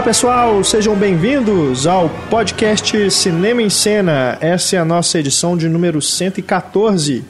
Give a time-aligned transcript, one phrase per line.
[0.00, 4.38] Olá pessoal, sejam bem-vindos ao podcast Cinema em Cena.
[4.40, 7.22] Essa é a nossa edição de número 114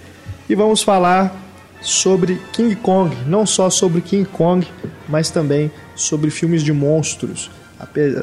[0.49, 1.35] e vamos falar
[1.83, 4.65] sobre King Kong, não só sobre King Kong,
[5.09, 7.51] mas também sobre filmes de monstros.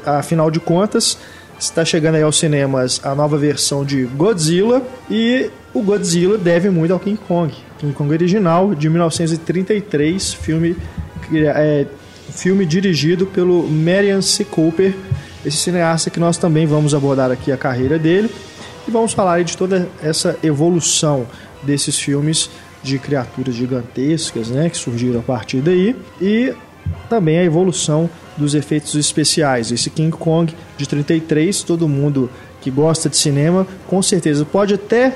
[0.06, 1.18] Afinal de contas,
[1.60, 6.94] está chegando aí aos cinemas a nova versão de Godzilla e o Godzilla deve muito
[6.94, 7.54] ao King Kong.
[7.78, 10.78] King Kong original de 1933, filme
[11.34, 11.86] é,
[12.32, 14.44] filme dirigido pelo Marian C.
[14.44, 14.94] Cooper,
[15.46, 18.30] esse cineasta que nós também vamos abordar aqui a carreira dele
[18.88, 21.26] e vamos falar de toda essa evolução
[21.64, 22.50] desses filmes
[22.84, 26.54] de criaturas gigantescas, né, que surgiram a partir daí e
[27.10, 29.72] também a evolução dos efeitos especiais.
[29.72, 32.30] Esse King Kong de 33, todo mundo
[32.62, 35.14] que gosta de cinema, com certeza pode até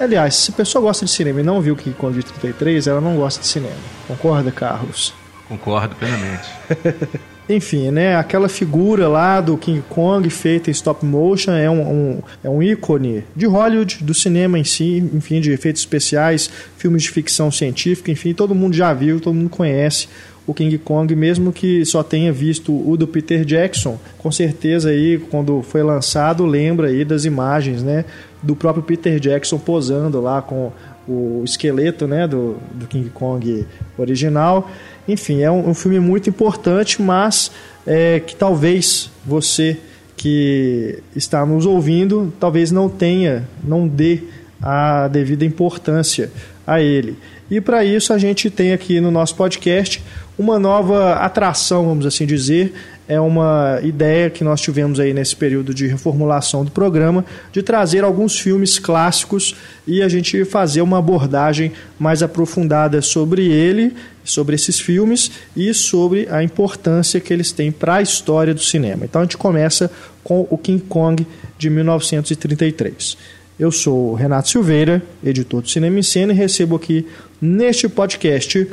[0.00, 3.00] Aliás, se a pessoa gosta de cinema e não viu King Kong de 33, ela
[3.00, 3.76] não gosta de cinema.
[4.08, 5.14] Concorda, Carlos?
[5.52, 6.48] Concordo plenamente.
[7.46, 8.16] Enfim, né?
[8.16, 12.62] Aquela figura lá do King Kong feita em stop motion é um, um, é um
[12.62, 18.10] ícone de Hollywood, do cinema em si, enfim, de efeitos especiais, filmes de ficção científica,
[18.10, 20.08] enfim, todo mundo já viu, todo mundo conhece
[20.46, 25.18] o King Kong, mesmo que só tenha visto o do Peter Jackson, com certeza aí
[25.30, 28.04] quando foi lançado lembra aí das imagens, né,
[28.42, 30.72] do próprio Peter Jackson posando lá com
[31.06, 33.66] o esqueleto, né, do, do King Kong
[33.98, 34.70] original.
[35.06, 37.50] Enfim, é um, um filme muito importante, mas
[37.86, 39.78] é, que talvez você
[40.16, 44.20] que está nos ouvindo talvez não tenha, não dê
[44.62, 46.30] a devida importância
[46.66, 47.16] a ele.
[47.50, 50.02] E para isso a gente tem aqui no nosso podcast
[50.38, 52.72] uma nova atração, vamos assim dizer,
[53.08, 58.04] é uma ideia que nós tivemos aí nesse período de reformulação do programa, de trazer
[58.04, 64.78] alguns filmes clássicos e a gente fazer uma abordagem mais aprofundada sobre ele, sobre esses
[64.78, 69.04] filmes e sobre a importância que eles têm para a história do cinema.
[69.04, 69.90] Então a gente começa
[70.22, 71.26] com o King Kong
[71.58, 73.16] de 1933.
[73.58, 77.06] Eu sou Renato Silveira, editor do Cinema em Cena, e recebo aqui
[77.40, 78.66] neste podcast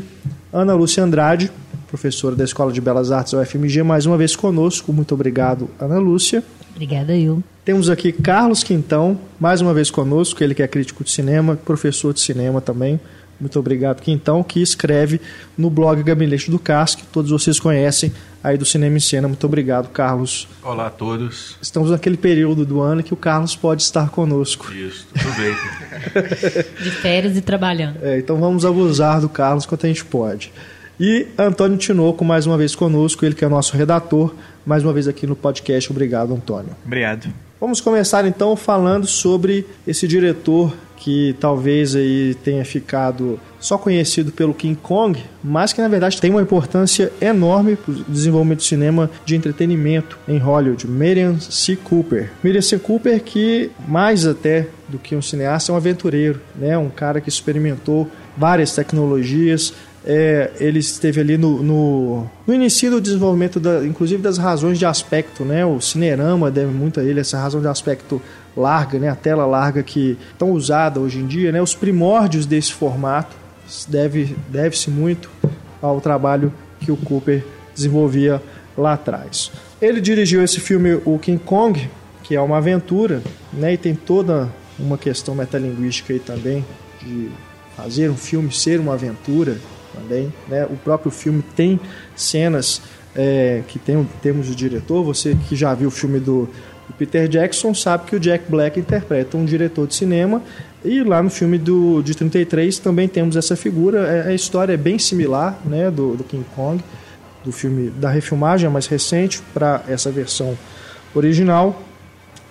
[0.52, 1.52] Ana Lúcia Andrade,
[1.90, 4.94] professora da Escola de Belas Artes da UFMG, mais uma vez conosco.
[4.94, 6.44] Muito obrigado, Ana Lúcia.
[6.72, 7.44] Obrigada, eu.
[7.66, 12.14] Temos aqui Carlos Quintão, mais uma vez conosco, ele que é crítico de cinema, professor
[12.14, 13.00] de cinema também.
[13.40, 15.20] Muito obrigado, Quintão, que escreve
[15.58, 18.12] no blog Gabinete do Casco, que todos vocês conhecem
[18.44, 19.30] aí do Cinema em Cena.
[19.30, 20.46] Muito obrigado, Carlos.
[20.62, 21.56] Olá a todos.
[21.62, 24.70] Estamos naquele período do ano que o Carlos pode estar conosco.
[24.74, 25.56] Isso, tudo bem.
[26.84, 28.00] De férias e trabalhando.
[28.02, 30.52] É, então vamos abusar do Carlos quanto a gente pode.
[31.00, 35.08] E Antônio Tinoco, mais uma vez conosco, ele que é nosso redator, mais uma vez
[35.08, 35.90] aqui no podcast.
[35.90, 36.76] Obrigado, Antônio.
[36.86, 37.34] Obrigado.
[37.60, 44.54] Vamos começar então falando sobre esse diretor que talvez aí tenha ficado só conhecido pelo
[44.54, 49.10] King Kong, mas que na verdade tem uma importância enorme para o desenvolvimento do cinema
[49.26, 51.78] de entretenimento em Hollywood, Merian C.
[51.78, 52.30] Cooper.
[52.44, 52.78] Merian C.
[52.78, 56.78] Cooper que mais até do que um cineasta é um aventureiro, né?
[56.78, 59.74] Um cara que experimentou várias tecnologias,
[60.06, 64.86] é, ele esteve ali no, no, no, início do desenvolvimento, da, inclusive das razões de
[64.86, 65.66] aspecto, né?
[65.66, 68.22] O cinerama deve muito a ele, essa razão de aspecto
[68.56, 69.10] larga, né?
[69.10, 71.62] A tela larga que tão usada hoje em dia, né?
[71.62, 73.36] Os primórdios desse formato
[73.88, 75.30] deve deve-se muito
[75.82, 77.46] ao trabalho que o Cooper
[77.76, 78.42] desenvolvia
[78.78, 79.52] lá atrás.
[79.82, 81.90] Ele dirigiu esse filme o King Kong,
[82.24, 83.22] que é uma aventura,
[83.52, 83.74] né?
[83.74, 86.66] E tem toda uma questão metalinguística aí também
[87.02, 87.30] de
[87.76, 89.58] fazer um filme ser uma aventura
[90.00, 90.34] também.
[90.48, 90.66] Né?
[90.66, 91.80] O próprio filme tem
[92.16, 92.82] cenas
[93.16, 95.04] é, que tem temos de diretor.
[95.04, 96.50] Você que já viu o filme do,
[96.88, 100.42] do, Peter Jackson sabe que o Jack Black interpreta um diretor de cinema.
[100.84, 104.08] E lá no filme do, de 33 também temos essa figura.
[104.08, 106.82] É, a história é bem similar né, do, do King Kong,
[107.44, 110.58] do filme da refilmagem mais recente para essa versão
[111.14, 111.84] original.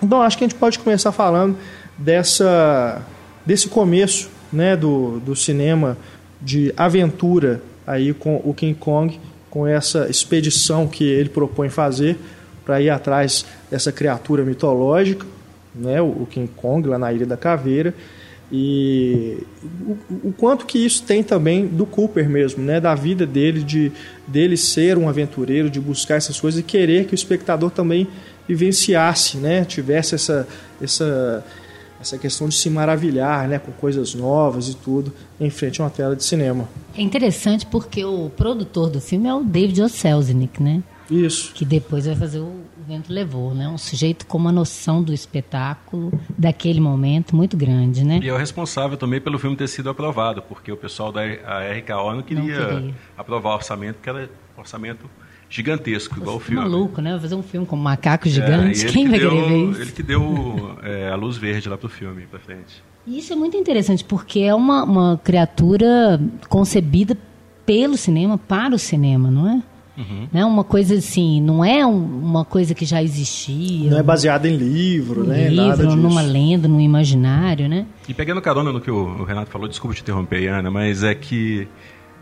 [0.01, 1.57] Então acho que a gente pode começar falando
[1.97, 3.01] dessa,
[3.45, 5.97] desse começo né, do, do cinema
[6.41, 9.19] de aventura aí com o King Kong,
[9.49, 12.17] com essa expedição que ele propõe fazer
[12.63, 15.25] para ir atrás dessa criatura mitológica,
[15.73, 17.93] né, o King Kong lá na Ilha da Caveira,
[18.51, 23.63] e o, o, quanto que isso tem também do Cooper mesmo, né, da vida dele,
[23.63, 23.91] de
[24.27, 28.07] dele ser um aventureiro, de buscar essas coisas e querer que o espectador também
[28.47, 30.47] vivenciasse, né, tivesse essa,
[30.81, 31.45] essa
[31.99, 35.89] essa questão de se maravilhar né, com coisas novas e tudo em frente a uma
[35.89, 36.67] tela de cinema.
[36.97, 39.89] É interessante porque o produtor do filme é o David O.
[39.89, 40.81] Selznick, né?
[41.09, 41.53] Isso.
[41.53, 42.53] Que depois vai fazer o
[42.87, 43.67] Vento Levou, né?
[43.67, 48.19] Um sujeito com uma noção do espetáculo daquele momento muito grande, né?
[48.21, 52.13] E é o responsável também pelo filme ter sido aprovado, porque o pessoal da RKO
[52.15, 52.95] não queria, não queria.
[53.17, 55.09] aprovar o orçamento, que era orçamento
[55.49, 56.61] gigantesco, igual o Que filme.
[56.61, 57.11] maluco, né?
[57.11, 58.83] Vai fazer um filme com macacos É, gigantes.
[58.83, 59.81] ele Quem que vai deu- querer ver isso?
[59.81, 62.83] Ele que deu é, a luz verde lá pro filme, pra frente.
[63.07, 67.17] E Isso é muito interessante, porque é uma, uma criatura concebida
[67.65, 69.61] pelo cinema, para o cinema, não é?
[70.31, 73.91] Não é uma coisa assim, não é um- uma coisa que já existia.
[73.91, 75.49] Não é baseado em livro, num né?
[75.49, 75.97] livro, Nada disso.
[75.97, 77.85] numa lenda, num imaginário, né?
[78.07, 81.13] E pegando carona no que o o Renato falou, desculpa te interromper, Ana, mas é
[81.13, 81.67] que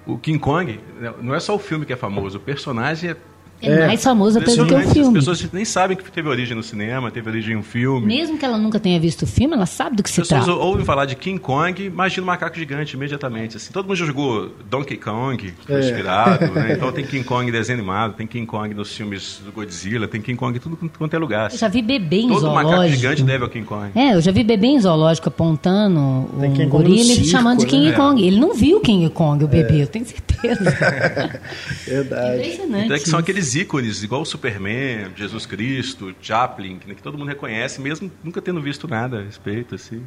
[0.08, 3.18] o King Kong, né, não é só o filme que é famoso, o personagem é
[3.62, 4.88] É, É, mais famoso até do que o impressionante.
[4.90, 5.14] As filme.
[5.14, 8.06] pessoas nem sabem que teve origem no cinema, teve origem em um filme.
[8.06, 10.46] Mesmo que ela nunca tenha visto o filme, ela sabe do que As se pessoas
[10.46, 10.60] trata.
[10.60, 13.58] ouvem falar de King Kong, imagina o macaco gigante imediatamente.
[13.58, 13.72] Assim.
[13.74, 15.80] Todo mundo já jogou Donkey Kong, É.
[15.80, 16.46] inspirado.
[16.54, 16.74] Né?
[16.78, 20.22] Então tem King Kong em desenho animado, tem King Kong nos filmes do Godzilla, tem
[20.22, 21.52] King Kong em tudo quanto é lugar.
[21.52, 22.96] Eu já vi bebê em Todo macaco zoológico.
[23.02, 23.92] gigante deve ao King Kong.
[23.96, 27.16] É, eu já vi bebê em zoológico apontando Tem um King Kong no gorila e
[27.16, 27.70] circo, chamando de né?
[27.72, 27.92] King É.
[27.94, 28.22] Kong.
[28.28, 30.28] Ele não viu King Kong, o bebê, eu tenho certeza.
[31.88, 32.38] Verdade.
[32.40, 32.86] Impressionante.
[32.86, 33.26] Então é que são isso.
[33.48, 38.62] Aqueles ícones, igual o Superman, Jesus Cristo, Chaplin, que todo mundo reconhece, mesmo nunca tendo
[38.62, 40.04] visto nada a respeito, assim.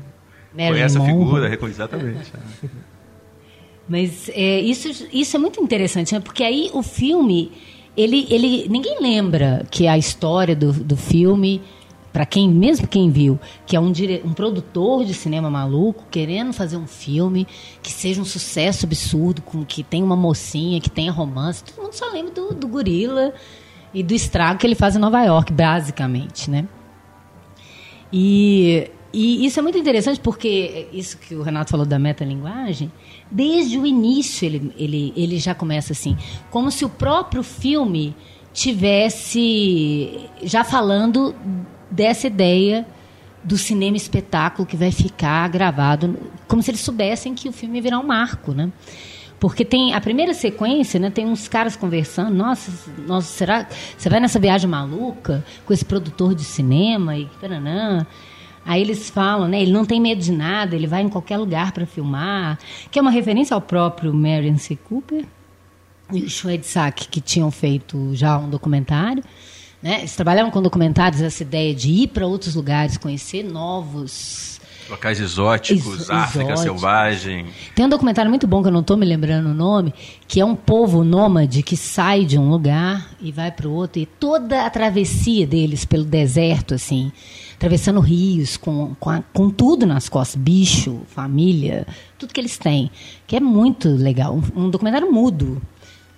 [0.53, 1.25] Marilyn Conhece a Monroe.
[1.25, 2.33] figura, reconhece exatamente.
[2.65, 2.69] é.
[3.89, 6.21] Mas é, isso, isso é muito interessante, né?
[6.21, 7.51] Porque aí o filme,
[7.97, 11.61] ele, ele, ninguém lembra que a história do, do filme,
[12.13, 16.53] para quem, mesmo quem viu, que é um, dire, um produtor de cinema maluco querendo
[16.53, 17.47] fazer um filme
[17.83, 21.95] que seja um sucesso absurdo, com que tenha uma mocinha, que tenha romance, todo mundo
[21.95, 23.33] só lembra do, do gorila
[23.95, 26.67] e do estrago que ele faz em Nova York, basicamente, né?
[28.13, 32.91] E, e isso é muito interessante porque isso que o Renato falou da metalinguagem,
[33.31, 36.17] desde o início ele, ele, ele já começa assim,
[36.51, 38.17] como se o próprio filme
[38.53, 41.35] tivesse já falando
[41.91, 42.87] dessa ideia
[43.43, 47.83] do cinema espetáculo que vai ficar gravado, como se eles soubessem que o filme ia
[47.83, 48.71] virar um marco, né?
[49.39, 51.09] Porque tem a primeira sequência, né?
[51.09, 52.35] Tem uns caras conversando.
[52.35, 52.71] Nossa,
[53.07, 53.67] nossa, será?
[53.97, 58.07] Você vai nessa viagem maluca com esse produtor de cinema e taranã.
[58.67, 59.63] Aí eles falam, né?
[59.63, 62.59] Ele não tem medo de nada, ele vai em qualquer lugar para filmar.
[62.91, 64.77] Que é uma referência ao próprio Marion C.
[64.77, 65.25] Cooper
[66.13, 69.25] e o Shred Sack, que tinham feito já um documentário.
[69.83, 70.01] Né?
[70.01, 74.61] Eles trabalhavam com documentários essa ideia de ir para outros lugares, conhecer novos
[74.91, 76.63] Locais exóticos, Ex- África exóticos.
[76.81, 77.47] selvagem.
[77.77, 79.95] Tem um documentário muito bom que eu não estou me lembrando o nome,
[80.27, 84.03] que é um povo nômade que sai de um lugar e vai para o outro
[84.03, 87.13] e toda a travessia deles pelo deserto assim,
[87.55, 91.87] atravessando rios com, com, a- com tudo nas costas, bicho, família,
[92.19, 92.91] tudo que eles têm,
[93.29, 95.63] que é muito legal, um, um documentário mudo,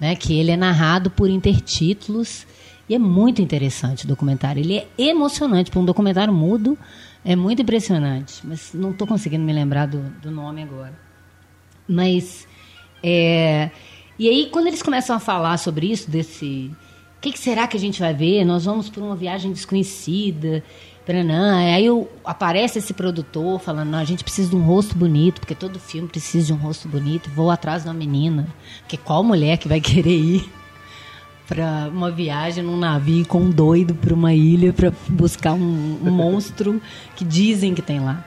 [0.00, 2.46] né, que ele é narrado por intertítulos
[2.88, 4.60] e é muito interessante o documentário.
[4.60, 6.76] Ele é emocionante para um documentário mudo.
[7.24, 10.92] É muito impressionante, mas não estou conseguindo me lembrar do, do nome agora.
[11.88, 12.46] Mas
[13.02, 13.70] é,
[14.18, 16.70] e aí quando eles começam a falar sobre isso, desse
[17.18, 18.44] o que, que será que a gente vai ver?
[18.44, 20.64] Nós vamos por uma viagem desconhecida.
[21.06, 21.58] Paranã.
[21.74, 25.54] Aí eu- aparece esse produtor falando, não, a gente precisa de um rosto bonito, porque
[25.54, 27.30] todo filme precisa de um rosto bonito.
[27.30, 28.46] Vou atrás de uma menina.
[28.80, 30.50] Porque qual mulher que vai querer ir
[31.48, 36.10] para uma viagem num navio com um doido para uma ilha para buscar um, um
[36.12, 36.80] monstro
[37.16, 38.24] que dizem que tem lá.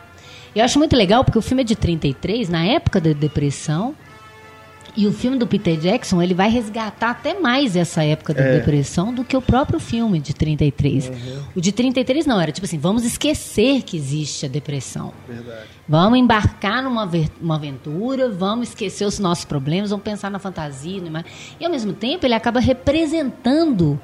[0.56, 3.94] Eu acho muito legal porque o filme é de 33, na época da depressão,
[4.98, 9.14] e o filme do Peter Jackson, ele vai resgatar até mais essa época da depressão
[9.14, 11.12] do que o próprio filme de 33.
[11.56, 15.12] O de 33 não, era tipo assim, vamos esquecer que existe a depressão.
[15.28, 15.68] Verdade.
[15.88, 17.10] Vamos embarcar numa
[17.42, 20.98] uma aventura, vamos esquecer os nossos problemas, vamos pensar na fantasia.
[20.98, 21.26] ima-
[21.60, 24.00] E ao mesmo tempo ele acaba representando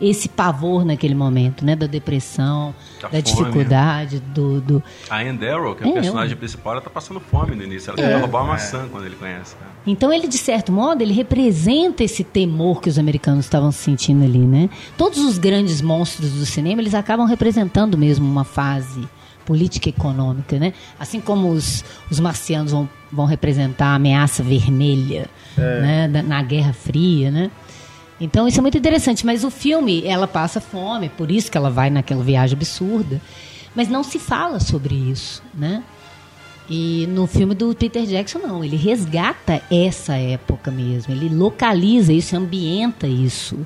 [0.00, 1.74] esse pavor naquele momento, né?
[1.76, 3.22] Da depressão, Da da, fome.
[3.22, 6.90] dificuldade, do, do- A Anne Darrow, que é, É, a personagem eu- principal, ela tá
[6.90, 7.90] passando fome no início.
[7.90, 9.54] Ela tenta roubar uma maçã quando ele conhece.
[9.60, 9.66] né?
[9.86, 14.38] Então ele, de certo modo, ele representa esse temor que os americanos estavam sentindo ali,
[14.38, 14.68] né?
[14.98, 19.08] Todos os grandes monstros do cinema, eles acabam representando mesmo uma fase
[19.44, 20.72] política e econômica, né?
[20.98, 26.08] Assim como os, os marcianos vão, vão representar a ameaça vermelha, né?
[26.08, 27.48] Da- na Guerra Fria, né?
[28.20, 31.70] Então isso é muito interessante, mas o filme, ela passa fome, por isso que ela
[31.70, 33.20] vai naquela viagem absurda,
[33.74, 35.82] mas não se fala sobre isso, né?
[36.68, 38.64] E no filme do Peter Jackson, não.
[38.64, 41.14] Ele resgata essa época mesmo.
[41.14, 43.56] Ele localiza isso, ambienta isso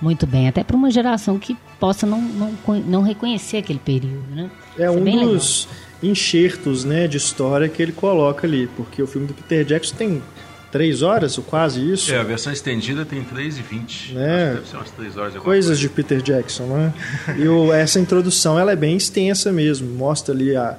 [0.00, 0.48] muito bem.
[0.48, 2.52] Até para uma geração que possa não, não,
[2.86, 4.50] não reconhecer aquele período, né?
[4.78, 5.34] É Isso um bem legal.
[5.34, 5.68] dos
[6.02, 10.22] enxertos né, de história que ele coloca ali, porque o filme do Peter Jackson tem
[10.74, 12.12] três horas, ou quase isso.
[12.12, 14.18] É, a versão estendida tem 3 e 20.
[14.18, 14.24] É.
[14.24, 15.32] Acho que deve ser umas 3 horas.
[15.36, 15.80] Coisas coisa.
[15.80, 16.92] de Peter Jackson, né?
[17.38, 19.88] E o- essa introdução ela é bem extensa mesmo.
[19.96, 20.76] Mostra ali a,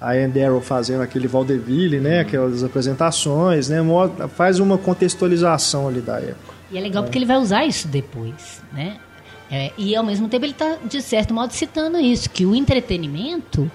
[0.00, 2.18] a Anne Darrow fazendo aquele vaudeville, né?
[2.18, 3.78] Aquelas apresentações, né?
[4.34, 6.52] Faz uma contextualização ali da época.
[6.72, 8.96] E é legal porque ele vai usar isso depois, né?
[9.48, 13.70] É, e ao mesmo tempo ele está, de certo modo, citando isso, que o entretenimento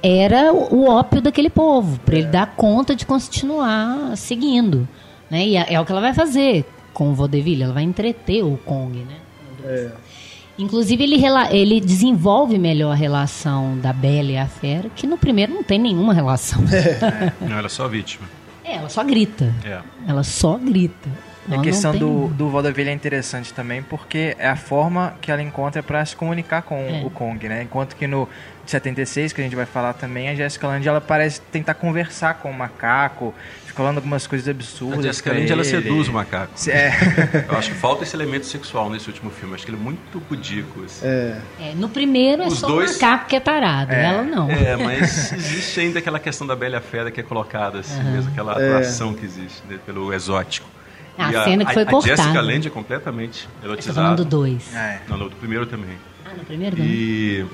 [0.00, 4.86] era o, o ópio daquele povo, para ele dar conta de continuar seguindo.
[5.30, 5.46] Né?
[5.46, 8.56] E é, é, o que ela vai fazer com o Vaudeville, ela vai entreter o
[8.58, 9.16] Kong, né?
[9.64, 9.90] É.
[10.58, 15.54] Inclusive, ele, ele desenvolve melhor a relação da Bela e a Fera, que no primeiro
[15.54, 16.60] não tem nenhuma relação.
[16.72, 17.32] É.
[17.40, 18.26] não, ela é só vítima.
[18.64, 19.54] É, ela só grita.
[19.64, 19.80] É.
[20.06, 21.08] Ela só grita.
[21.48, 22.00] E a questão tem...
[22.00, 26.14] do, do vaudeville é interessante também, porque é a forma que ela encontra para se
[26.14, 27.02] comunicar com é.
[27.04, 27.62] o Kong, né?
[27.62, 28.28] Enquanto que no
[28.66, 32.50] 76, que a gente vai falar também, a Jessica Lange, ela parece tentar conversar com
[32.50, 33.34] o macaco,
[33.78, 34.98] falando algumas coisas absurdas.
[34.98, 36.52] A Jessica Lange, ela seduz o macaco.
[36.68, 37.46] É.
[37.48, 39.54] Eu acho que falta esse elemento sexual nesse último filme.
[39.54, 40.82] Acho que ele é muito pudico.
[40.82, 41.06] Assim.
[41.06, 41.40] É.
[41.60, 41.74] é.
[41.76, 42.90] no primeiro é Os só dois...
[42.90, 44.04] o macaco que é tarado, é.
[44.04, 44.50] ela não.
[44.50, 48.12] É, mas existe ainda aquela questão da Bela Fera que é colocada, assim, uhum.
[48.12, 48.66] mesmo, aquela é.
[48.66, 50.68] atração que existe né, pelo exótico.
[51.16, 52.14] A, a cena que foi a, cortada.
[52.14, 53.94] A Jessica Lange é completamente erotizada.
[53.94, 54.74] Tá falando do dois.
[54.74, 55.02] É.
[55.08, 55.96] Não, no do primeiro também.
[56.24, 56.90] Ah, no primeiro também.
[56.90, 57.46] E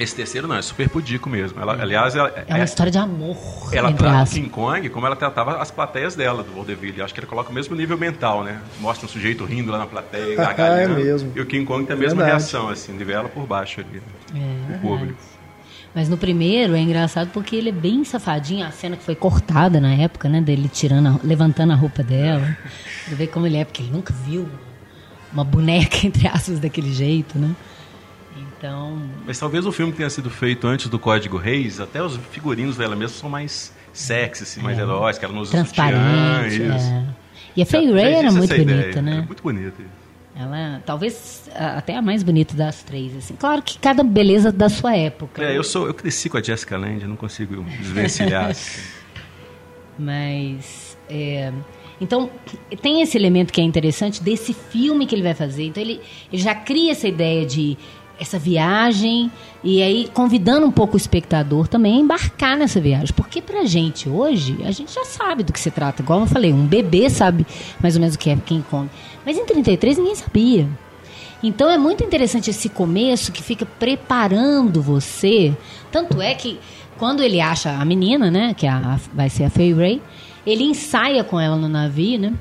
[0.00, 1.60] esse terceiro não, é super pudico mesmo.
[1.60, 3.36] Ela, aliás, ela, é uma é, história de amor.
[3.72, 7.02] Ela trata o King Kong como ela tratava as plateias dela, do Vaudeville.
[7.02, 8.60] Acho que ele coloca o mesmo nível mental, né?
[8.80, 11.00] Mostra um sujeito rindo lá na plateia, gargalhando.
[11.00, 11.32] é mesmo.
[11.36, 12.42] E o King Kong tem a mesma Verdade.
[12.42, 14.02] reação, assim, nivela por baixo ali,
[14.34, 15.18] é, o público.
[15.94, 18.64] Mas no primeiro é engraçado porque ele é bem safadinho.
[18.64, 20.40] A cena que foi cortada na época, né?
[20.40, 22.56] Dele tirando, a, levantando a roupa dela.
[23.06, 24.48] Você vê como ele é, porque ele nunca viu
[25.32, 27.54] uma boneca, entre aspas, daquele jeito, né?
[28.36, 28.98] Então.
[29.26, 32.94] Mas talvez o filme tenha sido feito antes do Código Reis, até os figurinos dela
[32.94, 34.82] mesmo são mais sexy, assim, mais é.
[34.82, 36.62] heróis, que ela nos Transparente.
[36.62, 37.04] É.
[37.56, 39.12] E a Fay Ray era muito bonita, né?
[39.12, 39.82] Era muito bonita.
[40.36, 43.34] Ela, talvez até a mais bonita das três, assim.
[43.34, 45.42] Claro que cada beleza da sua época.
[45.42, 48.50] É, eu sou, eu cresci com a Jessica Lange, não consigo desvencilhar.
[48.50, 48.80] assim.
[49.98, 51.52] Mas é,
[52.00, 52.30] então,
[52.80, 55.64] tem esse elemento que é interessante desse filme que ele vai fazer.
[55.64, 56.00] Então, ele,
[56.32, 57.76] ele já cria essa ideia de
[58.20, 59.32] essa viagem
[59.64, 63.14] e aí convidando um pouco o espectador também a embarcar nessa viagem.
[63.14, 66.02] Porque pra gente hoje, a gente já sabe do que se trata.
[66.02, 67.46] Igual eu falei, um bebê sabe
[67.80, 68.90] mais ou menos o que é King Kong.
[69.24, 70.68] Mas em 33 ninguém sabia.
[71.42, 75.56] Então é muito interessante esse começo que fica preparando você.
[75.90, 76.60] Tanto é que
[76.98, 80.02] quando ele acha a menina, né, que é a, vai ser a Fay Ray,
[80.46, 82.34] ele ensaia com ela no navio, né,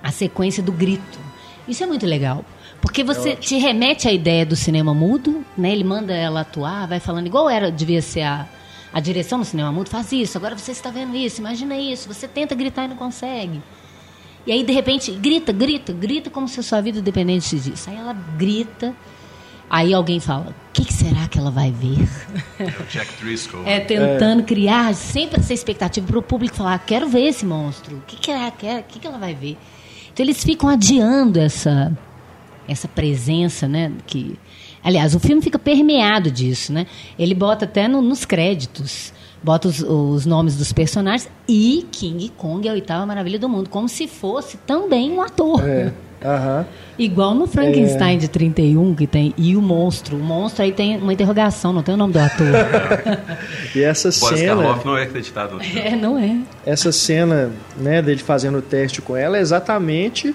[0.00, 1.18] a sequência do grito.
[1.66, 2.44] Isso é muito legal.
[2.84, 5.72] Porque você é te remete à ideia do cinema mudo, né?
[5.72, 8.46] Ele manda ela atuar, vai falando igual era, devia ser a,
[8.92, 12.28] a direção do cinema mudo, faz isso, agora você está vendo isso, imagina isso, você
[12.28, 13.62] tenta gritar e não consegue.
[14.46, 17.88] E aí, de repente, grita, grita, grita como se a sua vida dependesse disso.
[17.88, 18.94] Aí ela grita,
[19.70, 22.06] aí alguém fala, o que, que, será que ela vai ver?
[22.60, 23.66] É o Jack Driscoll.
[23.66, 24.44] é, tentando é.
[24.44, 28.30] criar sempre essa expectativa para o público falar, quero ver esse monstro, o que, que,
[28.30, 29.56] ela quer, o que, que ela vai ver?
[30.12, 31.96] Então eles ficam adiando essa
[32.68, 33.92] essa presença, né?
[34.06, 34.38] Que,
[34.82, 36.86] aliás, o filme fica permeado disso, né?
[37.18, 42.66] Ele bota até no, nos créditos, bota os, os, nomes dos personagens e King Kong
[42.66, 45.66] é a oitava maravilha do mundo, como se fosse também um ator.
[45.66, 45.92] É.
[46.24, 46.64] Uhum.
[46.98, 48.18] Igual no Frankenstein é.
[48.18, 49.34] de 31, que tem.
[49.36, 50.16] E o monstro.
[50.16, 52.46] O monstro aí tem uma interrogação, não tem o nome do ator.
[53.76, 54.62] e essa Boris cena.
[54.62, 55.58] Karloff não é acreditado.
[55.74, 56.38] É, não é.
[56.64, 60.34] Essa cena, né, dele fazendo o teste com ela é exatamente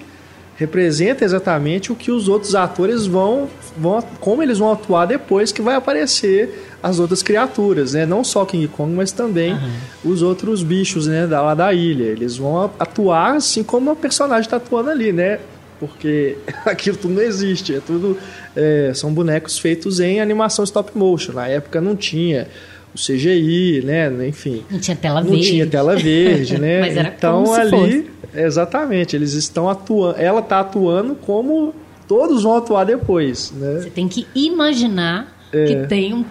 [0.60, 3.48] representa exatamente o que os outros atores vão,
[3.78, 8.04] vão como eles vão atuar depois que vai aparecer as outras criaturas, né?
[8.04, 10.12] Não só King Kong, mas também uhum.
[10.12, 12.04] os outros bichos, né, da, lá da ilha.
[12.04, 15.38] Eles vão atuar assim como o personagem está atuando ali, né?
[15.78, 16.36] Porque
[16.66, 18.18] aquilo tudo não existe, é tudo
[18.54, 21.32] é, são bonecos feitos em animação stop motion.
[21.32, 22.48] Na época não tinha
[22.94, 24.10] o CGI, né?
[24.28, 24.62] Enfim.
[24.70, 25.46] Não tinha tela não verde.
[25.46, 26.80] Não tinha tela verde, né?
[26.80, 28.06] Mas era então ali, fosse.
[28.34, 31.74] Exatamente, eles estão atuando, ela está atuando como
[32.06, 33.80] todos vão atuar depois, né?
[33.80, 35.66] Você tem que imaginar é.
[35.66, 36.24] que tem um,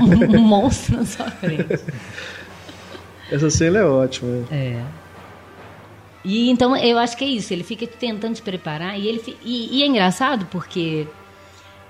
[0.00, 1.80] um, um, monstro na sua frente.
[3.30, 4.44] Essa cena é ótima.
[4.50, 4.82] É.
[6.24, 7.52] E então eu acho que é isso.
[7.52, 11.06] Ele fica tentando te preparar e ele e, e é engraçado porque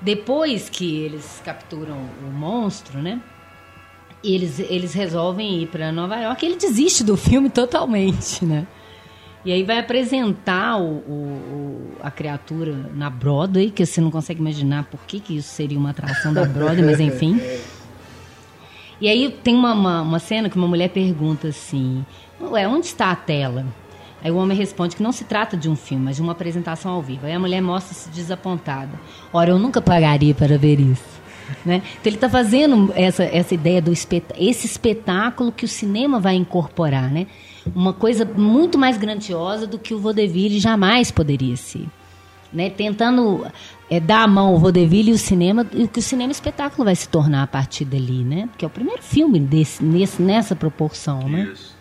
[0.00, 3.20] depois que eles capturam o monstro, né?
[4.22, 6.44] eles, eles resolvem ir para Nova York.
[6.44, 8.66] Ele desiste do filme totalmente, né?
[9.44, 14.84] E aí vai apresentar o, o, a criatura na Broadway, que você não consegue imaginar
[14.84, 17.40] por que, que isso seria uma atração da Broadway, mas enfim.
[19.00, 22.04] E aí tem uma, uma, uma, cena que uma mulher pergunta assim:
[22.38, 23.64] Ué, onde está a tela?
[24.22, 26.92] Aí o homem responde que não se trata de um filme, mas de uma apresentação
[26.92, 27.24] ao vivo.
[27.24, 29.00] Aí a mulher mostra-se desapontada.
[29.32, 31.20] Ora, eu nunca pagaria para ver isso.
[31.64, 31.76] Né?
[31.76, 36.36] Então ele está fazendo essa, essa ideia do espet esse espetáculo que o cinema vai
[36.36, 37.26] incorporar, né?
[37.74, 41.86] Uma coisa muito mais grandiosa do que o vaudeville jamais poderia ser.
[42.52, 43.46] Né, tentando
[43.88, 46.96] é, dar a mão ao vaudeville e o cinema, e que o cinema espetáculo vai
[46.96, 48.48] se tornar a partir dali, né?
[48.48, 51.52] Porque é o primeiro filme desse, nesse, nessa proporção, né?
[51.52, 51.76] Isso.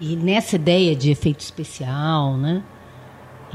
[0.00, 2.64] E nessa ideia de efeito especial, né?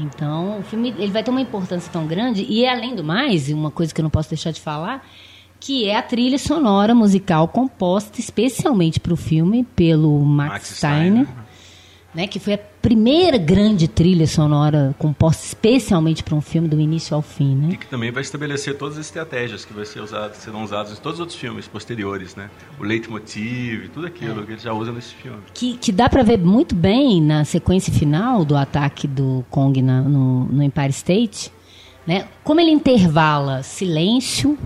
[0.00, 3.70] Então, o filme ele vai ter uma importância tão grande e além do mais, uma
[3.70, 5.06] coisa que eu não posso deixar de falar,
[5.64, 11.24] que é a trilha sonora musical composta especialmente para o filme pelo Max, Max Steiner.
[11.24, 11.44] Steiner
[12.14, 17.16] né, que foi a primeira grande trilha sonora composta especialmente para um filme do início
[17.16, 17.70] ao fim, né?
[17.72, 21.00] E que também vai estabelecer todas as estratégias que vai ser usado, serão usadas em
[21.00, 22.50] todos os outros filmes posteriores, né?
[22.78, 24.44] O leitmotiv, tudo aquilo é.
[24.44, 25.38] que ele já usa nesse filme.
[25.54, 30.02] Que, que dá para ver muito bem na sequência final do ataque do Kong na,
[30.02, 31.50] no, no Empire State,
[32.06, 32.28] né?
[32.44, 34.56] Como ele intervala silêncio,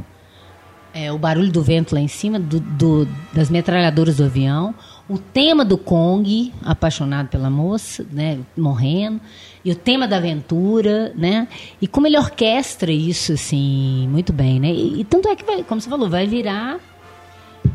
[0.99, 4.75] é, o barulho do vento lá em cima, do, do, das metralhadoras do avião,
[5.09, 9.21] o tema do Kong, apaixonado pela moça, né, morrendo,
[9.65, 11.47] e o tema da aventura, né?
[11.81, 14.73] E como ele orquestra isso assim muito bem, né?
[14.73, 16.79] E, e tanto é que vai, como você falou, vai virar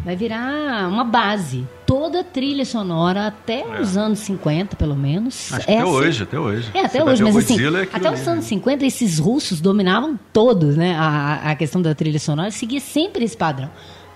[0.04, 1.68] vai virar uma base.
[1.86, 3.82] Toda a trilha sonora até é.
[3.82, 5.54] os anos 50, pelo menos.
[5.54, 5.92] Acho é até assim.
[5.92, 6.72] hoje, até hoje.
[6.74, 10.76] É, até Você hoje, mas assim, é até os anos 50 esses russos dominavam todos,
[10.76, 10.96] né?
[10.98, 13.70] A, a questão da trilha sonora seguia sempre esse padrão.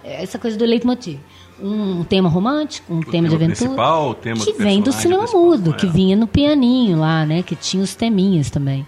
[0.03, 1.19] Essa coisa do leitmotiv
[1.59, 4.15] um tema romântico, um o tema, tema de aventura.
[4.21, 7.41] Tema que vem do cinema mudo, que vinha no pianinho lá, né?
[7.41, 8.85] Que tinha os teminhas também.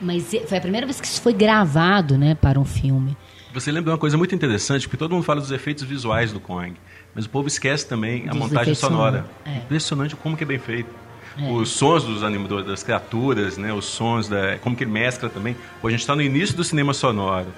[0.00, 3.16] Mas foi a primeira vez que isso foi gravado, né, para um filme.
[3.56, 6.74] Você lembra uma coisa muito interessante, porque todo mundo fala dos efeitos visuais do Kong,
[7.14, 9.24] mas o povo esquece também dos a montagem sonora.
[9.46, 9.56] É.
[9.56, 10.90] Impressionante como que é bem feito.
[11.38, 11.50] É.
[11.50, 15.56] Os sons dos animadores, das criaturas, né, os sons, da, como que ele mescla também.
[15.80, 17.48] Pô, a gente está no início do cinema sonoro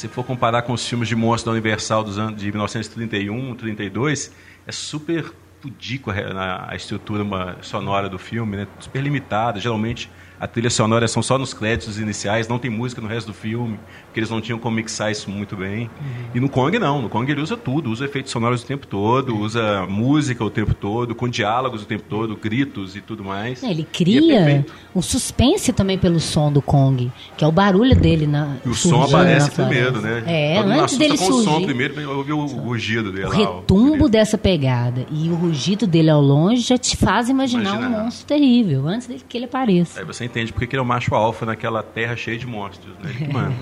[0.00, 4.32] se for comparar com os filmes de monstros da Universal dos anos de 1931, 32,
[4.66, 7.22] é super pudico a, a estrutura
[7.60, 8.68] sonora do filme, né?
[8.78, 9.60] super limitada.
[9.60, 13.34] Geralmente a trilha sonora são só nos créditos iniciais, não tem música no resto do
[13.34, 13.78] filme,
[14.10, 15.82] porque eles não tinham como mixar isso muito bem.
[15.82, 16.24] Uhum.
[16.34, 19.32] E no Kong não, no Kong ele usa tudo, usa efeitos sonoros o tempo todo,
[19.32, 19.42] uhum.
[19.42, 23.62] usa música o tempo todo, com diálogos o tempo todo, gritos e tudo mais.
[23.62, 27.52] É, ele é cria é um suspense também pelo som do Kong, que é o
[27.52, 30.24] barulho dele na E o som aparece primeiro, né?
[30.26, 31.48] É, Todo antes dele com surgir.
[31.48, 33.26] o som primeiro para ouvir o rugido dele.
[33.26, 38.00] O retumbo dessa pegada e o rugido dele ao longe já te faz imaginar, imaginar.
[38.00, 40.00] um monstro terrível, antes que ele apareça.
[40.00, 43.10] Aí você entende porque ele é o macho alfa naquela terra cheia de monstros, né?
[43.10, 43.54] Ele que manda.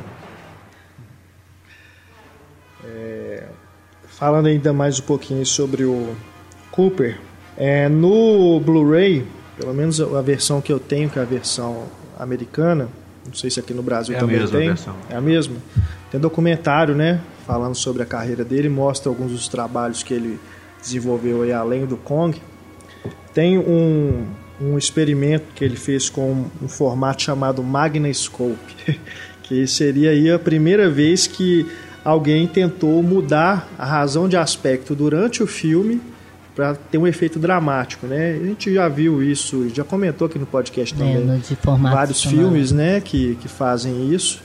[2.85, 3.45] É,
[4.07, 6.15] falando ainda mais um pouquinho sobre o
[6.71, 7.19] Cooper,
[7.57, 11.85] é, no Blu-ray, pelo menos a versão que eu tenho, que é a versão
[12.19, 12.89] americana,
[13.27, 14.69] não sei se aqui no Brasil é também tem.
[14.69, 14.95] Versão.
[15.11, 15.57] É a mesma.
[16.11, 17.21] Tem documentário, né?
[17.47, 20.41] Falando sobre a carreira dele, mostra alguns dos trabalhos que ele
[20.81, 22.41] desenvolveu aí além do Kong.
[23.35, 24.27] Tem um,
[24.61, 28.99] um experimento que ele fez com um formato chamado Magnescope,
[29.43, 31.67] que seria aí a primeira vez que
[32.09, 36.01] alguém tentou mudar a razão de aspecto durante o filme
[36.57, 38.39] para ter um efeito dramático, né?
[38.41, 41.37] A gente já viu isso, já comentou aqui no podcast é, também.
[41.37, 44.41] É, de vários filmes, né, que, que fazem isso.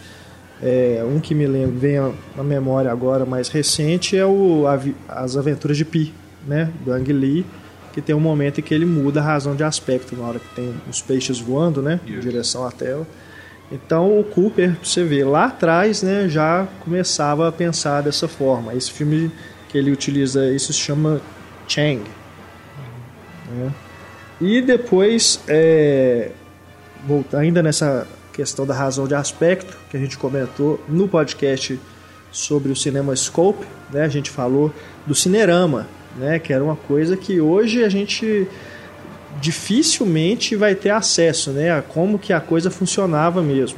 [0.61, 4.65] É, um que me lembro, vem à memória agora mais recente é o
[5.07, 6.13] As Aventuras de Pi,
[6.45, 7.45] né, do Ang Lee
[7.93, 10.55] que tem um momento em que ele muda a razão de aspecto na hora que
[10.55, 13.05] tem os peixes voando, né, em direção à tela.
[13.71, 18.73] Então o Cooper, você vê, lá atrás, né, já começava a pensar dessa forma.
[18.73, 19.31] Esse filme
[19.69, 21.21] que ele utiliza, isso se chama
[21.67, 22.03] Chang.
[23.51, 23.71] Né?
[24.39, 26.31] E depois, é,
[27.33, 31.79] ainda nessa questão da razão de aspecto que a gente comentou no podcast
[32.31, 34.73] sobre o cinema scope, né, a gente falou
[35.05, 36.39] do cinerama, né?
[36.39, 38.47] Que era uma coisa que hoje a gente
[39.43, 41.69] dificilmente vai ter acesso, né?
[41.69, 43.77] A como que a coisa funcionava mesmo.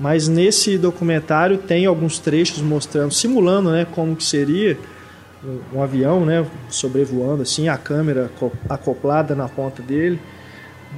[0.00, 3.86] Mas nesse documentário tem alguns trechos mostrando, simulando, né?
[3.92, 4.78] Como que seria
[5.44, 6.46] um, um avião, né?
[6.70, 8.30] Sobrevoando assim, a câmera
[8.70, 10.18] acoplada na ponta dele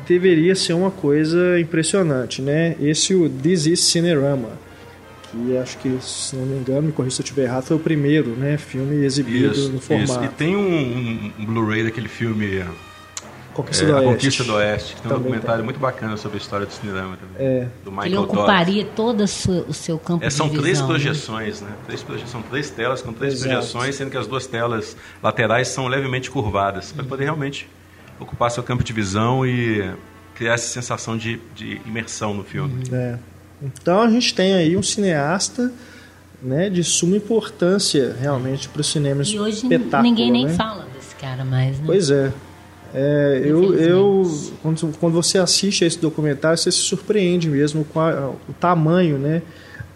[0.06, 2.76] deveria ser uma coisa impressionante, né?
[2.80, 4.50] Esse o This is Cinerama
[5.32, 7.80] que acho que, se não me engano, me corrija se eu estiver errado, foi o
[7.80, 10.12] primeiro né, filme exibido isso, no formato.
[10.12, 10.24] Isso.
[10.24, 12.62] E tem um, um Blu-ray daquele filme
[13.54, 14.12] Conquista, é, do, a Oeste.
[14.12, 15.64] Conquista do Oeste, que tem um documentário tem.
[15.64, 17.46] muito bacana sobre a história do cinema também.
[17.46, 17.68] É.
[17.84, 21.70] Do Michael Ele ocuparia todo o seu campo é, são de três projeções, né?
[21.86, 23.50] Três, são três telas com três Exato.
[23.50, 27.68] projeções, sendo que as duas telas laterais são levemente curvadas, para poder realmente
[28.18, 29.88] ocupar seu campo de visão e
[30.34, 32.82] criar essa sensação de, de imersão no filme.
[32.92, 33.18] É.
[33.62, 35.72] Então a gente tem aí um cineasta
[36.42, 40.02] né, de suma importância realmente para o cinema e hoje espetáculo.
[40.02, 40.54] ninguém nem né?
[40.54, 41.84] fala desse cara mais, né?
[41.86, 42.32] Pois é.
[42.94, 44.22] É, eu, eu
[44.62, 49.18] quando, quando você assiste a esse documentário, você se surpreende mesmo com a, o tamanho
[49.18, 49.42] né,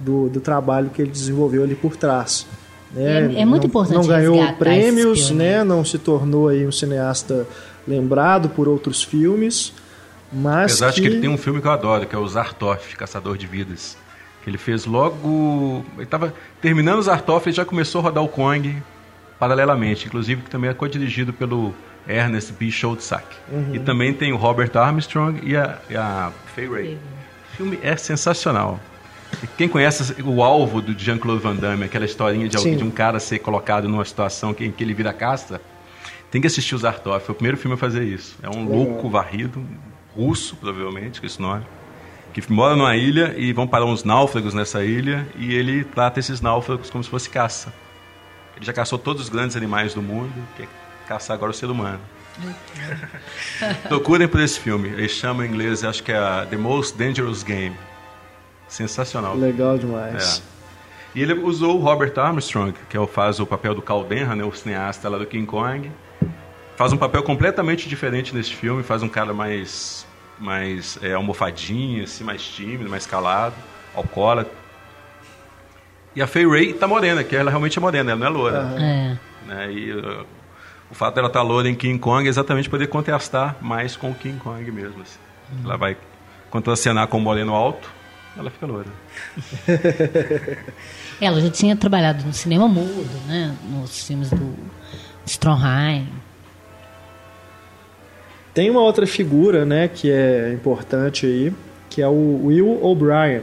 [0.01, 2.45] do, do trabalho que ele desenvolveu ali por trás.
[2.93, 3.35] Né?
[3.37, 5.63] É, é, muito não, importante Não ganhou prêmios, né?
[5.63, 7.47] não se tornou aí um cineasta
[7.87, 9.73] lembrado por outros filmes,
[10.33, 11.01] mas Apesar que...
[11.01, 13.47] de que ele tem um filme que eu adoro, que é o Zartoff, Caçador de
[13.47, 13.97] Vidas.
[14.43, 15.85] Que ele fez logo...
[15.95, 18.77] Ele estava terminando o Zartoff e já começou a rodar o Kong
[19.39, 20.07] paralelamente.
[20.07, 21.73] Inclusive, que também é co-dirigido pelo
[22.09, 22.71] Ernest B.
[22.71, 23.27] Schoedsack.
[23.53, 23.75] Uhum.
[23.75, 26.99] E também tem o Robert Armstrong e a, e a Fay Ray.
[27.53, 28.81] O filme é sensacional.
[29.57, 33.39] Quem conhece o alvo do Jean-Claude Van Damme, aquela historinha de, de, um cara ser
[33.41, 35.61] colocado numa situação em que ele vira casta,
[36.31, 37.23] tem que assistir o Zartov.
[37.23, 38.37] Foi o primeiro filme a fazer isso.
[38.43, 39.63] É um louco varrido,
[40.17, 41.65] russo, provavelmente, com esse nome,
[42.33, 46.41] que mora numa ilha e vão parar uns náufragos nessa ilha e ele trata esses
[46.41, 47.73] náufragos como se fosse caça.
[48.57, 50.67] Ele já caçou todos os grandes animais do mundo, quer
[51.09, 52.01] caçar agora o ser humano.
[53.89, 54.89] Procurem por esse filme.
[54.91, 57.75] Ele chama em inglês, acho que é The Most Dangerous Game.
[58.69, 59.35] Sensacional.
[59.35, 60.43] Legal demais.
[60.55, 60.59] É.
[61.19, 64.45] E ele usou o Robert Armstrong, que é o, faz o papel do Caldenra, né,
[64.45, 65.91] o cineasta lá do King Kong.
[66.77, 70.07] Faz um papel completamente diferente nesse filme, faz um cara mais,
[70.39, 73.57] mais é, almofadinho, assim, mais tímido, mais calado,
[73.97, 74.53] alcoólatra.
[76.15, 78.61] E a Faye Ray tá morena, que ela realmente é morena, ela não é loura.
[78.61, 78.79] Uhum.
[78.79, 79.19] É.
[79.47, 80.27] Né, e uh,
[80.91, 84.11] o fato dela estar tá loura em King Kong é exatamente poder contrastar mais com
[84.11, 85.03] o King Kong mesmo.
[85.03, 85.19] Assim.
[85.53, 85.65] Uhum.
[85.65, 85.97] Ela vai
[86.51, 87.91] contracenar com o moreno alto,
[88.37, 88.89] ela fica loura.
[91.21, 93.55] ela já tinha trabalhado no cinema mudo, né?
[93.71, 94.55] Nos filmes do
[95.27, 96.09] Stromheim.
[98.55, 101.53] Tem uma outra figura, né, que é importante aí,
[101.89, 103.43] que é o Will O'Brien,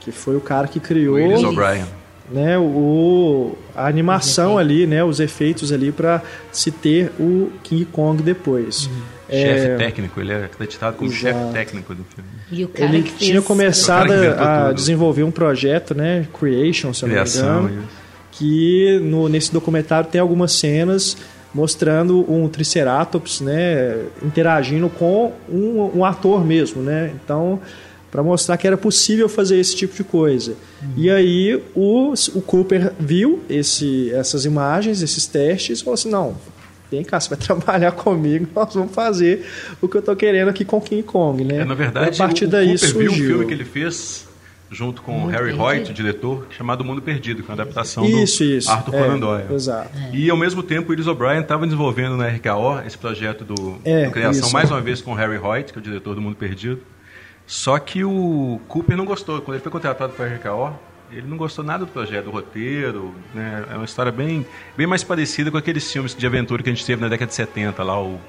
[0.00, 1.84] que foi o cara que criou Willis O'Brien.
[2.30, 8.22] Né, o, a animação ali, né, os efeitos ali para se ter o King Kong
[8.22, 8.86] depois.
[8.86, 9.18] Uhum.
[9.30, 12.70] É, chefe técnico, ele é acreditado como chefe técnico do filme.
[12.74, 17.82] ele tinha começado a, desenvolver um projeto, né, Creation, se eu Criação, não me engano,
[17.82, 17.98] isso.
[18.32, 21.16] que no, nesse documentário tem algumas cenas
[21.52, 27.10] mostrando um Triceratops, né, interagindo com um, um ator mesmo, né?
[27.14, 27.60] Então,
[28.10, 30.52] para mostrar que era possível fazer esse tipo de coisa.
[30.82, 30.92] Uhum.
[30.96, 36.36] E aí o, o Cooper viu esse, essas imagens, esses testes, e falou assim, não,
[36.90, 39.46] vem cá, você vai trabalhar comigo, nós vamos fazer
[39.80, 41.58] o que eu estou querendo aqui com King Kong, né?
[41.58, 43.10] É, na verdade, a partir o, daí o Cooper surgiu.
[43.10, 44.28] viu um filme que ele fez
[44.70, 48.44] junto com o Harry Hoyt, o diretor, chamado Mundo Perdido, que é uma adaptação isso,
[48.44, 48.70] do isso.
[48.70, 49.46] Arthur Conan Doyle.
[49.50, 49.90] É, exato.
[49.96, 50.16] É.
[50.16, 54.06] E ao mesmo tempo, o Willis O'Brien estava desenvolvendo na RKO esse projeto do, é,
[54.06, 54.52] do Criação, isso.
[54.52, 56.80] mais uma vez com o Harry Hoyt, que é o diretor do Mundo Perdido.
[57.48, 59.40] Só que o Cooper não gostou.
[59.40, 60.78] Quando ele foi contratado para a RKO,
[61.10, 63.14] ele não gostou nada do projeto, do roteiro.
[63.34, 63.64] Né?
[63.70, 66.84] É uma história bem, bem mais parecida com aqueles filmes de aventura que a gente
[66.84, 68.20] teve na década de 70, lá o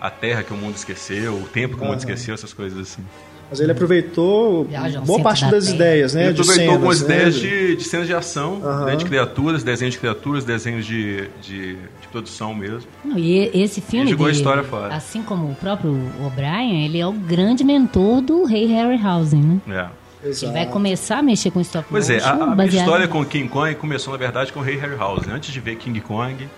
[0.00, 3.04] A Terra que o Mundo Esqueceu, O Tempo que o Mundo Esqueceu, essas coisas assim.
[3.50, 4.68] Mas ele aproveitou
[5.06, 5.76] boa parte das terra.
[5.76, 6.28] ideias, né?
[6.28, 7.06] Ele aproveitou algumas né?
[7.06, 8.84] ideias de, de cenas de ação, uhum.
[8.84, 8.96] né?
[8.96, 12.88] de criaturas, desenhos de criaturas, desenhos de, de, de produção mesmo.
[13.04, 14.94] Não, e esse filme, dele, a história fora.
[14.94, 19.84] assim como o próprio O'Brien, ele é o grande mentor do rei Harryhausen, né?
[19.94, 20.08] É.
[20.20, 20.46] Exato.
[20.46, 22.06] Ele vai começar a mexer com stop motion.
[22.06, 24.76] Pois é, a, a minha história com King Kong começou, na verdade, com o Rei
[24.76, 25.32] Harryhausen.
[25.32, 26.48] Antes de ver King Kong,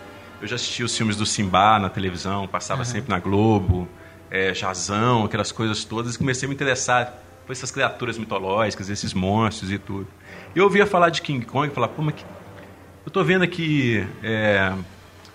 [0.40, 2.86] eu já assisti os filmes do Simba na televisão, passava uhum.
[2.86, 3.86] sempre na Globo
[4.30, 7.14] é, Jazão, aquelas coisas todas, e comecei a me interessar
[7.46, 10.06] por essas criaturas mitológicas, esses monstros e tudo.
[10.54, 12.22] Eu ouvia falar de King Kong e falar, pô, mas que...
[12.22, 14.72] eu estou vendo aqui é,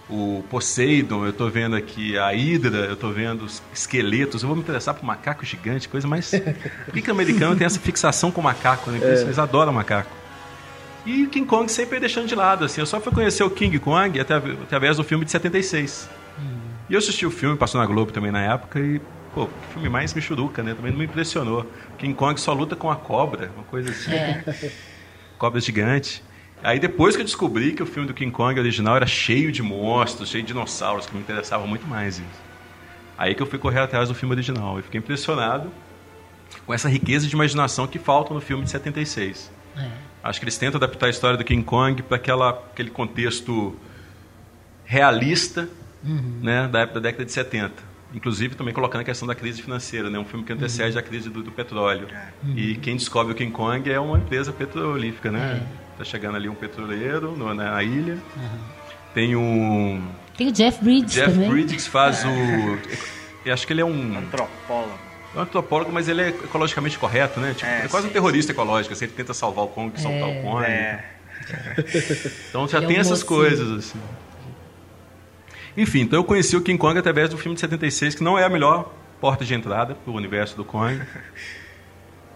[0.09, 4.55] o Poseidon, eu estou vendo aqui a Hidra, eu estou vendo os esqueletos, eu vou
[4.55, 6.31] me interessar por macaco gigante, coisa mais...
[6.85, 8.99] Por que, que o americano tem essa fixação com macaco, né?
[9.01, 9.21] É.
[9.21, 10.11] Eles adoram macaco.
[11.05, 12.81] E King Kong sempre deixando de lado, assim.
[12.81, 16.09] Eu só fui conhecer o King Kong através do filme de 76.
[16.89, 19.01] E eu assisti o filme, passou na Globo também na época, e,
[19.33, 20.73] pô, o filme mais michuruca, né?
[20.73, 21.65] Também não me impressionou.
[21.97, 24.11] King Kong só luta com a cobra, uma coisa assim.
[24.11, 24.71] É.
[25.37, 26.23] Cobra gigante.
[26.63, 29.61] Aí depois que eu descobri que o filme do King Kong original era cheio de
[29.61, 32.41] monstros, cheio de dinossauros, que me interessavam muito mais isso.
[33.17, 34.79] Aí que eu fui correr atrás do filme original.
[34.79, 35.71] E fiquei impressionado
[36.65, 39.51] com essa riqueza de imaginação que falta no filme de 76.
[39.77, 39.89] É.
[40.23, 43.75] Acho que eles tentam adaptar a história do King Kong para aquele contexto
[44.85, 45.67] realista
[46.05, 46.39] uhum.
[46.41, 47.95] né, da época da década de 70.
[48.13, 50.99] Inclusive também colocando a questão da crise financeira, né, um filme que antecede uhum.
[50.99, 52.07] a crise do, do petróleo.
[52.43, 52.53] Uhum.
[52.55, 55.65] E quem descobre o King Kong é uma empresa petrolífica, né?
[55.91, 56.05] Está é.
[56.05, 58.17] chegando ali um petroleiro no, na ilha.
[59.13, 60.01] Tem um.
[60.37, 61.49] Tem o Jeff Bridges Jeff também.
[61.49, 62.27] Bridges faz o.
[63.45, 64.17] Eu acho que ele é um.
[64.17, 64.99] Antropólogo.
[65.33, 67.53] É um antropólogo, mas ele é ecologicamente correto, né?
[67.53, 68.59] Tipo, é, é, quase sim, um terrorista sim.
[68.59, 68.93] ecológico.
[68.93, 70.63] Assim, ele tenta salvar o Kong, é, soltar o Kong.
[70.65, 71.05] É.
[72.49, 73.39] Então já ele tem é um essas mocinho.
[73.39, 73.99] coisas, assim.
[75.77, 78.45] Enfim, então eu conheci o King Kong através do filme de 76, que não é
[78.45, 81.01] a melhor porta de entrada para o universo do Kong.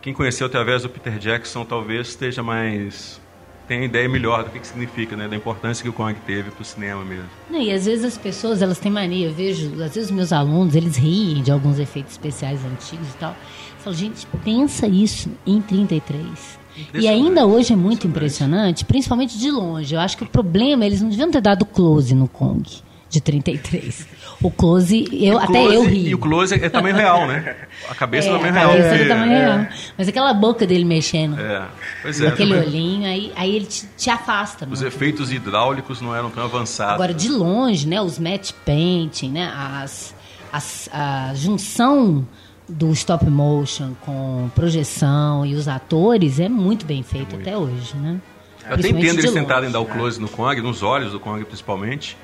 [0.02, 3.22] Quem conheceu através do Peter Jackson talvez esteja mais
[3.68, 5.28] tem ideia melhor do que, que significa, né?
[5.28, 7.30] Da importância que o Kong teve para o cinema mesmo.
[7.48, 10.34] Não, e às vezes as pessoas, elas têm mania, eu vejo, às vezes os meus
[10.34, 13.36] alunos, eles riem de alguns efeitos especiais antigos e tal.
[13.78, 16.60] Falo, gente, pensa isso em 33.
[16.96, 19.94] E ainda hoje é muito impressionante, principalmente de longe.
[19.94, 22.68] Eu acho que o problema, eles não deviam ter dado close no Kong
[23.10, 24.08] de 33.
[24.42, 26.10] O close, eu, o até eu ri.
[26.10, 27.56] E o close é tamanho real, né?
[27.90, 28.70] A cabeça é, é tamanho real.
[28.70, 29.40] A cabeça é tamanho é.
[29.40, 29.68] real.
[29.98, 31.40] Mas aquela boca dele mexendo.
[31.40, 31.68] É,
[32.02, 32.28] pois é.
[32.28, 32.68] Aquele também.
[32.68, 34.68] olhinho, aí, aí ele te, te afasta.
[34.70, 36.94] Os efeitos hidráulicos não eram tão avançados.
[36.94, 38.00] Agora, de longe, né?
[38.00, 39.52] Os matte painting, né?
[39.56, 40.16] As,
[40.54, 42.26] as, a junção
[42.70, 47.48] do stop motion com projeção e os atores é muito bem feito muito.
[47.48, 48.22] até hoje, né?
[48.68, 52.16] Eu até entendo eles tentarem dar o close no Kong, nos olhos do Kong principalmente,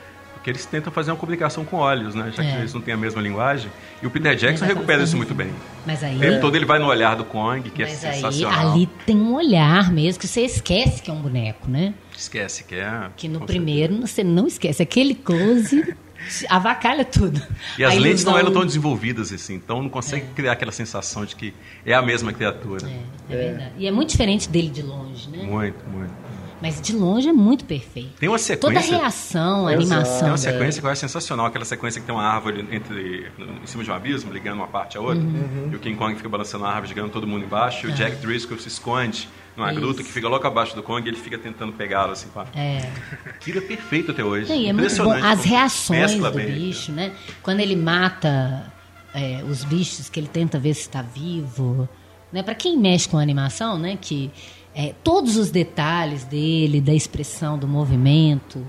[0.45, 2.31] porque eles tentam fazer uma comunicação com olhos, né?
[2.31, 2.59] Já que é.
[2.59, 3.71] eles não têm a mesma linguagem.
[3.99, 5.49] E o Peter Jackson recupera isso muito bem.
[5.87, 8.73] Mas aí, o tempo todo ele vai no olhar do Kong, que é sensacional.
[8.73, 11.95] ali tem um olhar mesmo, que você esquece que é um boneco, né?
[12.15, 13.09] Esquece que é.
[13.17, 14.13] Que no primeiro certeza.
[14.13, 14.83] você não esquece.
[14.83, 15.95] Aquele close
[16.47, 17.41] avacalha tudo.
[17.79, 20.35] E as lentes não eram tão desenvolvidas assim, então não consegue é.
[20.35, 22.87] criar aquela sensação de que é a mesma criatura.
[22.87, 23.71] É, é verdade.
[23.79, 25.41] E é muito diferente dele de longe, né?
[25.41, 26.24] Muito, muito.
[26.65, 28.13] Mas de longe é muito perfeito.
[28.19, 28.59] Tem uma sequência.
[28.59, 30.19] Toda a reação, a animação.
[30.19, 33.67] Tem uma sequência que eu acho sensacional, aquela sequência que tem uma árvore entre, em
[33.67, 35.21] cima de um abismo, ligando uma parte à outra.
[35.21, 35.69] Uhum.
[35.71, 37.85] E o King Kong fica balançando a árvore, jogando todo mundo embaixo.
[37.85, 37.95] E o ah.
[37.95, 39.79] Jack Driscoll se esconde numa Isso.
[39.79, 42.29] gruta que fica logo abaixo do Kong e ele fica tentando pegá-lo assim.
[42.29, 42.47] Pá.
[42.55, 42.89] É.
[43.29, 44.47] Aquilo é perfeito até hoje.
[44.47, 45.13] Sim, é muito bom.
[45.13, 47.11] As reações do bem, bicho, né?
[47.43, 48.73] Quando ele mata
[49.13, 51.87] é, os bichos, que ele tenta ver se está vivo.
[52.33, 52.41] Né?
[52.41, 53.99] Para quem mexe com animação, né?
[54.01, 54.31] Que
[54.75, 58.59] é, todos os detalhes dele, da expressão, do movimento,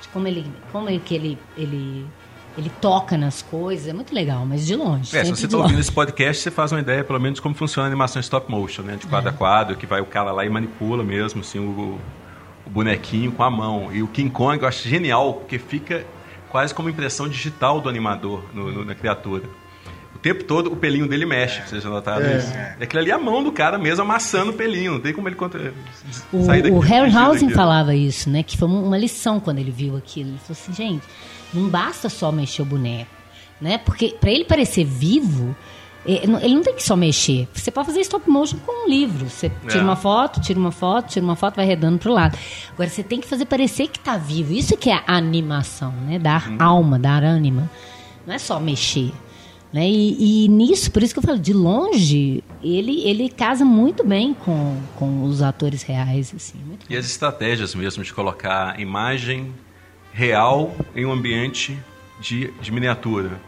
[0.00, 2.06] de como ele, como é que ele, ele,
[2.56, 5.16] ele toca nas coisas, é muito legal, mas de longe.
[5.16, 7.54] É, se você está ouvindo esse podcast, você faz uma ideia, pelo menos, de como
[7.54, 8.94] funciona a animação stop motion, né?
[8.94, 9.32] De quadro é.
[9.32, 11.98] a quadro, que vai o cara lá e manipula mesmo, assim, o,
[12.64, 13.92] o bonequinho com a mão.
[13.92, 16.06] E o King Kong eu acho genial, porque fica
[16.48, 19.42] quase como impressão digital do animador no, no, na criatura
[20.26, 22.38] tempo todo o pelinho dele mexe, vocês já notaram é.
[22.38, 22.52] isso?
[22.52, 25.28] É aquilo ali é a mão do cara mesmo amassando o pelinho, não tem como
[25.28, 25.72] ele contra...
[26.32, 26.74] o, sair daqui.
[26.74, 28.42] O Harryhausen falava isso, né?
[28.42, 30.30] Que foi uma lição quando ele viu aquilo.
[30.30, 31.04] Ele falou assim, gente,
[31.54, 33.10] não basta só mexer o boneco,
[33.60, 33.78] né?
[33.78, 35.54] Porque para ele parecer vivo,
[36.04, 37.46] é, ele não tem que só mexer.
[37.54, 39.30] Você pode fazer stop motion com um livro.
[39.30, 39.82] Você tira é.
[39.84, 42.36] uma foto, tira uma foto, tira uma foto, vai redando pro lado.
[42.72, 44.52] Agora você tem que fazer parecer que tá vivo.
[44.52, 46.18] Isso que é a animação, né?
[46.18, 46.56] Dar hum.
[46.58, 47.70] alma, dar ânima.
[48.26, 49.12] Não é só mexer.
[49.76, 49.90] Né?
[49.90, 54.32] E, e, nisso, por isso que eu falo, de longe, ele, ele casa muito bem
[54.32, 56.32] com, com os atores reais.
[56.34, 56.56] Assim,
[56.88, 56.98] e bom.
[56.98, 59.52] as estratégias mesmo de colocar imagem
[60.14, 61.78] real em um ambiente
[62.18, 63.38] de, de miniatura.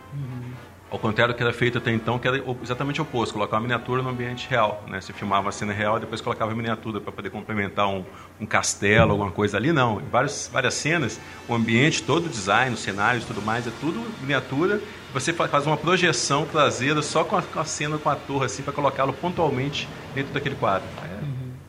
[0.91, 3.63] Ao contrário do que era feito até então, que era exatamente o oposto, colocar uma
[3.63, 4.83] miniatura no ambiente real.
[4.89, 5.01] Né?
[5.01, 8.05] Você filmava a cena real e depois colocava a miniatura para poder complementar um,
[8.41, 9.71] um castelo, alguma coisa ali.
[9.71, 13.67] Não, em várias, várias cenas, o ambiente, todo o design, os cenários e tudo mais,
[13.67, 14.81] é tudo miniatura.
[15.13, 18.63] Você faz uma projeção traseira só com a, com a cena, com a torre, assim,
[18.63, 20.89] para colocá-lo pontualmente dentro daquele quadro.
[21.05, 21.19] É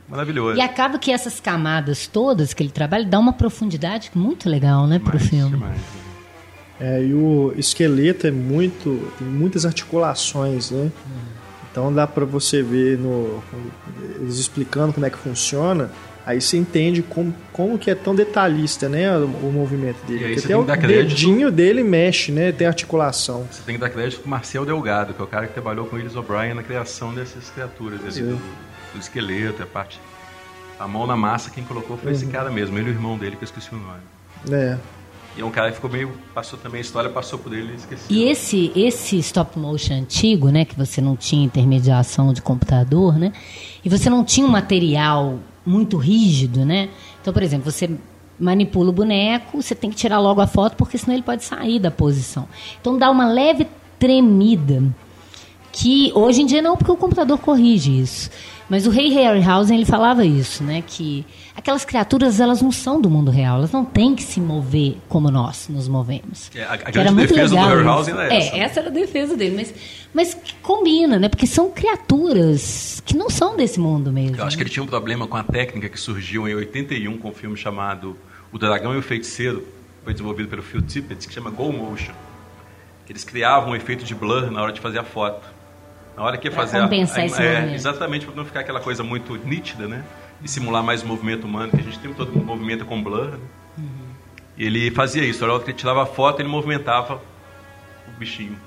[0.10, 0.58] maravilhoso.
[0.58, 4.98] E acaba que essas camadas todas que ele trabalha dá uma profundidade muito legal, né,
[4.98, 5.58] para o filme.
[5.58, 6.09] Demais, demais.
[6.80, 9.12] É, e o esqueleto é muito.
[9.18, 10.92] tem muitas articulações, né?
[11.72, 13.44] Então dá para você ver no,
[14.16, 15.92] eles explicando como é que funciona.
[16.26, 20.36] Aí você entende como, como que é tão detalhista, né, o, o movimento dele.
[20.36, 23.48] Porque até o dedinho dele mexe, né, tem articulação.
[23.50, 25.98] Você tem que dar crédito pro Marcel Delgado, que é o cara que trabalhou com
[25.98, 30.00] eles O'Brien na criação dessas criaturas, desse, do, do, esqueleto, a parte...
[30.80, 32.16] A mão na massa, quem colocou foi uhum.
[32.16, 34.00] esse cara mesmo, ele e o irmão dele, que eu esqueci o nome.
[34.52, 34.78] É.
[35.40, 36.12] E é um cara que ficou meio.
[36.36, 38.06] Passou também a história, passou por ele e esqueceu.
[38.10, 40.66] E esse, esse stop motion antigo, né?
[40.66, 43.32] Que você não tinha intermediação de computador, né?
[43.84, 46.90] E você não tinha um material muito rígido, né?
[47.22, 47.90] Então, por exemplo, você
[48.38, 51.80] manipula o boneco, você tem que tirar logo a foto, porque senão ele pode sair
[51.80, 52.46] da posição.
[52.82, 53.66] Então dá uma leve
[53.98, 54.84] tremida.
[55.72, 58.30] Que hoje em dia não, porque o computador corrige isso.
[58.68, 60.84] Mas o rei Harryhausen ele falava isso, né?
[60.86, 61.26] Que
[61.60, 65.30] aquelas criaturas elas não são do mundo real, elas não têm que se mover como
[65.30, 66.50] nós nos movemos.
[66.56, 68.56] É, a, a grande era muito defesa legal do Harryhausen é essa.
[68.56, 69.74] É, essa era a defesa dele, mas,
[70.14, 71.28] mas combina, né?
[71.28, 74.38] Porque são criaturas que não são desse mundo mesmo.
[74.38, 77.30] Eu acho que ele tinha um problema com a técnica que surgiu em 81 com
[77.30, 78.18] um filme chamado
[78.52, 79.66] O Dragão e o Feiticeiro,
[80.04, 82.14] foi desenvolvido pelo Phil Tippett, que chama Go Motion.
[83.10, 85.46] Eles criavam um efeito de blur na hora de fazer a foto.
[86.16, 88.80] Na hora que ia fazer compensar a, a, esse é, exatamente para não ficar aquela
[88.80, 90.04] coisa muito nítida, né?
[90.44, 93.38] E simular mais o movimento humano, que a gente tem todo movimento com blur.
[93.78, 94.10] Uhum.
[94.58, 97.22] ele fazia isso, na hora que ele tirava a foto, ele movimentava
[98.08, 98.58] o bichinho,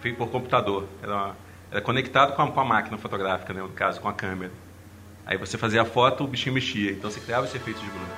[0.00, 0.86] feito por computador.
[1.02, 1.32] Era,
[1.70, 4.52] era conectado com a, com a, máquina fotográfica, né, no caso, com a câmera.
[5.26, 6.92] Aí você fazia a foto, o bichinho mexia.
[6.92, 8.12] Então você criava esse efeito de gruda.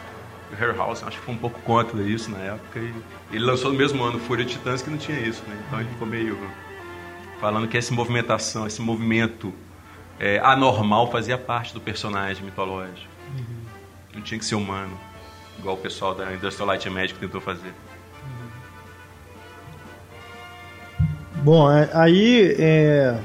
[0.53, 2.79] O Harryhausen acho que foi um pouco contra isso na época.
[2.79, 2.92] E
[3.33, 5.61] ele lançou no mesmo ano Fúria Titãs que não tinha isso, né?
[5.66, 6.38] Então ele ficou meio
[7.40, 9.53] falando que essa movimentação, esse movimento
[10.18, 13.09] é, anormal fazia parte do personagem mitológico.
[13.37, 13.57] Uhum.
[14.14, 14.98] Não tinha que ser humano,
[15.59, 17.72] igual o pessoal da Industrial Light Magic tentou fazer.
[21.42, 23.20] Bom, é, aí é,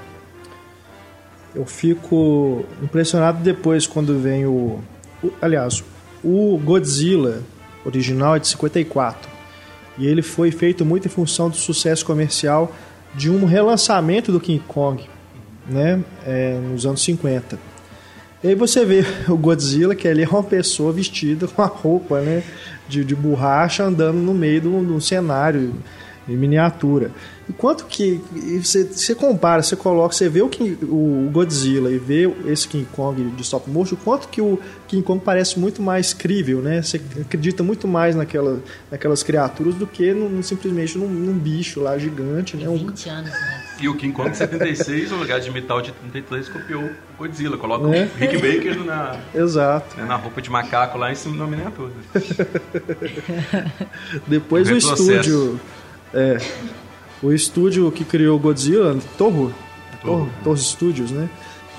[1.56, 4.80] eu fico impressionado depois quando vem o,
[5.23, 5.84] o, Aliás,
[6.23, 7.41] o Godzilla
[7.86, 9.30] original é de 54
[9.97, 12.71] e ele foi feito muito em função do sucesso comercial
[13.13, 15.10] de um relançamento do King Kong,
[15.71, 17.57] né, é, nos anos 50.
[18.43, 22.21] E aí você vê o Godzilla, que ali é uma pessoa vestida com a roupa
[22.21, 22.43] né,
[22.88, 25.75] de, de borracha andando no meio de um cenário
[26.32, 27.12] em miniatura.
[27.50, 28.22] Enquanto que
[28.63, 32.88] você, você compara, você coloca, você vê o, King, o Godzilla e vê esse King
[32.94, 36.82] Kong de stop motion, quanto que o King Kong parece muito mais crível, né?
[36.82, 41.98] Você acredita muito mais naquela, naquelas criaturas do que no, simplesmente num, num, bicho lá
[41.98, 42.65] gigante, né?
[42.67, 43.63] 20 anos, né?
[43.82, 47.58] E o King Kong de 76, no lugar de metal de 33, copiou o Godzilla.
[47.58, 48.06] Coloca é.
[48.06, 49.98] o Rick Baker na, Exato.
[49.98, 51.91] Né, na roupa de macaco lá em cima da miniatura.
[54.28, 55.60] Depois o, o estúdio
[56.13, 56.38] é.
[57.21, 59.54] O estúdio que criou Godzilla, Torro,
[60.02, 61.30] Torro, Torro Studios, né?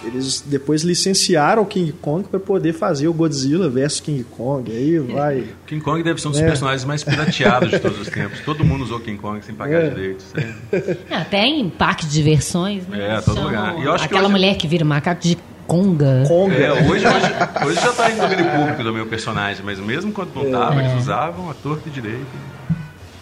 [0.05, 4.71] Eles depois licenciaram o King Kong para poder fazer o Godzilla versus King Kong.
[4.71, 5.45] Aí vai.
[5.67, 6.47] King Kong deve ser um dos é.
[6.47, 8.41] personagens mais pirateados de todos os tempos.
[8.41, 9.91] Todo mundo usou King Kong sem pagar é.
[9.91, 10.27] direitos.
[10.35, 10.97] É.
[11.15, 13.17] Até em parque de diversões, né?
[13.17, 13.79] É, todo lugar.
[13.79, 14.33] E eu acho aquela que hoje...
[14.33, 16.25] mulher que vira macaco de Conga.
[16.27, 16.55] Conga.
[16.55, 20.35] É, hoje, hoje, hoje já está em domínio público do meu personagem, mas mesmo quando
[20.35, 20.85] não estava, é.
[20.85, 22.27] eles usavam a torta e direito.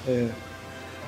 [0.08, 0.26] É.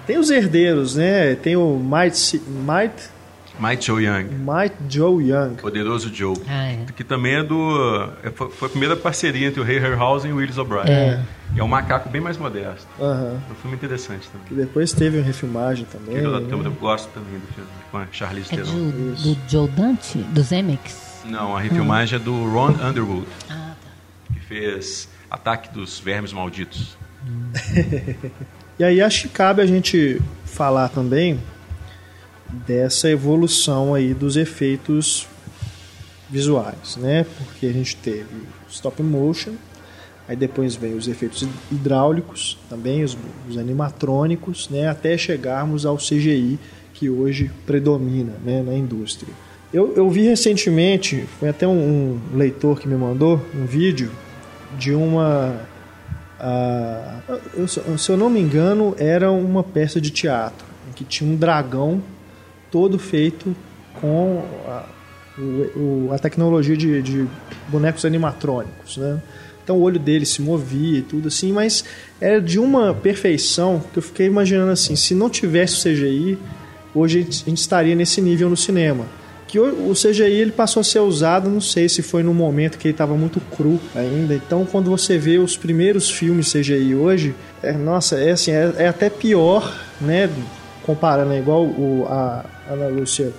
[0.07, 1.35] Tem os herdeiros, né?
[1.37, 3.11] Tem o Might, Might
[3.59, 4.25] Might Joe Young.
[4.25, 5.55] Might Joe Young.
[5.57, 6.37] Poderoso Joe.
[6.49, 6.85] Ah, é.
[6.97, 8.11] Que também é do.
[8.23, 10.85] É, foi a primeira parceria entre o Ray Harryhausen e o Willis O'Brien.
[10.89, 11.23] É.
[11.55, 12.87] E é um macaco bem mais modesto.
[12.99, 13.39] Uhum.
[13.51, 14.49] Um filme interessante também.
[14.49, 16.17] Que depois teve uma refilmagem também.
[16.17, 16.49] Eu, né?
[16.51, 18.73] eu, gosto também do filme, com a Charlize é Theron.
[18.73, 20.19] Do, do Joe Dante?
[20.19, 21.23] Do Zemeckis?
[21.27, 22.23] Não, a refilmagem hum.
[22.23, 23.27] é do Ron Underwood.
[23.51, 24.33] Ah, tá.
[24.35, 26.97] Que fez Ataque dos Vermes Malditos.
[27.25, 27.53] Hum.
[28.79, 31.39] E aí acho que cabe a gente falar também
[32.67, 35.27] dessa evolução aí dos efeitos
[36.31, 37.27] visuais, né?
[37.39, 39.53] Porque a gente teve stop motion,
[40.27, 43.17] aí depois vem os efeitos hidráulicos, também os,
[43.49, 44.89] os animatrônicos, né?
[44.89, 46.59] Até chegarmos ao CGI
[46.95, 49.33] que hoje predomina né, na indústria.
[49.73, 54.11] Eu, eu vi recentemente, foi até um, um leitor que me mandou um vídeo
[54.79, 55.61] de uma
[56.45, 57.21] ah,
[57.55, 61.37] eu, se eu não me engano, era uma peça de teatro em que tinha um
[61.37, 62.03] dragão
[62.69, 63.55] todo feito
[64.01, 64.85] com a,
[65.39, 67.29] o, a tecnologia de, de,
[67.69, 69.23] bonecos animatrônicos, né?
[69.63, 71.85] Então o olho dele se movia e tudo assim, mas
[72.21, 76.39] era de uma perfeição que eu fiquei imaginando assim, se não tivesse o CGI,
[76.93, 79.07] hoje a gente estaria nesse nível no cinema
[79.53, 82.89] que o CGI ele passou a ser usado, não sei se foi no momento que
[82.89, 84.35] ele estava muito cru ainda.
[84.35, 88.89] Então, quando você vê os primeiros filmes CGI hoje, é, nossa, é assim, é, é
[88.89, 90.31] até pior, né?
[90.83, 93.31] Comparando, é igual o, a Ana Lúcia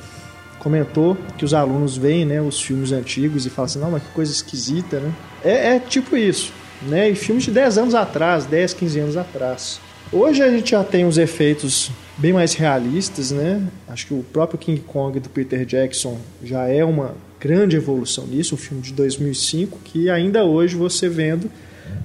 [0.60, 4.10] comentou, que os alunos veem né, os filmes antigos e falam assim, não, mas que
[4.10, 5.12] coisa esquisita, né?
[5.43, 7.10] É, é tipo isso, né?
[7.10, 9.82] E filmes de 10 anos atrás, 10, 15 anos atrás.
[10.12, 13.65] Hoje a gente já tem os efeitos bem mais realistas, né?
[13.88, 18.56] Acho que o próprio King Kong do Peter Jackson já é uma grande evolução nisso,
[18.56, 21.49] um filme de 2005 que ainda hoje você vendo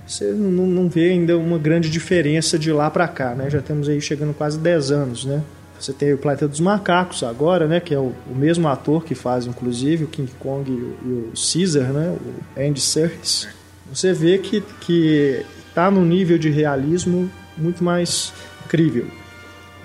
[0.07, 3.51] você não, não vê ainda uma grande diferença de lá para cá, né?
[3.51, 5.43] Já temos aí chegando quase 10 anos, né?
[5.79, 7.79] Você tem o Planeta dos Macacos agora, né?
[7.79, 11.13] Que é o, o mesmo ator que faz, inclusive, o King Kong e o, e
[11.13, 12.17] o Caesar, né?
[12.57, 13.49] O Andy Serkis.
[13.93, 18.33] Você vê que que está no nível de realismo muito mais
[18.69, 19.07] crível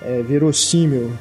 [0.04, 1.12] é, verossímil.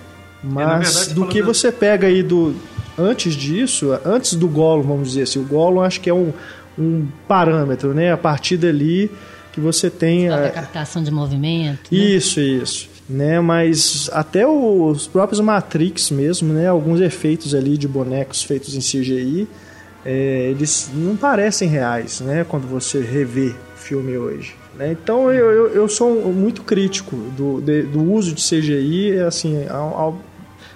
[0.43, 2.53] Mas verdade, do que você pega aí do.
[2.97, 6.31] Antes disso, antes do Golo, vamos dizer assim, o Golo acho que é um,
[6.77, 8.11] um parâmetro, né?
[8.11, 9.09] A partir dali
[9.51, 10.29] que você tem.
[10.29, 11.89] A, a captação de movimento.
[11.91, 11.97] Né?
[11.97, 12.93] Isso, isso.
[13.09, 18.79] Né, mas até os próprios Matrix mesmo, né, alguns efeitos ali de bonecos feitos em
[18.79, 19.45] CGI,
[20.05, 24.55] é, eles não parecem reais, né, quando você revê o filme hoje.
[24.75, 24.91] Né?
[24.91, 29.65] Então eu, eu, eu, sou muito crítico do, de, do uso de CGI assim,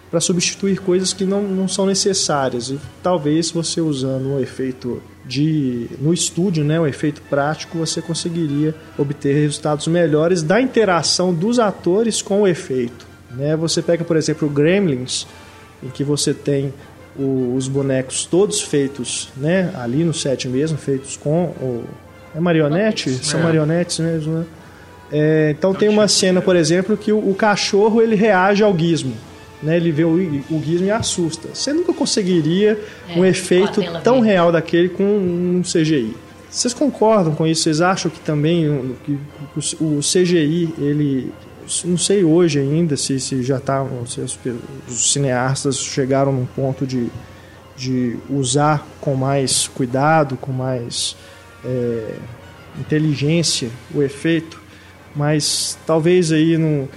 [0.10, 2.70] para substituir coisas que não, não são necessárias.
[2.70, 8.74] E talvez você usando um efeito de no estúdio, né, o efeito prático, você conseguiria
[8.98, 13.06] obter resultados melhores da interação dos atores com o efeito.
[13.32, 13.56] Né?
[13.58, 15.28] Você pega, por exemplo, o Gremlins,
[15.84, 16.74] em que você tem
[17.18, 21.84] o, os bonecos todos feitos né, ali no set mesmo, feitos com o.
[22.38, 23.10] É marionete?
[23.26, 23.44] São é.
[23.44, 24.46] marionetes mesmo, né?
[25.12, 29.16] É, então tem uma cena, por exemplo, que o, o, cachorro ele reage ao gizmo.
[29.64, 29.78] Né?
[29.78, 30.14] Ele vê o,
[30.52, 31.50] o gizmo e assusta.
[31.54, 32.80] Você nunca conseguiria
[33.10, 36.16] é, um efeito tão real daquele com um CGI.
[36.48, 37.64] Vocês concordam com isso?
[37.64, 39.18] Vocês acham que também que
[39.80, 41.32] o CGI ele
[41.84, 44.40] não sei hoje ainda se, se já está se os,
[44.88, 47.08] os, cineastas chegaram num ponto de,
[47.76, 51.18] de usar com mais cuidado, com mais
[51.66, 52.16] é,
[52.80, 54.60] inteligência o efeito,
[55.16, 56.88] mas talvez aí no,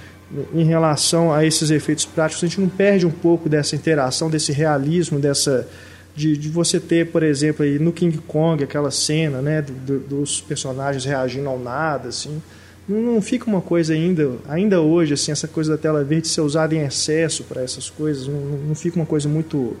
[0.53, 4.51] em relação a esses efeitos práticos a gente não perde um pouco dessa interação, desse
[4.51, 5.67] realismo, dessa
[6.15, 9.99] de, de você ter, por exemplo, aí no King Kong aquela cena, né, do, do,
[9.99, 12.41] dos personagens reagindo ao nada, assim
[12.87, 16.75] não fica uma coisa ainda, ainda hoje, assim, essa coisa da tela verde ser usada
[16.75, 19.75] em excesso para essas coisas, não, não, fica uma coisa muito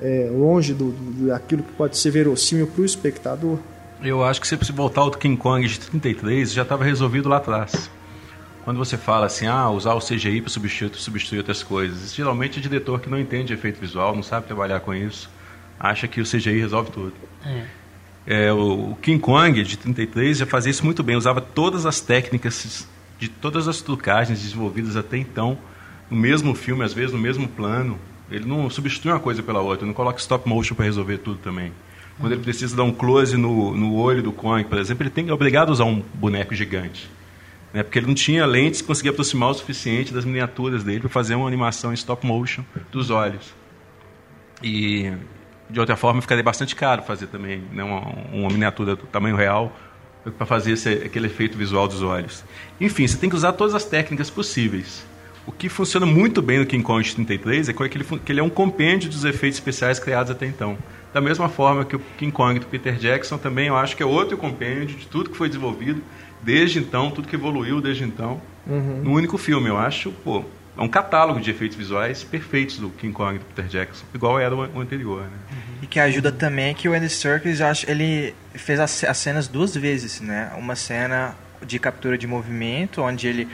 [0.00, 3.58] é, longe do, do, daquilo que pode ser verossímil para o espectador?
[4.02, 7.36] Eu acho que se você voltar ao King Kong de 33, já estava resolvido lá
[7.36, 7.90] atrás.
[8.64, 12.62] Quando você fala assim, ah, usar o CGI para substituir, substituir outras coisas, geralmente o
[12.62, 15.30] diretor que não entende efeito visual, não sabe trabalhar com isso,
[15.78, 17.12] acha que o CGI resolve tudo.
[17.44, 17.64] É.
[18.24, 22.86] É, o King Kong de 33 já fazia isso muito bem, usava todas as técnicas
[23.18, 25.58] de todas as trucagens desenvolvidas até então
[26.10, 27.98] no mesmo filme, às vezes no mesmo plano.
[28.30, 31.72] Ele não substitui uma coisa pela outra, não coloca stop motion para resolver tudo também.
[32.22, 35.28] Quando ele precisa dar um close no, no olho do Kong, por exemplo, ele tem
[35.28, 37.10] é obrigado a usar um boneco gigante.
[37.74, 37.82] Né?
[37.82, 41.34] Porque ele não tinha lentes que conseguia aproximar o suficiente das miniaturas dele para fazer
[41.34, 42.62] uma animação em stop motion
[42.92, 43.52] dos olhos.
[44.62, 45.12] E
[45.68, 48.02] de outra forma ficaria bastante caro fazer também né, uma,
[48.32, 49.76] uma miniatura do tamanho real
[50.38, 52.44] para fazer esse, aquele efeito visual dos olhos.
[52.80, 55.04] Enfim, você tem que usar todas as técnicas possíveis.
[55.44, 58.44] O que funciona muito bem no King Kong 33 é que ele, que ele é
[58.44, 60.78] um compêndio dos efeitos especiais criados até então.
[61.12, 64.06] Da mesma forma que o King Kong do Peter Jackson também eu acho que é
[64.06, 66.02] outro compêndio de tudo que foi desenvolvido
[66.42, 69.02] desde então, tudo que evoluiu desde então, uhum.
[69.04, 69.68] no único filme.
[69.68, 70.44] Eu acho, pô,
[70.76, 74.54] é um catálogo de efeitos visuais perfeitos do King Kong do Peter Jackson, igual era
[74.54, 75.22] o anterior.
[75.22, 75.56] Né?
[75.82, 79.48] E que ajuda também é que o Andy Serkis, acho, ele fez as, as cenas
[79.48, 80.50] duas vezes, né?
[80.56, 83.48] Uma cena de captura de movimento, onde ele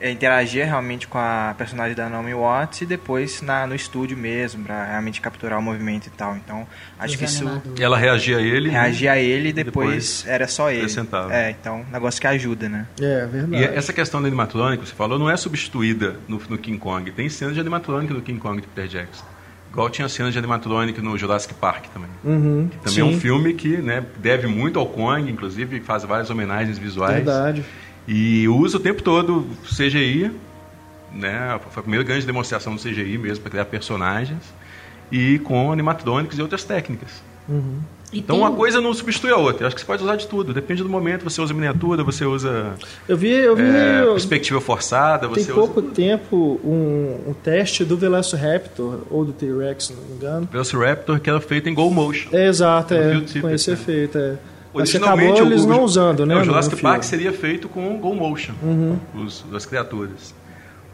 [0.00, 4.64] é, interagia realmente com a personagem da Naomi Watts e depois na, no estúdio mesmo,
[4.64, 6.36] para realmente capturar o movimento e tal.
[6.36, 6.66] Então,
[6.98, 7.62] acho Os que isso.
[7.78, 8.70] E ela reagia a ele.
[8.70, 10.86] Reagia a ele e depois, depois era só ele.
[11.30, 12.86] É, então, negócio que ajuda, né?
[13.00, 13.62] É, verdade.
[13.62, 17.10] E essa questão do animatrônico, você falou, não é substituída no, no King Kong.
[17.10, 19.24] Tem cenas de animatrônico no King Kong de Peter Jackson.
[19.70, 22.10] Igual tinha cenas de animatrônico no Jurassic Park também.
[22.24, 23.00] Uhum, que também sim.
[23.02, 27.14] é um filme que né, deve muito ao Kong, inclusive faz várias homenagens visuais.
[27.14, 27.64] Verdade.
[28.12, 30.32] E usa o tempo todo CGI,
[31.14, 31.60] né?
[31.70, 34.42] Foi a primeira grande demonstração do CGI mesmo para criar personagens
[35.12, 37.22] e com animatrônicos e outras técnicas.
[37.48, 37.78] Uhum.
[38.12, 39.62] Então uma coisa não substitui a outra.
[39.62, 40.52] Eu acho que você pode usar de tudo.
[40.52, 41.22] Depende do momento.
[41.22, 42.74] Você usa miniatura, você usa.
[43.08, 43.62] Eu vi, eu vi.
[43.62, 45.28] É, perspectiva forçada.
[45.28, 45.90] Tem pouco usa...
[45.94, 50.48] tempo um, um, teste do Velociraptor ou do T-Rex, se não me engano.
[50.50, 52.30] Velociraptor que era feito em Go Motion.
[52.32, 53.22] É, exato, é.
[53.40, 54.18] Com esse efeito,
[54.74, 54.76] é.
[54.78, 56.36] Originalmente, acabou eles o, não usando, né?
[56.36, 58.98] O Jurassic Park seria feito com Go Motion, uhum.
[59.14, 60.34] os, as criaturas.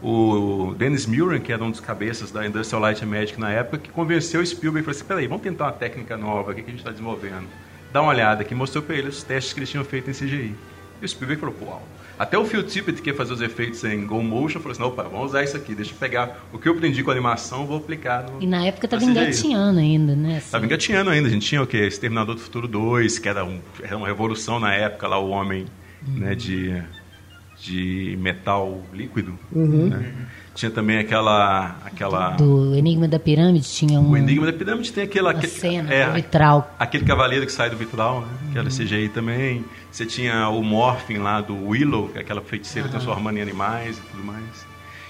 [0.01, 3.79] O Dennis Muren, que era um dos cabeças da Industrial Light and Magic na época,
[3.79, 6.67] que convenceu o Spielberg e falou assim, peraí, vamos tentar uma técnica nova aqui que
[6.67, 7.47] a gente está desenvolvendo.
[7.91, 10.55] Dá uma olhada aqui, mostrou para ele os testes que eles tinham feito em CGI.
[11.01, 11.83] E o Spielberg falou, uau,
[12.17, 15.03] até o Phil Tippett, que ia fazer os efeitos em Go Motion, falou assim: opa,
[15.03, 17.77] vamos usar isso aqui, deixa eu pegar o que eu aprendi com a animação, vou
[17.77, 18.41] aplicar no.
[18.41, 20.37] E na época estava engatinhando ainda, né?
[20.37, 20.65] Estava assim.
[20.65, 21.27] engatinhando ainda.
[21.27, 21.85] A gente tinha o quê?
[21.85, 25.65] Exterminador do Futuro 2, que era, um, era uma revolução na época lá, o homem
[26.07, 26.19] uhum.
[26.19, 26.81] né, de,
[27.59, 29.37] de metal líquido.
[29.51, 29.89] Uhum.
[29.89, 30.13] Né?
[30.57, 31.75] Tinha também aquela.
[31.85, 32.31] aquela...
[32.31, 34.09] Do Enigma da Pirâmide tinha um.
[34.09, 35.31] O Enigma da Pirâmide tem aquela.
[35.31, 36.73] Uma cena, é, vitral.
[36.79, 38.27] Aquele cavaleiro que sai do vitral, né?
[38.51, 38.75] Que era uhum.
[38.75, 39.63] CGI também.
[39.91, 42.91] Você tinha o Morphin lá do Willow, que é aquela feiticeira uhum.
[42.91, 44.65] transformando em animais e tudo mais.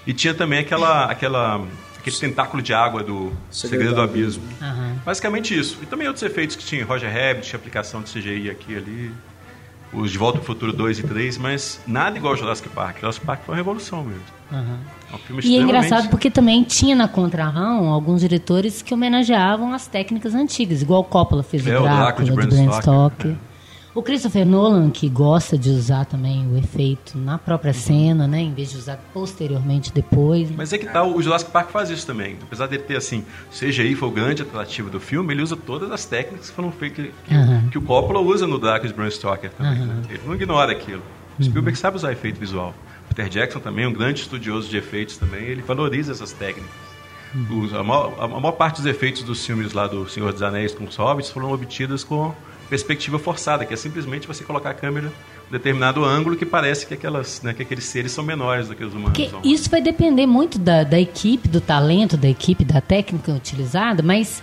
[0.05, 1.05] E tinha também aquela.
[1.05, 1.65] aquela
[1.97, 4.43] aquele tentáculo de água do Segredo, Segredo do Abismo.
[4.61, 4.95] Uhum.
[5.05, 5.77] Basicamente isso.
[5.81, 6.85] E também outros efeitos que tinha.
[6.85, 9.13] Roger Rabbit, aplicação de CGI aqui e ali
[9.93, 12.99] os De Volta ao Futuro 2 e 3, mas nada igual ao Jurassic Park.
[12.99, 14.23] Jurassic Park foi uma revolução mesmo.
[14.51, 14.77] Uhum.
[15.11, 19.73] É um filme e é engraçado porque também tinha na contramão alguns diretores que homenageavam
[19.73, 23.31] as técnicas antigas, igual o Coppola fez é, o Drácula, de Bram Stoker.
[23.31, 23.46] É.
[23.97, 28.39] O Christopher Nolan, que gosta de usar também o efeito na própria cena, né?
[28.41, 30.51] Em vez de usar posteriormente depois.
[30.55, 32.37] Mas é que tal, tá, o Jurassic Park faz isso também.
[32.43, 36.05] Apesar de ter, assim, CGI foi o grande atrativo do filme, ele usa todas as
[36.05, 37.69] técnicas que foram feitas, que, uhum.
[37.71, 39.81] que o Coppola usa no Dark de Bram Stoker também.
[39.81, 39.87] Uhum.
[39.87, 40.03] Né?
[40.11, 41.01] Ele não ignora aquilo.
[41.39, 41.81] O Spielberg uhum.
[41.81, 42.75] sabe usar efeito visual.
[43.09, 46.69] Peter Jackson também, um grande estudioso de efeitos também, ele valoriza essas técnicas.
[47.33, 47.63] Uhum.
[47.63, 50.71] Os, a, maior, a, maior, parte dos efeitos dos filmes lá do Senhor dos Anéis
[50.71, 52.35] com os Hobbits foram obtidos com
[52.70, 55.11] perspectiva forçada, que é simplesmente você colocar a câmera
[55.47, 58.84] em determinado ângulo que parece que, aquelas, né, que aqueles seres são menores do que
[58.84, 59.13] os humanos.
[59.13, 64.03] Que isso vai depender muito da, da equipe, do talento da equipe, da técnica utilizada,
[64.03, 64.41] mas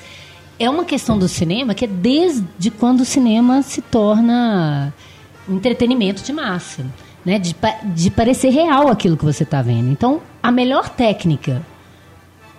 [0.59, 4.93] é uma questão do cinema que é desde quando o cinema se torna
[5.49, 6.87] entretenimento de massa,
[7.25, 7.39] né?
[7.39, 7.55] de,
[7.85, 9.91] de parecer real aquilo que você está vendo.
[9.91, 11.63] Então, a melhor técnica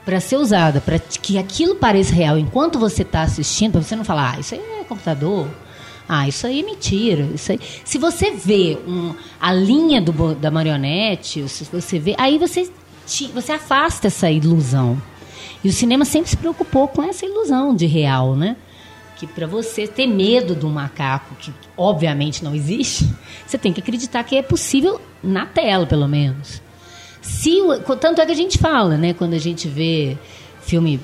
[0.05, 4.05] para ser usada, para que aquilo pareça real enquanto você está assistindo, para você não
[4.05, 5.47] falar, ah, isso aí é computador,
[6.07, 7.27] ah, isso aí é mentira.
[7.33, 7.59] Isso aí...
[7.83, 12.69] Se você vê um, a linha do, da marionete, se você vê, aí você,
[13.07, 15.01] te, você afasta essa ilusão.
[15.63, 18.55] E o cinema sempre se preocupou com essa ilusão de real, né?
[19.15, 23.11] Que para você ter medo do macaco, que obviamente não existe,
[23.45, 26.61] você tem que acreditar que é possível na tela, pelo menos.
[27.25, 27.57] Se,
[27.99, 29.11] tanto é que a gente fala, né?
[29.11, 30.15] Quando a gente vê
[30.61, 30.99] filme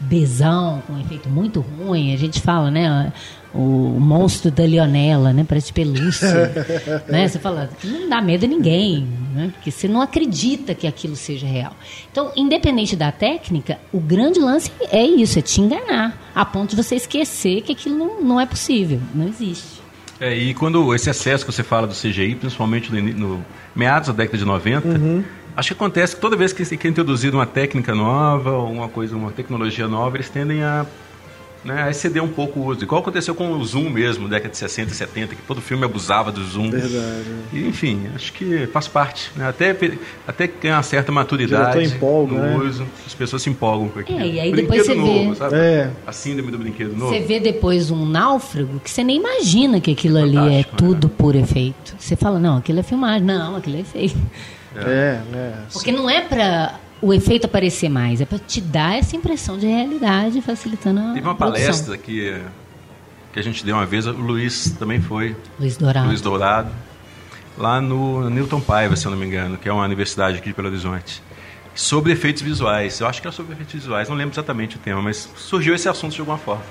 [0.00, 3.12] besão, com um efeito muito ruim, a gente fala, né?
[3.52, 5.44] O monstro da Leonela, né?
[5.46, 6.50] Parece pelúcia.
[7.06, 7.28] né?
[7.28, 9.50] Você fala, não dá medo a ninguém, né?
[9.52, 11.76] Porque você não acredita que aquilo seja real.
[12.10, 16.82] Então, independente da técnica, o grande lance é isso, é te enganar, a ponto de
[16.82, 19.76] você esquecer que aquilo não, não é possível, não existe.
[20.18, 24.14] É, e quando esse excesso que você fala do CGI, principalmente no, no meados da
[24.14, 25.24] década de 90, uhum
[25.56, 29.16] Acho que acontece que toda vez que é introduzido uma técnica nova, ou uma coisa,
[29.16, 30.84] uma tecnologia nova, eles tendem a,
[31.64, 32.82] né, a exceder um pouco o uso.
[32.82, 36.30] Igual aconteceu com o Zoom mesmo, década de 60 e 70, que todo filme abusava
[36.30, 36.70] do Zoom.
[36.70, 37.24] Verdade.
[37.54, 39.30] E, enfim, acho que faz parte.
[39.34, 39.48] Né?
[39.48, 39.74] Até,
[40.28, 42.56] até ganhar uma certa maturidade empolga, no né?
[42.58, 44.20] uso, as pessoas se empolgam com aquilo.
[44.20, 45.36] É, e aí depois você novo, vê...
[45.36, 45.56] Sabe?
[45.56, 45.90] É.
[46.06, 47.14] A síndrome do brinquedo novo.
[47.14, 51.08] Você vê depois um náufrago que você nem imagina que aquilo Fantástico, ali é tudo
[51.08, 51.14] né?
[51.16, 51.96] por efeito.
[51.98, 53.26] Você fala, não, aquilo é filmagem.
[53.26, 54.18] Não, aquilo é efeito.
[54.74, 55.64] É, né?
[55.72, 59.66] Porque não é para o efeito aparecer mais, é para te dar essa impressão de
[59.66, 61.62] realidade, facilitando a Teve uma produção.
[61.62, 62.40] palestra que,
[63.32, 65.36] que a gente deu uma vez, o Luiz também foi.
[65.58, 66.08] Luiz Dourado.
[66.08, 66.70] Luiz Dourado.
[67.56, 70.54] Lá no Newton Paiva, se eu não me engano, que é uma universidade aqui de
[70.54, 71.22] Belo Horizonte.
[71.74, 73.00] Sobre efeitos visuais.
[73.00, 75.88] Eu acho que é sobre efeitos visuais, não lembro exatamente o tema, mas surgiu esse
[75.88, 76.64] assunto de alguma forma.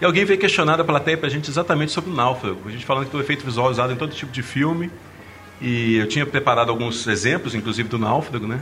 [0.00, 2.60] E alguém veio questionar da plateia para a gente exatamente sobre o náufrago.
[2.66, 4.90] A gente falando que o efeito visual é usado em todo tipo de filme
[5.60, 8.60] e eu tinha preparado alguns exemplos, inclusive do náufrago, né?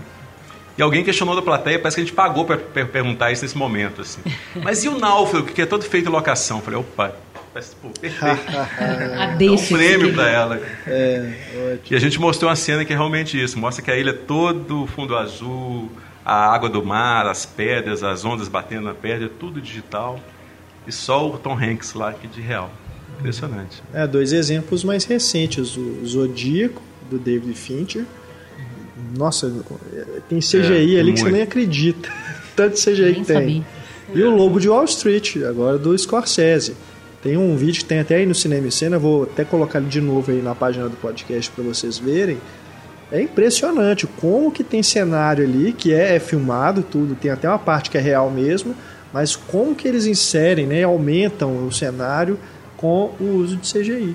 [0.76, 4.01] E alguém questionou da plateia, parece que a gente pagou para perguntar isso nesse momento,
[4.01, 4.20] assim.
[4.62, 6.59] Mas e o náufrago, que é todo feito em locação?
[6.59, 7.14] Eu falei, opa,
[7.53, 8.40] parece, pô, perfeito.
[8.46, 10.62] Dá um prêmio para ela.
[10.86, 11.32] É,
[11.90, 13.59] e a gente mostrou uma cena que é realmente isso.
[13.59, 15.90] Mostra que a ilha é todo fundo azul,
[16.24, 20.20] a água do mar, as pedras, as ondas batendo na pedra, tudo digital.
[20.86, 22.70] E só o Tom Hanks lá, que de real.
[23.18, 23.82] Impressionante.
[23.92, 25.76] É, dois exemplos mais recentes.
[25.76, 28.04] O Zodíaco, do David Fincher.
[29.16, 29.52] Nossa,
[30.28, 31.14] tem CGI é, ali muito.
[31.14, 32.09] que você nem acredita.
[32.54, 33.36] Tanto CGI nem que tem.
[33.36, 33.62] Sabia.
[34.14, 36.74] E o Lobo de Wall Street, agora do Scorsese.
[37.22, 39.88] Tem um vídeo que tem até aí no Cinema e Cena, vou até colocar ele
[39.88, 42.38] de novo aí na página do podcast para vocês verem.
[43.11, 47.59] É impressionante como que tem cenário ali que é, é, filmado tudo, tem até uma
[47.59, 48.74] parte que é real mesmo,
[49.12, 52.38] mas como que eles inserem, né, aumentam o cenário
[52.76, 54.14] com o uso de CGI.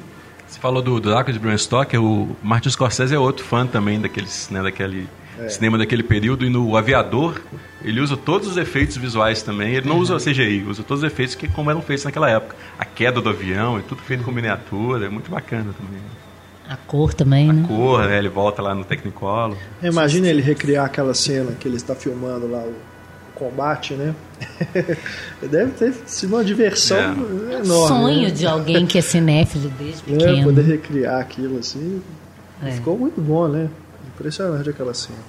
[0.54, 4.52] Você falou do Drácula de Bram Stoker, o Martin Scorsese é outro fã também daqueles,
[4.52, 5.50] né, daquele é.
[5.50, 7.42] cinema daquele período, e no Aviador
[7.84, 11.34] ele usa todos os efeitos visuais também, ele não usa CGI, usa todos os efeitos
[11.34, 12.56] que como eram feitos naquela época.
[12.78, 16.00] A queda do avião, é tudo feito com miniatura, é muito bacana também.
[16.70, 17.64] A cor também, a né?
[17.64, 18.20] A cor, né?
[18.20, 19.58] Ele volta lá no Technicolor.
[19.82, 22.76] Imagina ele recriar aquela cena que ele está filmando lá, o
[23.44, 24.16] combate, né?
[25.42, 27.60] Deve ter sido uma diversão é.
[27.60, 27.66] enorme.
[27.66, 28.30] Sonho né?
[28.30, 30.40] de alguém que é cinéfilo desde é, pequeno.
[30.40, 32.02] É, poder recriar aquilo assim.
[32.64, 32.72] É.
[32.72, 33.70] Ficou muito bom, né?
[34.16, 35.20] Impressionante aquela cena.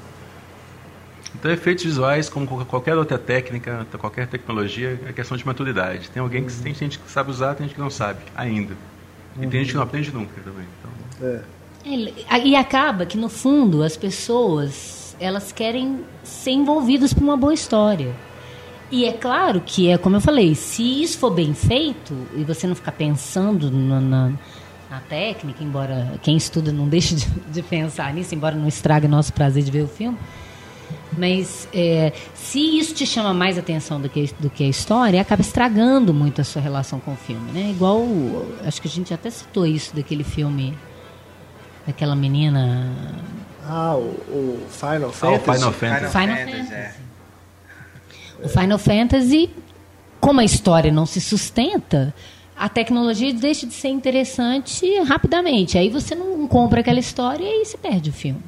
[1.34, 6.08] Então, efeitos visuais, como qualquer outra técnica, qualquer tecnologia, é questão de maturidade.
[6.10, 6.62] Tem alguém que uhum.
[6.62, 8.74] tem gente que sabe usar, tem gente que não sabe ainda.
[9.36, 9.50] E uhum.
[9.50, 10.64] tem gente que não aprende nunca também.
[10.78, 11.28] Então...
[11.28, 12.36] É.
[12.36, 17.54] é e acaba que, no fundo, as pessoas elas querem ser envolvidas por uma boa
[17.54, 18.14] história.
[18.90, 22.66] E é claro que é como eu falei, se isso for bem feito e você
[22.66, 24.32] não ficar pensando na, na,
[24.90, 29.32] na técnica, embora quem estuda não deixe de, de, pensar nisso, embora não estrague nosso
[29.32, 30.18] prazer de ver o filme,
[31.16, 35.42] Mas é, se isso te chama mais atenção do que, do que a história, acaba
[35.42, 37.70] estragando muito a sua relação com o filme, né?
[37.70, 38.04] Igual,
[38.64, 40.76] acho que a gente até citou isso daquele filme,
[41.86, 42.92] daquela menina...
[43.66, 45.26] Ah, o, o Final Fantasy?
[45.26, 46.12] Ah, o Final Fantasy.
[46.12, 46.74] Final Fantasy.
[46.74, 46.94] É.
[48.42, 49.50] O Final Fantasy,
[50.20, 52.14] como a história não se sustenta,
[52.56, 55.78] a tecnologia deixa de ser interessante rapidamente.
[55.78, 58.40] Aí você não compra aquela história e se perde o filme.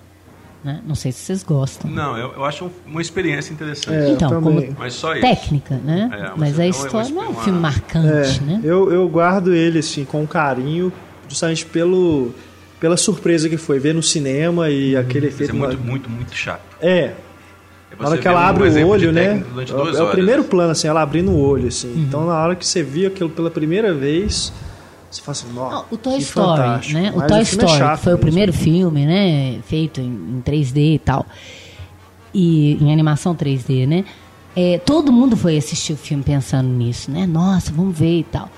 [0.63, 0.81] Né?
[0.85, 1.89] Não sei se vocês gostam.
[1.91, 3.97] Não, eu, eu acho uma experiência interessante.
[3.97, 5.21] É, então, como mas só isso.
[5.23, 6.11] técnica, né?
[6.13, 8.61] É, mas, mas a história não é um filme marcante, é, né?
[8.65, 10.93] Eu, eu guardo ele assim com carinho,
[11.29, 12.35] justamente pelo
[12.79, 15.55] pela surpresa que foi ver no cinema e hum, aquele efeito.
[15.55, 16.63] é muito, muito, muito chato.
[16.81, 17.13] É,
[17.99, 19.43] na hora que ela abre o olho, né?
[19.95, 21.89] É, é o primeiro plano, assim, ela abrindo o olho, assim.
[21.89, 22.03] Uhum.
[22.03, 24.53] Então, na hora que você via aquilo pela primeira vez,
[25.11, 27.13] você fala assim, nossa, o Toy Story, né?
[27.15, 28.15] O Toy o Story, é foi mesmo.
[28.15, 29.59] o primeiro filme, né?
[29.67, 31.25] Feito em, em 3D e tal.
[32.35, 34.05] E em animação 3D, né?
[34.55, 37.27] É, todo mundo foi assistir o filme pensando nisso, né?
[37.27, 38.51] Nossa, vamos ver e tal.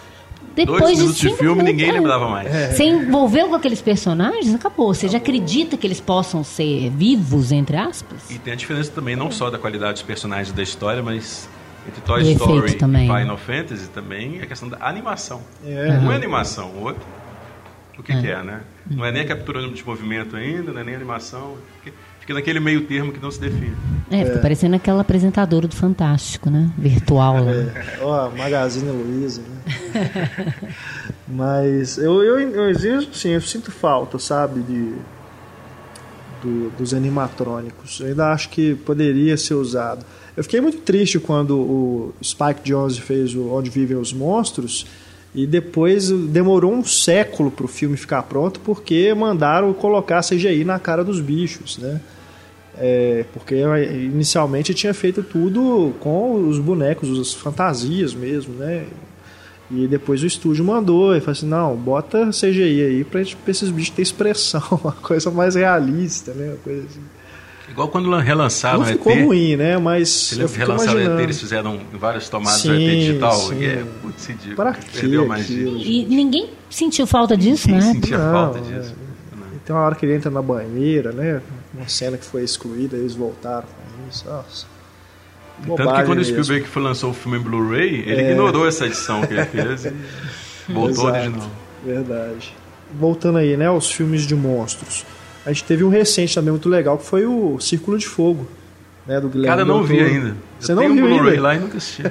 [0.58, 2.52] Depois Dois minutos de, de filme, ninguém lembrava mais.
[2.52, 2.72] É.
[2.72, 4.92] Você envolveu com aqueles personagens, acabou.
[4.92, 8.28] Você já acredita que eles possam ser vivos, entre aspas?
[8.28, 11.48] E tem a diferença também, não só da qualidade dos personagens da história, mas
[11.86, 15.42] entre Toy Story e Final Fantasy também, a questão da animação.
[15.64, 15.90] É.
[16.02, 17.06] Um é animação, o outro.
[17.96, 18.60] O que é, que é né?
[18.90, 21.56] Não é nem a captura de movimento ainda, não é nem animação
[22.28, 23.74] fica naquele meio termo que não se define.
[24.10, 24.40] É, fica é.
[24.40, 26.70] parecendo aquela apresentadora do Fantástico, né?
[26.78, 27.36] Virtual.
[27.48, 27.98] É.
[28.00, 30.54] Ó, Magazine Luiza, né?
[31.28, 34.94] Mas eu, eu, eu, eu, sim, eu sinto falta, sabe, de,
[36.42, 38.00] do, dos animatrônicos.
[38.00, 40.04] Eu ainda acho que poderia ser usado.
[40.36, 44.86] Eu fiquei muito triste quando o Spike Jonze fez o Onde Vivem os Monstros
[45.34, 50.78] e depois demorou um século para o filme ficar pronto porque mandaram colocar CGI na
[50.78, 52.00] cara dos bichos, né?
[52.80, 58.84] É, porque inicialmente tinha feito tudo com os bonecos, as fantasias mesmo, né?
[59.70, 63.70] E depois o estúdio mandou e falou assim: não, bota CGI aí pra, pra esses
[63.70, 66.50] bichos ter expressão, uma coisa mais realista, né?
[66.50, 67.00] Uma coisa assim.
[67.70, 69.76] Igual quando relançaram Não ficou ET, ruim, né?
[69.76, 70.32] Mas.
[70.32, 73.36] Eles relançaram o ET, eles fizeram várias tomadas sim, do ET digital.
[73.36, 73.60] Sim.
[73.60, 77.92] E é, putz, Para Perdeu mais E ninguém sentiu falta disso, ninguém né?
[77.92, 78.94] sentia não, falta disso.
[79.04, 79.08] É.
[79.66, 81.42] Tem uma hora que ele entra na banheira, né?
[81.74, 84.24] Uma cena que foi excluída, eles voltaram com isso.
[84.26, 84.66] Nossa.
[85.76, 88.30] Tanto que quando o Spielberg foi, lançou o filme em Blu-ray, ele é...
[88.30, 89.92] ignorou essa edição que ele fez e
[90.68, 91.50] voltou Exato, original.
[91.84, 92.54] Verdade.
[92.98, 95.04] Voltando aí, né, aos filmes de monstros.
[95.44, 98.46] A gente teve um recente também muito legal que foi o Círculo de Fogo,
[99.06, 100.36] né, do Guilherme Cara, não vi ainda.
[100.60, 101.40] Você não viu um ainda?
[101.40, 102.02] lá e nunca assisti.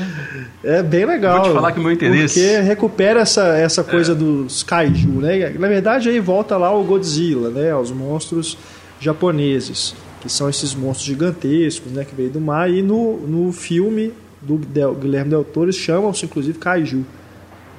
[0.62, 1.40] é bem legal.
[1.40, 2.40] Vou te falar que o meu interesse...
[2.40, 4.14] Porque recupera essa, essa coisa é.
[4.14, 5.50] dos kaiju, né?
[5.58, 7.74] Na verdade, aí volta lá o Godzilla, né?
[7.74, 8.56] Os monstros
[9.00, 14.12] japoneses, que são esses monstros gigantescos, né, que veio do mar, e no, no filme
[14.40, 17.04] do Del, Guilherme Del Toro chamam-se inclusive kaiju,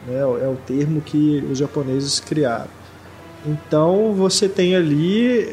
[0.07, 2.69] né, é o termo que os japoneses criaram.
[3.45, 5.47] Então você tem ali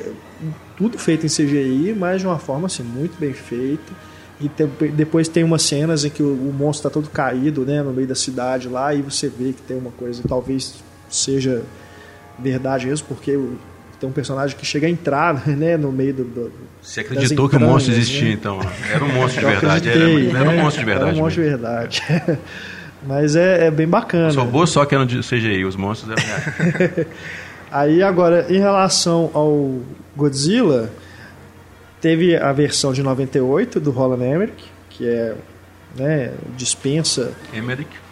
[0.77, 3.93] tudo feito em CGI, mas de uma forma assim, muito bem feita.
[4.41, 4.51] E
[4.91, 8.09] depois tem umas cenas em que o, o monstro está todo caído né, no meio
[8.09, 10.75] da cidade lá, e você vê que tem uma coisa, talvez
[11.09, 11.63] seja
[12.39, 13.39] verdade mesmo, porque
[13.99, 16.25] tem um personagem que chega a entrar né, no meio do.
[16.25, 18.33] do Você acreditou que o monstro existia, né?
[18.33, 18.61] então?
[18.91, 19.89] Era um monstro de verdade.
[19.89, 21.11] Era, era, um monstro de verdade.
[21.11, 22.03] Era um monstro de verdade.
[23.07, 24.29] Mas é, é, bem bacana.
[24.29, 27.07] Os robôs só que eram de CGI, os monstros eram.
[27.71, 29.81] Aí agora, em relação ao
[30.17, 30.91] Godzilla,
[32.01, 35.35] teve a versão de 98 do Roland Emmerich, que é
[35.97, 38.04] né, dispensa Emmerich.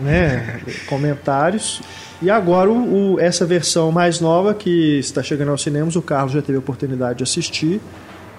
[0.00, 1.82] Né, comentários.
[2.22, 6.32] E agora o, o, essa versão mais nova que está chegando aos cinemas, o Carlos
[6.32, 7.80] já teve a oportunidade de assistir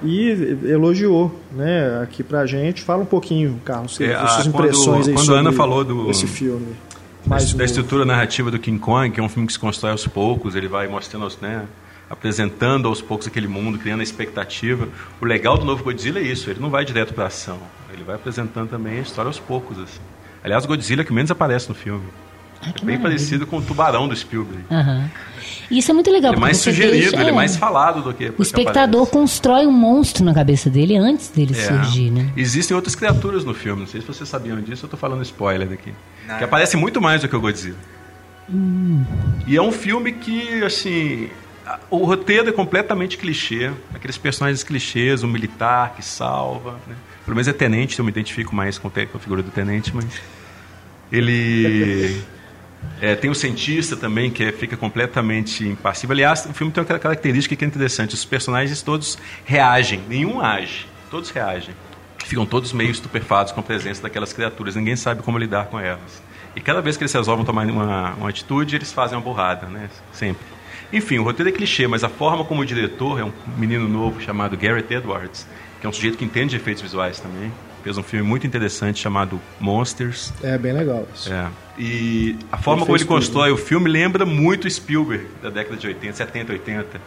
[0.03, 2.81] e elogiou, né, aqui pra gente.
[2.81, 6.27] Fala um pouquinho, Carlos, é, suas impressões quando, aí quando a Ana falou do esse
[6.27, 6.75] filme.
[7.25, 10.07] Mais da estrutura narrativa do King Kong, que é um filme que se constrói aos
[10.07, 11.65] poucos, ele vai mostrando, né,
[12.09, 14.87] apresentando aos poucos aquele mundo, criando a expectativa.
[15.21, 17.59] O legal do novo Godzilla é isso, ele não vai direto para ação,
[17.93, 19.77] ele vai apresentando também a história aos poucos.
[19.77, 19.99] Assim.
[20.43, 22.05] Aliás, o Godzilla é que menos aparece no filme.
[22.61, 23.01] Ah, é bem maravilha.
[23.01, 24.63] parecido com o Tubarão do Spielberg.
[24.69, 25.09] Uhum.
[25.69, 26.33] Isso é muito legal.
[26.33, 28.31] Ele é mais sugerido, deixa, ele é, é mais falado do que.
[28.37, 31.61] O espectador constrói um monstro na cabeça dele antes dele é.
[31.61, 32.29] surgir, né?
[32.35, 35.67] Existem outras criaturas no filme, não sei se vocês sabiam disso, eu estou falando spoiler
[35.67, 35.93] daqui.
[36.27, 36.37] Não.
[36.37, 37.77] Que aparece muito mais do que o Godzilla.
[38.49, 39.03] Hum.
[39.47, 41.29] E é um filme que, assim.
[41.89, 46.95] O roteiro é completamente clichê, aqueles personagens clichês, o militar que salva, né?
[47.25, 50.21] Pelo menos é tenente, eu me identifico mais com a figura do tenente, mas
[51.11, 52.23] ele
[52.99, 56.13] É, tem o cientista também, que é, fica completamente impassível.
[56.13, 60.87] Aliás, o filme tem uma característica que é interessante: os personagens todos reagem, nenhum age.
[61.09, 61.75] todos reagem.
[62.25, 64.75] Ficam todos meio estupefatos com a presença daquelas criaturas.
[64.75, 66.23] Ninguém sabe como lidar com elas.
[66.55, 69.89] E cada vez que eles resolvem tomar uma, uma atitude, eles fazem uma burrada, né?
[70.11, 70.45] Sempre.
[70.93, 74.21] Enfim, o roteiro é clichê, mas a forma como o diretor é um menino novo
[74.21, 75.47] chamado Garrett Edwards,
[75.81, 77.51] que é um sujeito que entende de efeitos visuais também.
[77.83, 80.31] Fez um filme muito interessante chamado Monsters.
[80.43, 81.33] É, bem legal isso.
[81.33, 81.47] É.
[81.79, 83.59] E a forma ele como ele constrói tudo.
[83.59, 87.01] o filme lembra muito Spielberg, da década de 80, 70, 80.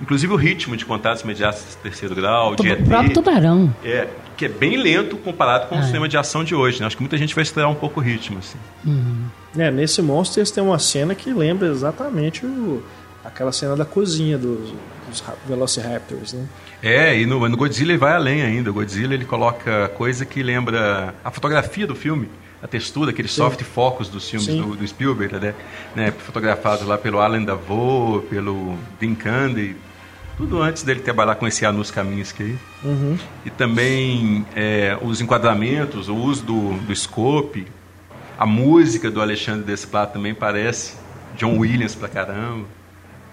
[0.00, 2.54] Inclusive o ritmo de contatos imediatos de terceiro grau.
[2.54, 3.74] O próprio Tubarão.
[3.84, 6.80] É, que é bem lento comparado com ah, o cinema de ação de hoje.
[6.80, 6.86] Né?
[6.86, 8.38] Acho que muita gente vai estranhar um pouco o ritmo.
[8.38, 8.58] Assim.
[8.86, 9.24] Uhum.
[9.58, 12.82] É, nesse Monsters tem uma cena que lembra exatamente o,
[13.24, 14.72] aquela cena da cozinha dos,
[15.08, 16.46] dos Velociraptors, né?
[16.86, 18.70] É, e no, no Godzilla ele vai além ainda.
[18.70, 22.28] O Godzilla ele coloca coisa que lembra a fotografia do filme
[22.62, 23.42] a textura, aqueles Sim.
[23.42, 25.54] soft focus dos filmes do, do, Spielberg, né?
[25.94, 26.10] né?
[26.10, 29.76] Fotografados lá pelo Alan Davos, pelo Dean Candy,
[30.36, 32.58] tudo antes dele trabalhar com esse Anus Kaminski aí.
[32.84, 33.18] Uhum.
[33.44, 37.66] E também é, os enquadramentos, o uso do, do scope,
[38.38, 40.94] a música do Alexandre Desplat também parece
[41.36, 42.66] John Williams pra caramba.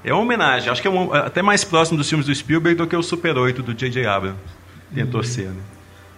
[0.04, 2.88] É uma homenagem, acho que é um, até mais próximo dos filmes do Spielberg do
[2.88, 4.06] que o Super 8 do J.J.
[4.06, 4.38] Abrams.
[4.94, 5.28] Tentou uhum.
[5.28, 5.62] ser, né?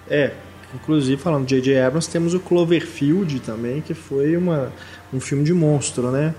[0.09, 0.31] É,
[0.73, 1.79] inclusive falando de J.J.
[1.81, 4.71] Abrams, temos o Cloverfield também, que foi uma,
[5.13, 6.33] um filme de monstro, né?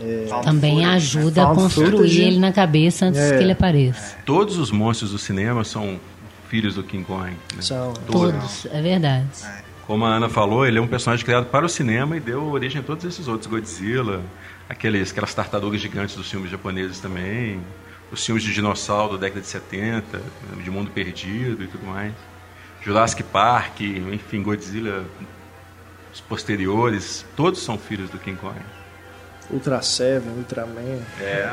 [0.00, 3.36] É, Também ajuda a construir ele na cabeça antes é.
[3.36, 4.16] que ele apareça.
[4.26, 6.00] Todos os monstros do cinema são
[6.48, 7.30] filhos do King Kong.
[7.30, 7.36] Né?
[7.60, 7.92] São.
[8.10, 9.26] Todos, é verdade.
[9.86, 12.80] Como a Ana falou, ele é um personagem criado para o cinema e deu origem
[12.80, 13.50] a todos esses outros.
[13.50, 14.22] Godzilla,
[14.68, 17.60] aqueles, aquelas tartarugas gigantes dos filmes japoneses também,
[18.10, 20.22] os filmes de dinossauro da década de 70,
[20.62, 22.14] de Mundo Perdido e tudo mais.
[22.82, 25.04] Jurassic Park, enfim, Godzilla,
[26.12, 28.58] os posteriores, todos são filhos do King Kong.
[29.50, 31.02] Ultra Seven, Ultraman.
[31.20, 31.50] É.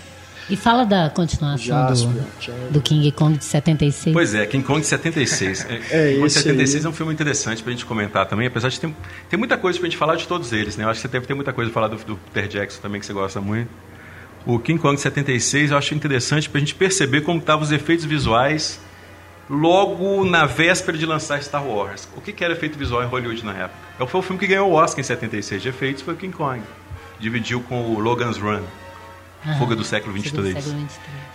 [0.48, 4.14] E fala da continuação do, do, King Kong de 76.
[4.14, 5.66] Pois é, King Kong de 76.
[5.90, 6.86] é, King Kong de 76 aí.
[6.86, 8.94] é um filme interessante pra gente comentar também, apesar de ter,
[9.28, 10.84] ter muita coisa pra gente falar de todos eles, né?
[10.84, 13.00] Eu acho que você deve ter muita coisa pra falar do, do Peter Jackson também,
[13.00, 13.70] que você gosta muito.
[14.46, 18.04] O King Kong de 76 eu acho interessante pra gente perceber como estavam os efeitos
[18.04, 18.78] visuais
[19.50, 22.08] logo na véspera de lançar Star Wars.
[22.16, 24.06] O que, que era efeito visual em Hollywood na época?
[24.06, 26.62] Foi o filme que ganhou o Oscar em 76 de efeitos, foi o King Kong
[27.18, 28.62] dividiu com o Logan's Run,
[29.58, 30.74] Fuga do século 23.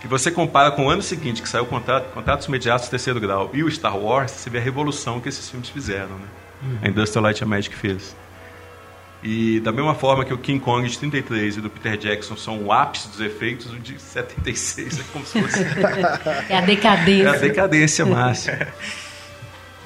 [0.04, 3.62] E você compara com o ano seguinte, que saiu Contato, Contatos Imediatos Terceiro Grau, e
[3.62, 6.26] o Star Wars, você vê a revolução que esses filmes fizeram, né?
[6.62, 6.78] Uhum.
[6.82, 8.14] A Industrial Light and Magic fez.
[9.22, 12.64] E da mesma forma que o King Kong de 33 e do Peter Jackson são
[12.64, 15.62] o ápice dos efeitos, o de 76 é como se fosse...
[16.52, 17.28] é a decadência.
[17.28, 18.58] É a decadência máxima.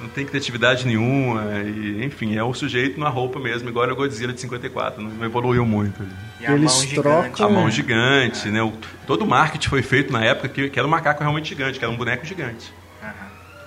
[0.00, 4.32] não tem criatividade nenhuma, e, enfim, é o sujeito na roupa mesmo, igual o Godzilla
[4.32, 6.02] de 54, não evoluiu muito.
[6.40, 8.50] E Eles a trocam a mão gigante, é.
[8.50, 8.62] né?
[8.62, 8.72] O,
[9.06, 11.84] todo o marketing foi feito na época que, que, era um macaco realmente gigante, que
[11.84, 12.72] era um boneco gigante.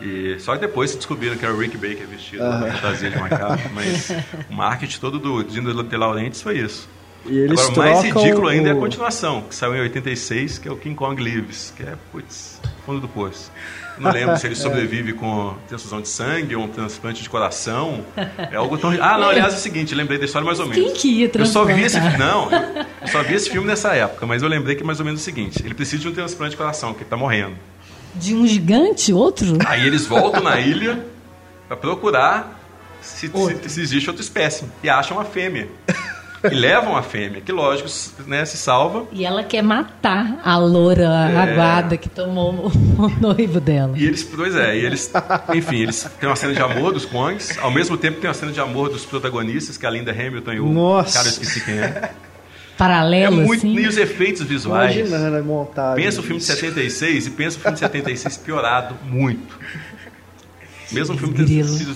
[0.02, 2.60] E só que depois se descobriram que era o Rick Baker vestido uhum.
[2.60, 4.10] na fantasia de macaco, mas
[4.50, 6.88] o marketing todo do Dino de Laurentiis foi isso.
[7.26, 8.72] E eles Agora, o mais ridículo ainda o...
[8.74, 11.96] é a continuação, que saiu em 86, que é o King Kong Lives, que é,
[12.14, 12.59] putz,
[12.90, 13.52] fundo do poço.
[14.00, 18.04] Não lembro se ele sobrevive com transfusão de sangue ou um transplante de coração.
[18.52, 18.90] É algo tão.
[18.92, 20.84] Ah, não, aliás, é o seguinte, lembrei da história mais ou menos.
[20.84, 22.50] Quem que ia Eu só vi esse Não,
[23.02, 25.22] eu só vi esse filme nessa época, mas eu lembrei que é mais ou menos
[25.22, 27.56] o seguinte: ele precisa de um transplante de coração, que ele tá morrendo.
[28.16, 29.58] De um gigante, outro?
[29.68, 31.06] Aí eles voltam na ilha
[31.68, 32.60] para procurar
[33.02, 34.66] se, se, se, existe outra espécie.
[34.82, 35.68] E acham uma fêmea
[36.44, 37.90] e levam a fêmea, que lógico,
[38.28, 39.06] né, se salva.
[39.12, 41.38] E ela quer matar a loura é...
[41.38, 43.98] aguada que tomou o noivo dela.
[43.98, 45.12] E eles, pois é, e eles,
[45.54, 48.52] enfim, eles têm uma cena de amor dos Kongs, ao mesmo tempo tem uma cena
[48.52, 51.18] de amor dos protagonistas, que é a Linda Hamilton e o Nossa.
[51.18, 52.12] cara, eu esqueci quem é.
[52.78, 53.78] Paralelo, é muito, assim.
[53.78, 54.96] E os efeitos visuais.
[54.96, 56.02] Imaginando a montagem.
[56.02, 59.60] Pensa o filme de 76 e pensa o filme de 76 piorado muito.
[60.90, 61.96] Mesmo o filme sido,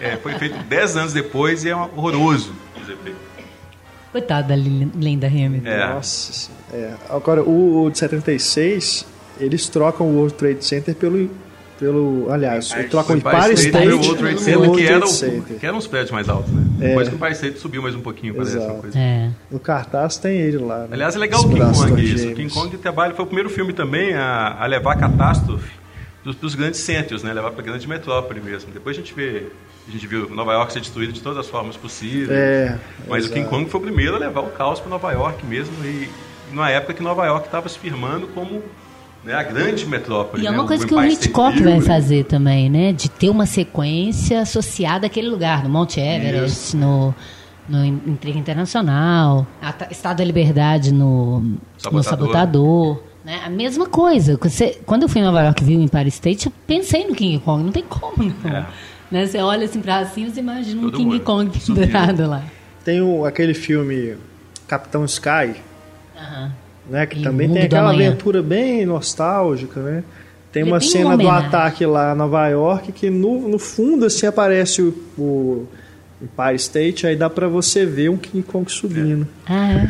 [0.00, 3.20] é, foi feito 10 anos depois e é horroroso os efeitos.
[4.14, 5.68] Coitada da Linda Hamilton.
[5.68, 5.88] É.
[5.88, 6.94] Nossa é.
[7.10, 9.04] Agora, o, o de 76,
[9.40, 11.28] eles trocam o World Trade Center pelo
[11.80, 15.66] pelo, aliás, Empire, trocam o Empire State pelo World Trade Center, que, era o, que
[15.66, 16.62] eram os prédios mais altos, né?
[16.80, 16.88] É.
[16.90, 18.96] Depois que o Empire State subiu mais um pouquinho, parece uma coisa.
[18.96, 19.30] É.
[19.50, 20.82] No cartaz tem ele lá.
[20.82, 20.90] Né?
[20.92, 22.28] Aliás, é legal o King Kong isso.
[22.28, 25.72] O King Kong trabalha, foi o primeiro filme também a, a levar a catástrofe
[26.22, 27.32] dos, dos grandes centros, né?
[27.32, 28.70] Levar para a grande metrópole mesmo.
[28.72, 29.48] Depois a gente vê
[29.86, 32.30] a gente viu Nova York ser destruída de todas as formas possíveis.
[32.30, 32.78] É,
[33.08, 33.32] mas exato.
[33.32, 35.72] o King Kong foi o primeiro a levar o caos para Nova York mesmo.
[35.84, 36.08] E,
[36.50, 38.62] e numa época que Nova York estava se firmando como
[39.22, 40.42] né, a grande metrópole.
[40.42, 42.92] E é né, uma coisa que o Hitchcock vai fazer também, né?
[42.92, 46.76] De ter uma sequência associada àquele lugar, no Monte Everest, Isso.
[46.76, 47.14] no
[47.66, 49.46] no Intriga Internacional,
[49.90, 51.92] Estado da Liberdade no Sabotador.
[51.92, 53.02] no Sabotador.
[53.24, 53.40] Né?
[53.42, 54.38] A mesma coisa.
[54.42, 57.14] Você, quando eu fui em Nova York e vi o Empire State, eu pensei no
[57.14, 57.64] King Kong.
[57.64, 58.50] Não tem como, não.
[58.50, 58.66] É.
[59.10, 59.26] Né?
[59.26, 61.20] Você olha assim pra cima e imagina Todo um King mundo.
[61.24, 62.42] Kong pendurado lá.
[62.84, 64.16] Tem o, aquele filme
[64.66, 65.54] Capitão Sky,
[66.88, 67.06] né?
[67.06, 70.04] que e também tem aquela aventura bem nostálgica, né?
[70.52, 74.82] Tem uma cena do ataque lá em Nova York que no, no fundo assim aparece
[74.82, 75.66] o, o
[76.24, 79.26] Empire State, aí dá para você ver um King Kong subindo.
[79.46, 79.88] Ah, é.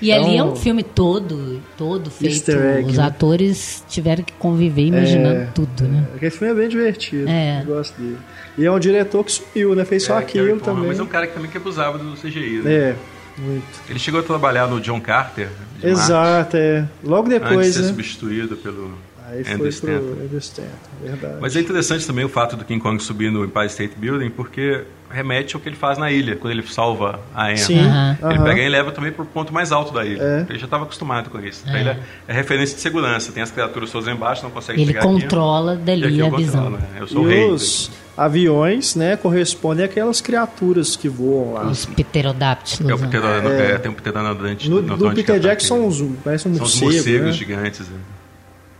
[0.00, 2.50] E então, ali é um filme todo, todo feito.
[2.50, 3.04] Egg, Os né?
[3.04, 6.06] atores tiveram que conviver imaginando é, tudo, né?
[6.12, 7.28] É, aquele filme é bem divertido.
[7.28, 7.62] É.
[7.62, 8.18] Eu gosto dele.
[8.58, 9.84] E é um diretor que subiu, né?
[9.84, 10.88] Fez é, só aquilo também.
[10.88, 12.72] Mas é um cara que também que abusava do CGI, né?
[12.72, 12.96] É,
[13.38, 13.64] muito.
[13.88, 15.48] Ele chegou a trabalhar no John Carter.
[15.82, 16.86] Exato, é.
[17.02, 17.88] Logo depois, Antes de ser né?
[17.88, 18.92] substituído pelo
[19.28, 20.70] Aí foi pro Andrew Stanton,
[21.02, 21.36] verdade.
[21.40, 24.84] Mas é interessante também o fato do King Kong subir no Empire State Building, porque
[25.10, 27.58] remete ao que ele faz na ilha, quando ele salva a Anne.
[27.58, 27.80] Sim.
[27.80, 28.30] Uhum.
[28.30, 30.22] Ele pega e leva também para o ponto mais alto da ilha.
[30.22, 30.46] É.
[30.48, 31.64] Ele já estava acostumado com isso.
[31.68, 31.80] É.
[31.80, 31.98] Ele é,
[32.28, 33.32] é, referência de segurança.
[33.32, 36.70] Tem as criaturas todas embaixo, não consegue ele pegar Ele controla aqui, dali a visão.
[36.70, 36.80] Né?
[36.98, 37.50] Eu sou e o rei.
[37.50, 41.66] Os aviões, né, correspondem àquelas criaturas que voam lá.
[41.66, 42.90] Os pterodáptilos.
[42.90, 43.72] É, o pterodano, é.
[43.72, 44.70] é, tem um pterodonante.
[44.70, 46.78] No, no, no Peter Jackson, parece um morcego.
[46.78, 47.32] São os morcegos né?
[47.32, 47.88] gigantes.
[47.88, 47.98] Né?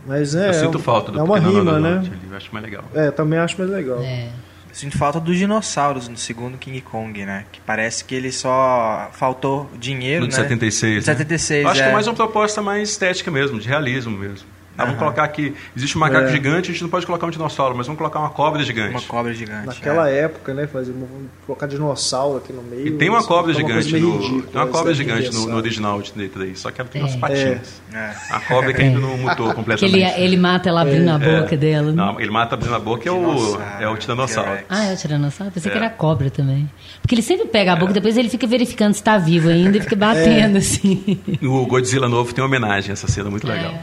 [0.07, 0.49] Mas é.
[0.49, 1.97] Eu sinto falta do É uma rima, né?
[1.97, 2.85] Ali, eu acho mais legal.
[2.95, 4.01] É, também acho mais legal.
[4.01, 4.29] É.
[4.71, 7.45] Sinto falta dos dinossauros no segundo King Kong, né?
[7.51, 10.35] Que parece que ele só faltou dinheiro, no né?
[10.35, 10.95] 76.
[10.97, 11.71] No 76, né?
[11.71, 11.83] Acho é.
[11.83, 14.47] que é mais uma proposta mais estética mesmo, de realismo mesmo.
[14.77, 15.55] Ah, vamos colocar aqui.
[15.75, 16.31] Existe um macaco é.
[16.31, 18.91] gigante, a gente não pode colocar um dinossauro, mas vamos colocar uma cobra gigante.
[18.91, 19.65] Uma cobra gigante.
[19.65, 20.19] Naquela é.
[20.19, 20.67] época, né?
[20.67, 21.09] Fazer, vamos
[21.45, 22.87] colocar dinossauro aqui no meio.
[22.87, 24.17] E tem uma cobra gigante no.
[24.17, 27.05] Ridícula, tem uma cobra gigante no, no, original de 3, só que ela tem é.
[27.05, 27.81] umas patinhas.
[27.93, 28.13] É.
[28.29, 29.79] A cobra que ainda não mutou completamente.
[29.79, 31.41] Que ele, ele mata ela abrindo a é.
[31.41, 31.87] boca dela.
[31.87, 31.93] Né?
[31.93, 34.59] Não, ele mata abrindo a boca é o, é o tiranossauro.
[34.69, 35.51] Ah, é o tiranossauro?
[35.51, 36.69] Pensei que era a cobra também.
[37.01, 39.77] Porque ele sempre pega a boca e depois ele fica verificando se está vivo ainda
[39.77, 41.19] e fica batendo assim.
[41.41, 43.73] O Godzilla novo tem uma homenagem a essa cena muito legal.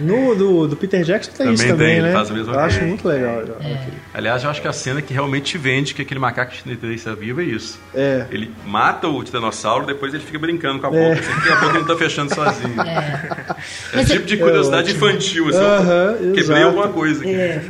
[0.00, 2.12] No do, do Peter Jackson tem também isso também, tem, né?
[2.12, 3.42] Faz a mesma eu acho muito legal.
[3.60, 3.86] É.
[4.14, 7.44] Aliás, eu acho que a cena que realmente vende que aquele macaco está vivo é
[7.44, 7.80] isso.
[7.94, 8.26] É.
[8.30, 11.12] Ele mata o tiranossauro, depois ele fica brincando com a boca, é.
[11.12, 12.80] assim, porque a boca não está fechando sozinho.
[12.80, 15.58] É, é tipo de curiosidade infantil, assim.
[15.58, 17.34] Uh -huh, quebrei alguma coisa aqui.
[17.34, 17.62] É.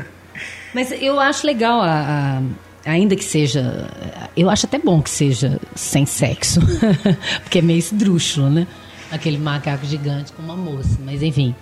[0.74, 2.40] Mas eu acho legal a,
[2.84, 3.88] a ainda que seja.
[4.36, 6.60] Eu acho até bom que seja sem sexo.
[7.42, 8.66] porque é meio esdrúxulo, né?
[9.16, 10.98] Aquele macaco gigante com uma moça.
[11.04, 11.54] Mas enfim,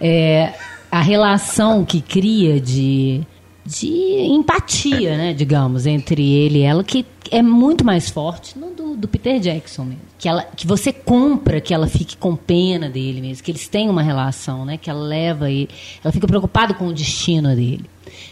[0.00, 0.54] é,
[0.90, 3.26] a relação que cria de
[3.64, 8.96] de empatia, né, digamos, entre ele e ela, que é muito mais forte no do,
[8.96, 10.02] do, Peter Jackson mesmo.
[10.18, 13.88] Que, ela, que você compra que ela fique com pena dele mesmo, que eles têm
[13.88, 15.68] uma relação, né, que ela leva e
[16.02, 17.84] ela fica preocupada com o destino dele.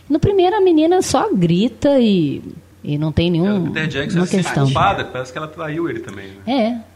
[0.08, 2.42] No primeiro a menina só grita e,
[2.82, 3.68] e não tem nenhum.
[3.68, 4.64] O Peter Jackson é questão.
[4.64, 6.32] culpada, parece que ela traiu ele também.
[6.44, 6.52] Né?
[6.52, 6.89] É.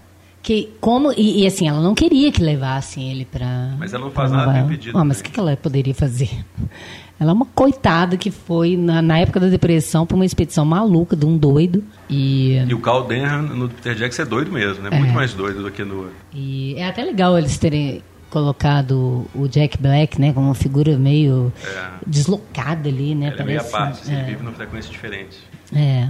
[0.45, 3.75] Que, como, e, e, assim, ela não queria que levassem ele para.
[3.79, 4.99] Mas ela não faz nada impedido.
[4.99, 6.29] Ah, mas o que, que ela poderia fazer?
[7.19, 11.17] Ela é uma coitada que foi, na, na época da depressão, para uma expedição maluca
[11.17, 11.83] de um doido.
[12.11, 14.91] E, e o Carl Denham no Peter Jackson é doido mesmo, né?
[14.93, 14.99] É.
[14.99, 16.11] Muito mais doido do que no.
[16.35, 21.51] E é até legal eles terem colocado o Jack Black, né, como uma figura meio
[21.65, 21.91] é.
[22.07, 23.29] deslocada ali, né?
[23.29, 24.13] Ele Parece, é meio à parte, é.
[24.13, 25.39] ele vive numa frequência diferente.
[25.73, 26.09] É.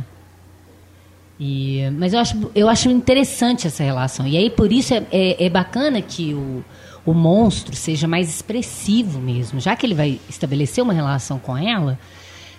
[1.38, 4.26] E, mas eu acho, eu acho interessante essa relação.
[4.26, 6.64] E aí, por isso, é, é, é, bacana que o,
[7.04, 9.58] o monstro seja mais expressivo mesmo.
[9.60, 11.98] Já que ele vai estabelecer uma relação com ela,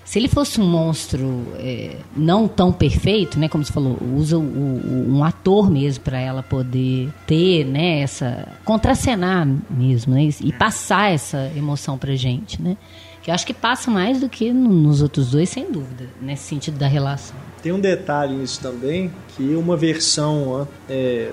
[0.05, 4.41] se ele fosse um monstro é, não tão perfeito, né, como você falou, usa o,
[4.41, 11.11] o, um ator mesmo para ela poder ter, né, essa contracenar mesmo, né, e passar
[11.11, 12.77] essa emoção para gente, né?
[13.25, 16.77] Que eu acho que passa mais do que nos outros dois, sem dúvida, nesse sentido
[16.77, 17.35] da relação.
[17.63, 21.31] Tem um detalhe nisso também, que uma versão, é,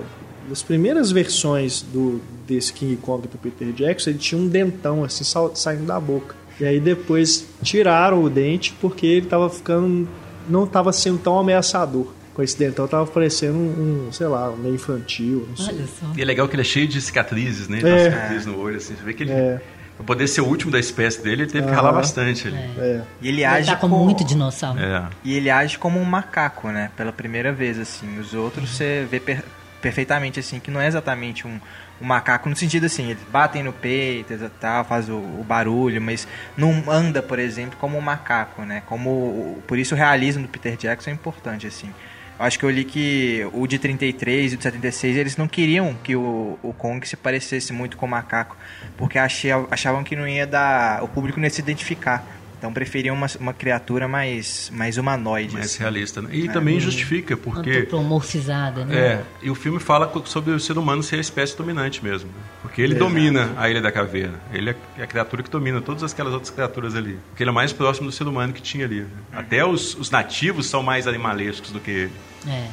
[0.49, 5.23] das primeiras versões do, desse King Kong do Peter Jackson, ele tinha um dentão assim
[5.53, 6.35] saindo da boca.
[6.59, 10.09] E aí depois tiraram o dente porque ele estava ficando.
[10.49, 14.57] não estava sendo tão ameaçador com esse dentão tava parecendo um, um, sei lá, um
[14.57, 15.85] meio infantil, não sei.
[16.17, 17.79] E é legal que ele é cheio de cicatrizes, né?
[17.83, 18.05] É.
[18.05, 18.95] cicatrizes no olho, assim.
[18.95, 19.61] Você vê que ele, é.
[19.97, 22.57] Pra poder ser o último da espécie dele, ele teve que ralar bastante ali.
[22.57, 22.59] É.
[22.59, 23.03] é.
[23.21, 24.79] E ele, ele age tá como muito dinossauro.
[24.79, 25.07] É.
[25.23, 26.89] E ele age como um macaco, né?
[26.97, 28.19] Pela primeira vez, assim.
[28.19, 29.43] Os outros você vê per
[29.83, 31.59] perfeitamente, assim, que não é exatamente um,
[32.01, 36.01] um macaco no sentido assim, eles batem no peito e tal, faz o, o, barulho,
[36.01, 36.25] mas
[36.55, 38.81] não anda, por exemplo, como um macaco, né?
[38.85, 41.93] Como por isso o realismo do Peter Jackson é importante assim.
[42.39, 45.93] Acho que eu li que o de 33 e o de 76 eles não queriam
[46.03, 48.57] que o, o Kong se parecesse muito com o macaco,
[48.97, 51.03] porque achavam que não ia dar.
[51.03, 52.25] O público não ia se identificar
[52.63, 55.51] Então preferiam uma, uma criatura mais, mais humanoide.
[55.53, 55.79] Mais assim.
[55.79, 56.21] realista.
[56.21, 56.29] Né?
[56.31, 56.49] E é.
[56.49, 57.79] também justifica, porque...
[57.79, 58.97] Antropomorfizada, né?
[58.97, 62.29] É, e o filme fala sobre o ser humano ser a espécie dominante mesmo.
[62.29, 62.41] Né?
[62.61, 63.09] Porque ele Exato.
[63.09, 64.31] domina a Ilha da Caveira.
[64.53, 67.19] Ele é a criatura que domina todas aquelas outras criaturas ali.
[67.31, 69.01] Porque ele é mais próximo do ser humano que tinha ali.
[69.01, 69.09] Né?
[69.33, 72.13] Até os, os nativos são mais animalescos do que ele.
[72.47, 72.67] É.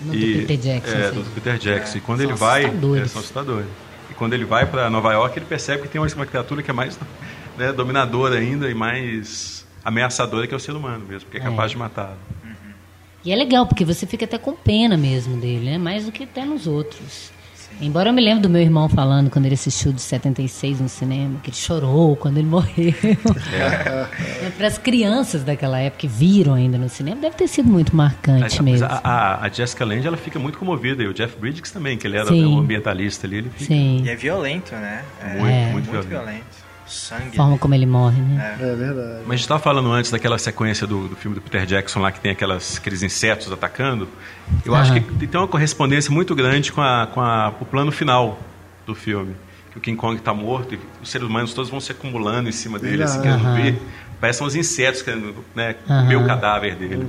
[0.00, 0.96] No e, do Peter Jackson.
[0.96, 1.94] É, do Peter Jackson.
[1.94, 1.98] É.
[1.98, 2.64] E quando são ele vai.
[2.64, 3.68] É, são assustadores.
[4.16, 6.98] Quando ele vai para Nova York, ele percebe que tem uma, criatura que é mais
[7.56, 11.44] né, dominadora ainda e mais ameaçadora que é o ser humano mesmo, porque é, é.
[11.44, 12.18] capaz de matá-lo.
[13.24, 15.78] E é legal, porque você fica até com pena mesmo dele, né?
[15.78, 17.32] Mais do que até nos outros.
[17.80, 21.38] Embora eu me lembre do meu irmão falando quando ele assistiu de 76 no cinema,
[21.42, 22.94] que ele chorou quando ele morreu.
[23.52, 24.50] É.
[24.56, 28.62] Para as crianças daquela época que viram ainda no cinema, deve ter sido muito marcante
[28.62, 28.86] mesmo.
[28.86, 32.06] A, a, a, Jessica Lange ela fica muito comovida, e o Jeff Bridges também, que
[32.06, 33.36] ele era um ambientalista ali.
[33.38, 33.66] Ele fica...
[33.66, 34.02] Sim.
[34.04, 35.04] E é violento, né?
[35.22, 35.72] É, muito, é.
[35.72, 36.08] muito, muito violento.
[36.08, 37.28] violento sangue.
[37.28, 38.56] A forma como ele morre, né?
[38.60, 39.18] É, é verdade.
[39.20, 42.12] Mas a gente estava falando antes daquela sequência do, do, filme do Peter Jackson lá
[42.12, 44.08] que tem aquelas, aqueles insetos atacando.
[44.64, 48.38] Eu acho que tem uma correspondência muito grande com, a, com a, o plano final
[48.86, 49.34] do filme.
[49.72, 52.52] Que o King Kong está morto e os seres humanos todos vão se acumulando em
[52.52, 53.82] cima dele, assim, querendo ver.
[54.20, 57.06] Parecem uns insetos querendo né, comer o cadáver dele.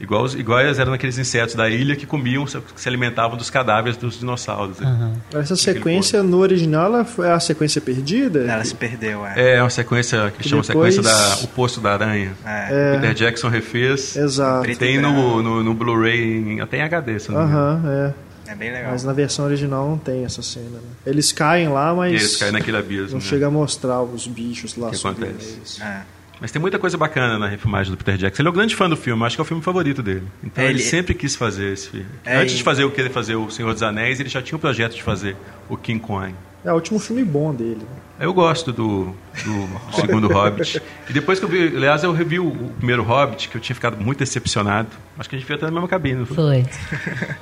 [0.00, 4.20] Igual, igual eram aqueles insetos da ilha que comiam, que se alimentavam dos cadáveres dos
[4.20, 4.78] dinossauros.
[4.78, 5.14] Uhum.
[5.34, 6.92] Essa sequência no original
[7.24, 8.40] é a sequência perdida?
[8.40, 9.56] Ela se perdeu, é.
[9.56, 10.94] É uma sequência que chama depois...
[10.94, 12.32] sequência da O Poço da Aranha.
[12.44, 12.94] É.
[12.94, 14.16] Peter Jackson refez.
[14.16, 14.76] Exato.
[14.76, 18.28] Tem no, no, no Blu-ray, até em HD, se não Aham, é.
[18.48, 18.92] É bem legal.
[18.92, 20.70] Mas na versão original não tem essa cena.
[20.70, 20.90] Né?
[21.04, 22.14] Eles caem lá, mas.
[22.14, 23.10] eles caem naquele abismo.
[23.10, 23.20] Não né?
[23.20, 24.88] chega a mostrar os bichos lá.
[24.88, 25.82] O que acontece?
[25.82, 26.00] É.
[26.40, 28.42] Mas tem muita coisa bacana na refilmagem do Peter Jackson.
[28.42, 30.24] Ele é um grande fã do filme, acho que é o filme favorito dele.
[30.42, 32.06] Então é, ele, ele, sempre quis fazer esse filme.
[32.24, 34.56] É, Antes de fazer o que ele fazer o Senhor dos Anéis, ele já tinha
[34.56, 35.36] o projeto de fazer
[35.68, 36.34] o King Kong.
[36.64, 37.80] É o último filme bom dele.
[38.18, 39.14] Eu gosto do,
[39.44, 40.82] do segundo Hobbit.
[41.08, 43.74] E depois que eu vi, aliás, eu revi o, o, primeiro Hobbit, que eu tinha
[43.74, 44.88] ficado muito decepcionado.
[45.16, 46.34] Acho que a gente viu até na mesma cabine, não foi?
[46.34, 46.66] Foi.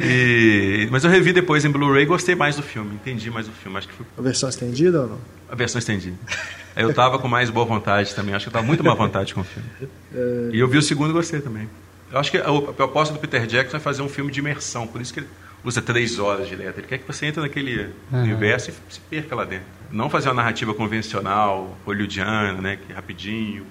[0.00, 3.52] E, mas eu revi depois em Blu-ray e gostei mais do filme, entendi mais o
[3.52, 3.78] filme.
[3.78, 4.06] Acho que foi...
[4.18, 5.18] A versão estendida ou não?
[5.48, 6.16] A versão estendida.
[6.76, 9.40] Eu tava com mais boa vontade também, acho que eu tava muito má vontade com
[9.40, 9.68] o filme.
[10.52, 11.68] E eu vi o segundo e gostei também.
[12.12, 14.86] Eu acho que a, a proposta do Peter Jackson é fazer um filme de imersão,
[14.86, 15.28] por isso que ele
[15.64, 16.78] usa três horas direto.
[16.78, 18.22] Ele quer que você entre naquele uhum.
[18.22, 19.66] universo e se perca lá dentro.
[19.90, 23.66] Não fazer uma narrativa convencional, hollywoodiana, né, que é rapidinho,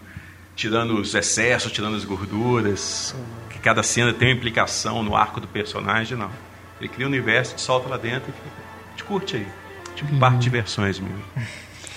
[0.56, 3.16] tirando os excessos, tirando as gorduras,
[3.49, 6.32] que cada cena tem uma implicação no arco do personagem, não.
[6.80, 9.47] Ele cria um universo, te solta lá dentro e te curte aí.
[9.95, 10.20] Tipo, uhum.
[10.20, 11.24] parte de versões mesmo.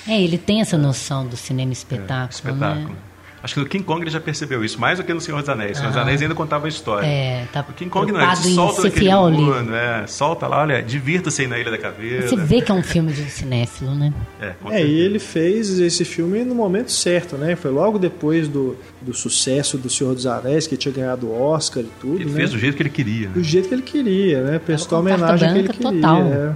[0.08, 2.28] É, ele tem essa noção do cinema espetáculo.
[2.28, 2.88] É, espetáculo.
[2.88, 2.96] Né?
[3.42, 5.48] Acho que no King Kong ele já percebeu isso, mais do que no Senhor dos
[5.48, 5.76] Anéis.
[5.76, 7.06] O Senhor dos Anéis ainda contava a história.
[7.06, 11.42] É, tá o King Kong não, ele solta daquele mundo, é, solta lá, olha, divirta-se
[11.42, 12.26] aí na Ilha da Caveira.
[12.26, 14.12] Você vê que é um filme de um cinéfilo, né?
[14.40, 17.54] É, é e ele fez esse filme no momento certo, né?
[17.54, 21.84] Foi logo depois do, do sucesso do Senhor dos Anéis, que tinha ganhado o Oscar
[21.84, 22.36] e tudo, Ele né?
[22.36, 23.28] fez do jeito que ele queria.
[23.28, 23.34] Né?
[23.34, 24.58] Do jeito que ele queria, né?
[24.58, 25.92] Prestou a homenagem que ele queria.
[25.92, 26.22] Total.
[26.22, 26.54] É.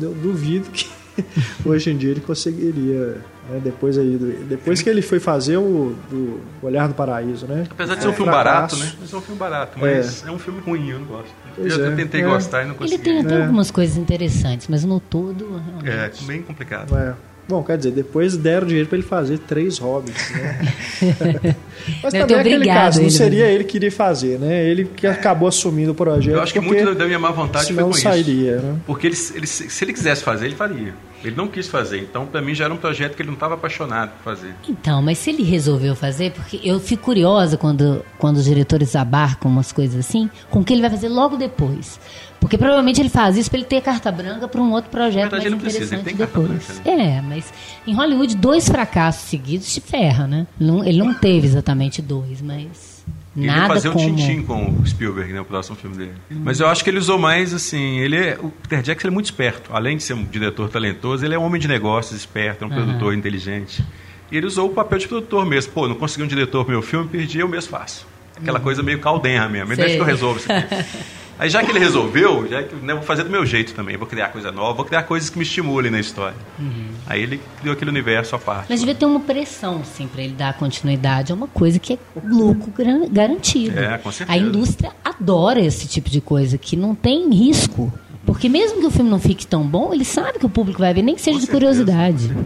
[0.00, 0.88] Eu duvido que
[1.64, 3.60] hoje em dia ele conseguiria né?
[3.62, 7.64] Depois, aí, depois que ele foi fazer o do Olhar do Paraíso, né?
[7.70, 8.92] Apesar de ser um filme barato, né?
[9.00, 11.32] É um filme barato, mas é, é um filme ruim, eu não gosto.
[11.54, 11.94] Pois eu é.
[11.94, 12.24] tentei é.
[12.24, 12.94] gostar e não consegui.
[12.94, 16.24] Ele tem até algumas coisas interessantes, mas no todo, realmente...
[16.24, 16.96] É, bem complicado.
[16.96, 17.14] É.
[17.48, 20.58] Bom, quer dizer, depois deram dinheiro para ele fazer três hobbits, né?
[22.02, 24.64] Mas não, também é aquele caso, não seria ele que iria fazer, né?
[24.64, 26.34] Ele que acabou assumindo o projeto.
[26.34, 28.66] Eu acho que muito da minha má vontade foi com sairia, isso.
[28.66, 28.80] Né?
[28.84, 30.92] Porque ele, ele, se ele quisesse fazer, ele faria.
[31.24, 31.98] Ele não quis fazer.
[32.00, 34.54] Então, para mim, já era um projeto que ele não estava apaixonado por fazer.
[34.68, 39.50] Então, mas se ele resolveu fazer, porque eu fico curiosa quando, quando os diretores abarcam
[39.50, 41.98] umas coisas assim, com o que ele vai fazer logo depois.
[42.40, 45.44] Porque provavelmente ele faz isso para ele ter carta branca para um outro projeto mais
[45.44, 46.80] ele interessante precisa, ele depois.
[46.82, 47.16] Branca, né?
[47.18, 47.52] É, mas
[47.86, 50.46] em Hollywood dois fracassos seguidos te ferra, né?
[50.84, 53.04] Ele não teve exatamente dois, mas
[53.36, 54.04] ele nada fazer como...
[54.04, 56.14] o Tintin com o Spielberg, né, o próximo filme dele.
[56.30, 56.40] Hum.
[56.42, 59.26] Mas eu acho que ele usou mais assim, ele é, o Peter Jackson é muito
[59.26, 59.70] esperto.
[59.72, 62.70] Além de ser um diretor talentoso, ele é um homem de negócios, esperto, é um
[62.70, 62.76] uhum.
[62.76, 63.84] produtor inteligente.
[64.32, 65.72] E ele usou o papel de produtor mesmo.
[65.72, 68.06] Pô, não consegui um diretor pro meu filme, perdi, eu mesmo faço.
[68.36, 68.64] Aquela uhum.
[68.64, 69.76] coisa meio caldenha mesmo.
[69.76, 70.74] Deixa que eu resolvo isso aqui.
[71.38, 74.06] Aí já que ele resolveu, já que né, vou fazer do meu jeito também, vou
[74.06, 76.36] criar coisa nova, vou criar coisas que me estimulem na história.
[76.58, 76.88] Uhum.
[77.06, 78.66] Aí ele criou aquele universo à parte.
[78.70, 81.32] Mas devia ter uma pressão, assim, para ele dar continuidade.
[81.32, 82.72] É uma coisa que é lucro
[83.10, 83.78] garantido.
[83.78, 84.38] É, com certeza.
[84.38, 87.92] A indústria adora esse tipo de coisa, que não tem risco.
[88.24, 90.92] Porque mesmo que o filme não fique tão bom, ele sabe que o público vai
[90.92, 92.36] ver, nem que seja com de certeza, curiosidade.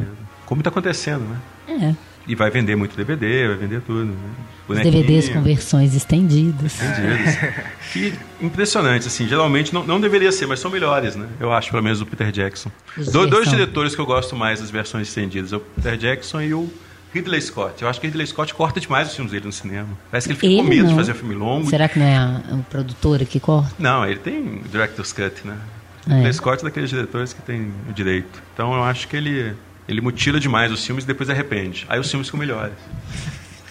[0.44, 1.36] Como está acontecendo, né?
[1.96, 2.09] É.
[2.30, 4.04] E vai vender muito DVD, vai vender tudo.
[4.04, 4.16] Né?
[4.68, 6.80] Os DVDs com versões estendidas.
[6.80, 7.38] Estendidas.
[7.92, 9.26] que impressionante, assim.
[9.26, 11.26] Geralmente não, não deveria ser, mas são melhores, né?
[11.40, 12.70] Eu acho, pelo menos, o Peter Jackson.
[12.96, 15.52] Do, dois diretores que eu gosto mais das versões estendidas.
[15.52, 16.72] É o Peter Jackson e o
[17.12, 17.82] Ridley Scott.
[17.82, 19.88] Eu acho que Ridley Scott corta demais os filmes dele no cinema.
[20.08, 20.90] Parece que ele fica ele com medo não.
[20.90, 21.68] de fazer um filme longo.
[21.68, 23.74] Será que não é a, a produtora que corta?
[23.78, 25.58] Não, ele tem Director's Cut, né?
[26.08, 26.14] É.
[26.14, 28.40] Ridley Scott é daqueles diretores que tem o direito.
[28.54, 29.54] Então eu acho que ele,
[29.92, 31.84] ele mutila demais os filmes e depois arrepende.
[31.88, 32.74] Aí os filmes ficam melhores.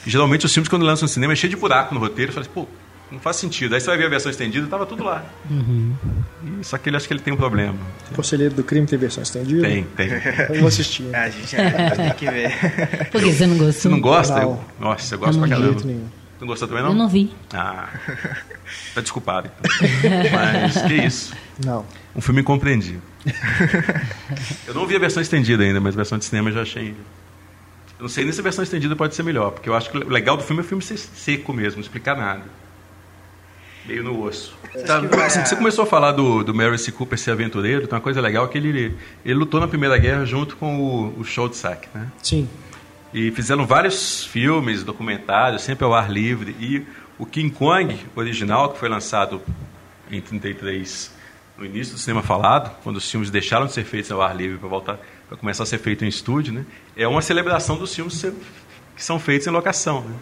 [0.05, 2.31] Geralmente os filmes quando lançam no cinema é cheio de buraco no roteiro.
[2.31, 2.67] Fala assim, pô,
[3.11, 3.73] não faz sentido.
[3.73, 5.23] Aí você vai ver a versão estendida, tava tudo lá.
[5.49, 5.93] Uhum.
[6.59, 7.77] E, só que ele acha que ele tem um problema.
[8.11, 9.61] O Conselheiro do Crime tem versão estendida?
[9.61, 10.09] Tem, tem.
[10.49, 11.05] Eu vou assistir.
[11.13, 12.51] É, a gente tem que ver.
[13.11, 13.81] Por que você não gostou?
[13.81, 14.39] Você não gosta?
[14.41, 15.81] Eu, nossa, eu gosto eu pra caramba.
[15.83, 16.18] Nenhum.
[16.39, 16.91] Não gostou também, não?
[16.91, 17.33] Eu não vi.
[17.53, 17.89] Ah,
[18.95, 19.89] tá desculpado, então.
[20.31, 21.33] Mas, que isso?
[21.65, 21.85] Não.
[22.15, 23.01] Um filme incompreendido.
[24.67, 26.89] eu não vi a versão estendida ainda, mas a versão de cinema eu já achei...
[27.97, 29.97] Eu não sei nem se a versão estendida pode ser melhor, porque eu acho que
[29.97, 32.43] o legal do filme é o filme ser seco mesmo, não explicar nada
[33.89, 34.53] meio no osso.
[34.85, 36.91] Tá, assim, você começou a falar do, do Mary C.
[36.91, 40.25] Cooper ser aventureiro, então uma coisa legal é que ele, ele lutou na Primeira Guerra
[40.25, 42.07] junto com o, o Schultzak, né?
[42.21, 42.47] Sim.
[43.13, 46.55] E fizeram vários filmes, documentários, sempre ao ar livre.
[46.59, 46.85] E
[47.17, 49.41] o King Kong original, que foi lançado
[50.11, 51.13] em 33,
[51.57, 54.57] no início do cinema falado, quando os filmes deixaram de ser feitos ao ar livre
[54.57, 54.99] para voltar
[55.29, 56.65] para começar a ser feito em estúdio, né?
[56.97, 58.19] É uma celebração dos filmes
[58.95, 60.15] que são feitos em locação, né?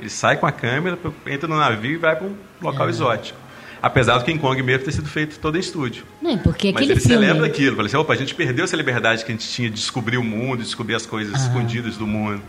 [0.00, 2.90] Ele sai com a câmera, entra no navio e vai para um local é.
[2.90, 3.38] exótico.
[3.82, 6.04] Apesar do King Kong mesmo ter sido feito todo em estúdio.
[6.20, 7.14] Não, porque Mas ele filme...
[7.14, 7.76] celebra aquilo.
[7.76, 10.24] Fala assim, opa, a gente perdeu essa liberdade que a gente tinha de descobrir o
[10.24, 11.38] mundo, de descobrir as coisas ah.
[11.38, 12.42] escondidas do mundo.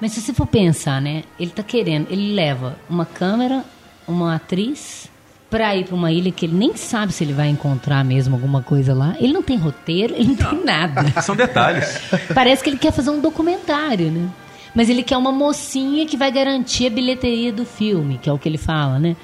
[0.00, 1.22] Mas se você for pensar, né?
[1.38, 3.64] Ele está querendo, ele leva uma câmera,
[4.06, 5.08] uma atriz,
[5.54, 8.60] para ir para uma ilha que ele nem sabe se ele vai encontrar mesmo alguma
[8.60, 9.14] coisa lá.
[9.20, 10.50] Ele não tem roteiro, ele não, não.
[10.50, 11.08] tem nada.
[11.22, 12.00] São detalhes.
[12.34, 14.28] Parece que ele quer fazer um documentário, né?
[14.74, 18.38] Mas ele quer uma mocinha que vai garantir a bilheteria do filme, que é o
[18.38, 19.14] que ele fala, né?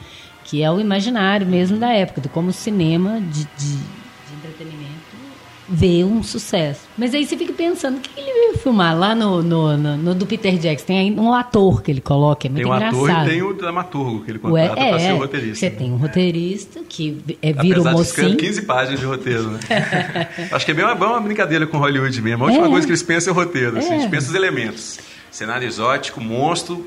[0.50, 5.10] Que é o imaginário mesmo da época, de como o cinema de, de, de entretenimento
[5.68, 6.80] vê um sucesso.
[6.98, 10.14] Mas aí você fica pensando, o que ele veio filmar lá no, no, no, no
[10.14, 10.86] do Peter Jackson?
[10.86, 13.08] Tem um ator que ele coloca, é muito tem um engraçado.
[13.08, 15.54] ator e tem o dramaturgo que ele contrata é, para ser o roteirista.
[15.54, 18.30] Você tem um roteirista que é, vira o mocinho.
[18.30, 19.60] De 15 páginas de roteiro, né?
[20.50, 22.42] Acho que é bem uma, uma brincadeira com Hollywood mesmo.
[22.42, 22.70] A última é.
[22.70, 24.08] coisa que eles pensam é o roteiro, assim, eles é.
[24.08, 24.98] pensam os elementos.
[25.30, 26.84] Cenário exótico, monstro,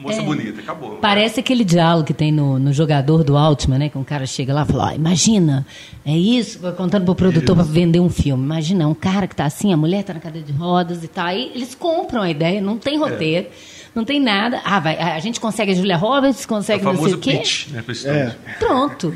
[0.00, 0.24] moça é.
[0.24, 0.96] bonita, acabou.
[0.96, 1.40] Parece né?
[1.40, 3.88] aquele diálogo que tem no, no jogador do Altman, né?
[3.88, 5.66] Que um cara chega lá e fala, oh, imagina,
[6.04, 8.42] é isso, contando pro produtor para vender um filme.
[8.42, 11.26] Imagina, um cara que tá assim, a mulher tá na cadeira de rodas e tal.
[11.26, 13.46] Aí eles compram a ideia, não tem roteiro.
[13.46, 13.80] É.
[13.92, 14.60] Não tem nada.
[14.64, 17.38] Ah, vai, a gente consegue a Julia Roberts, consegue é o não sei o quê.
[17.38, 18.36] Pitch, né, é.
[18.58, 19.12] Pronto.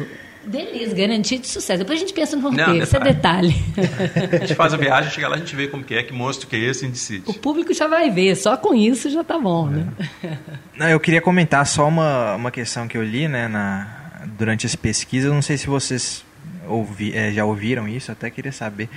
[0.47, 1.79] Beleza, garantido de sucesso.
[1.79, 3.55] Depois a gente pensa no roteiro, isso é detalhe.
[4.33, 6.47] A gente faz a viagem, chega lá, a gente vê como que é, que monstro
[6.47, 7.23] que é esse e decide.
[7.27, 9.87] O público já vai ver, só com isso já tá bom, né?
[10.23, 10.27] é.
[10.27, 10.39] né?
[10.77, 14.77] Não, eu queria comentar só uma, uma questão que eu li, né, na, durante essa
[14.77, 15.29] pesquisa.
[15.29, 16.25] Eu não sei se vocês
[16.67, 18.89] ouvi, é, já ouviram isso, até queria saber.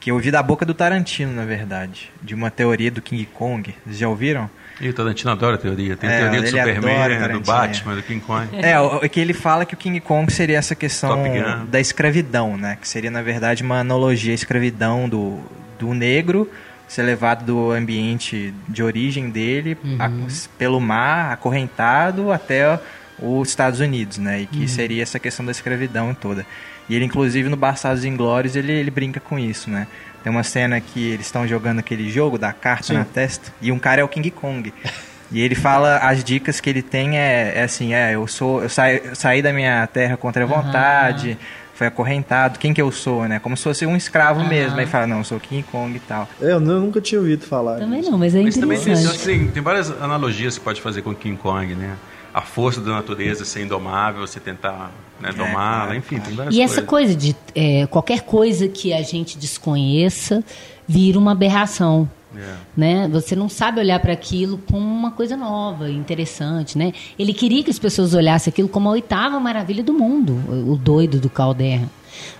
[0.00, 3.74] Que eu ouvi da boca do Tarantino, na verdade, de uma teoria do King Kong.
[3.84, 4.48] Vocês já ouviram?
[4.80, 5.96] E o Tarantino adora teoria.
[5.96, 8.48] Tem é, teoria do Superman, do Batman, do King Kong.
[8.62, 11.22] É, o, é que ele fala que o King Kong seria essa questão
[11.68, 12.78] da escravidão, né?
[12.80, 15.40] Que seria, na verdade, uma analogia à escravidão do,
[15.78, 16.48] do negro
[16.88, 19.98] ser levado do ambiente de origem dele uhum.
[20.00, 20.10] a,
[20.56, 22.80] pelo mar, acorrentado até
[23.20, 24.42] os Estados Unidos, né?
[24.42, 24.68] E que uhum.
[24.68, 26.46] seria essa questão da escravidão toda.
[26.88, 29.86] E ele, inclusive, no Bastardos Inglórios, ele, ele brinca com isso, né?
[30.22, 32.94] Tem uma cena que eles estão jogando aquele jogo da carta Sim.
[32.94, 34.72] na testa e um cara é o King Kong.
[35.30, 38.68] E ele fala as dicas que ele tem é, é assim, é, eu sou, eu
[38.68, 41.36] saí, eu saí da minha terra contra a vontade, uhum.
[41.74, 43.38] foi acorrentado, quem que eu sou, né?
[43.38, 44.48] Como se fosse um escravo uhum.
[44.48, 44.78] mesmo.
[44.78, 46.26] Aí fala, não, eu sou King Kong e tal.
[46.40, 47.78] É, eu nunca tinha ouvido falar.
[47.78, 48.10] Também disso.
[48.10, 49.02] não, mas é mas interessante.
[49.02, 51.96] Também tem, tem, tem várias analogias que pode fazer com King Kong, né?
[52.32, 56.58] A força da natureza ser indomável, você tentar né, é, domá-la, enfim, tem várias E
[56.58, 56.78] coisas.
[56.78, 60.44] essa coisa de é, qualquer coisa que a gente desconheça
[60.86, 62.08] vira uma aberração.
[62.36, 62.54] É.
[62.76, 63.08] Né?
[63.08, 66.76] Você não sabe olhar para aquilo como uma coisa nova, interessante.
[66.76, 66.92] Né?
[67.18, 70.34] Ele queria que as pessoas olhassem aquilo como a oitava maravilha do mundo,
[70.70, 71.88] o doido do Calderra.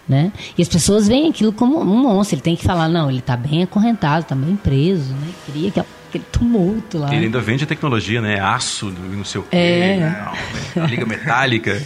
[0.09, 0.33] Né?
[0.57, 2.37] E as pessoas veem aquilo como um monstro.
[2.37, 5.13] Ele tem que falar, não, ele está bem acorrentado, está bem preso.
[5.13, 5.29] Né?
[5.47, 7.15] Queria que aquele tumulto lá.
[7.15, 8.41] Ele ainda vende a tecnologia, né?
[8.41, 9.97] Aço, não sei o quê, é.
[9.99, 10.33] né?
[10.89, 11.83] liga metálica.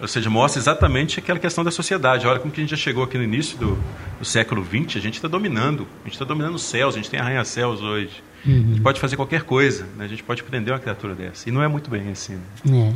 [0.00, 2.26] Ou seja, mostra exatamente aquela questão da sociedade.
[2.26, 3.78] Olha como que a gente já chegou aqui no início do,
[4.18, 5.86] do século XX, a gente está dominando.
[6.00, 8.22] A gente está dominando os céus, a gente tem arranha-céus hoje.
[8.44, 8.52] Uhum.
[8.52, 10.04] A gente pode fazer qualquer coisa, né?
[10.04, 11.48] a gente pode prender uma criatura dessa.
[11.48, 12.40] E não é muito bem assim.
[12.64, 12.92] Né?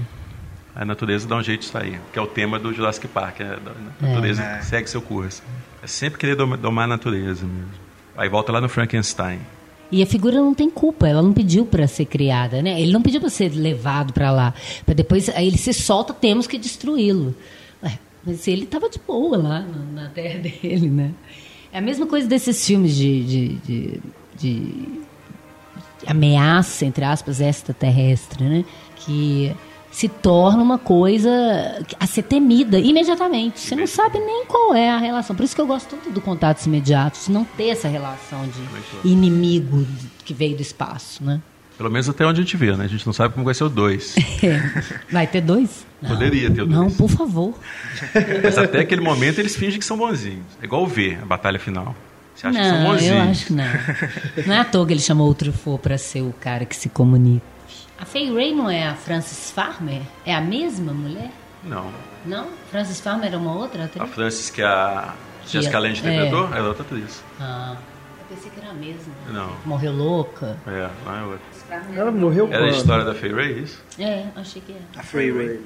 [0.74, 0.80] É.
[0.80, 3.40] A natureza dá um jeito de sair, que é o tema do Jurassic Park.
[3.40, 3.56] É,
[4.02, 4.60] a natureza é.
[4.62, 5.44] segue seu curso.
[5.82, 7.70] É sempre querer domar a natureza mesmo.
[8.16, 9.38] Aí volta lá no Frankenstein.
[9.90, 12.80] E a figura não tem culpa, ela não pediu para ser criada, né?
[12.80, 14.54] Ele não pediu para ser levado para lá,
[14.84, 17.34] para depois aí ele se solta, temos que destruí-lo.
[18.26, 19.60] Mas ele estava de boa lá
[19.94, 21.12] na terra dele, né?
[21.72, 24.00] É a mesma coisa desses filmes de, de, de,
[24.36, 24.72] de
[26.04, 28.64] ameaça, entre aspas, extraterrestre, né?
[28.96, 29.54] Que
[29.96, 31.30] se torna uma coisa
[31.98, 33.60] a ser temida imediatamente.
[33.60, 35.34] Você não sabe nem qual é a relação.
[35.34, 39.86] Por isso que eu gosto tanto do contatos imediatos, não ter essa relação de inimigo
[40.22, 41.40] que veio do espaço, né?
[41.78, 42.84] Pelo menos até onde a gente vê, né?
[42.84, 44.16] A gente não sabe como vai ser o 2.
[45.10, 45.86] vai ter dois?
[46.06, 46.78] Poderia ter o 2.
[46.78, 47.54] Não, por favor.
[48.44, 50.44] Mas até aquele momento eles fingem que são bonzinhos.
[50.60, 51.96] É igual o V, a batalha final.
[52.34, 53.16] Você acha não, que são bonzinhos?
[53.16, 53.64] Eu acho que não.
[54.46, 56.90] Não é à toa que ele chamou o Truffaut para ser o cara que se
[56.90, 57.55] comunica.
[57.98, 60.02] A Fay Ray não é a Frances Farmer?
[60.24, 61.30] É a mesma mulher?
[61.64, 61.90] Não.
[62.24, 62.48] Não?
[62.70, 64.02] Frances Farmer é uma outra atriz?
[64.02, 65.14] A Frances que é a
[65.46, 66.52] Jessica Lange interpretou?
[66.54, 66.58] É.
[66.58, 67.22] é outra atriz.
[67.40, 67.76] Ah.
[68.18, 69.12] Eu pensei que era a mesma.
[69.30, 69.56] Não.
[69.64, 70.56] Morreu louca.
[70.66, 71.46] É, não é outra.
[71.94, 73.82] Ela morreu Era a história da Fay Ray, isso?
[73.98, 74.82] É, achei que era.
[74.96, 75.60] A Fay Ray.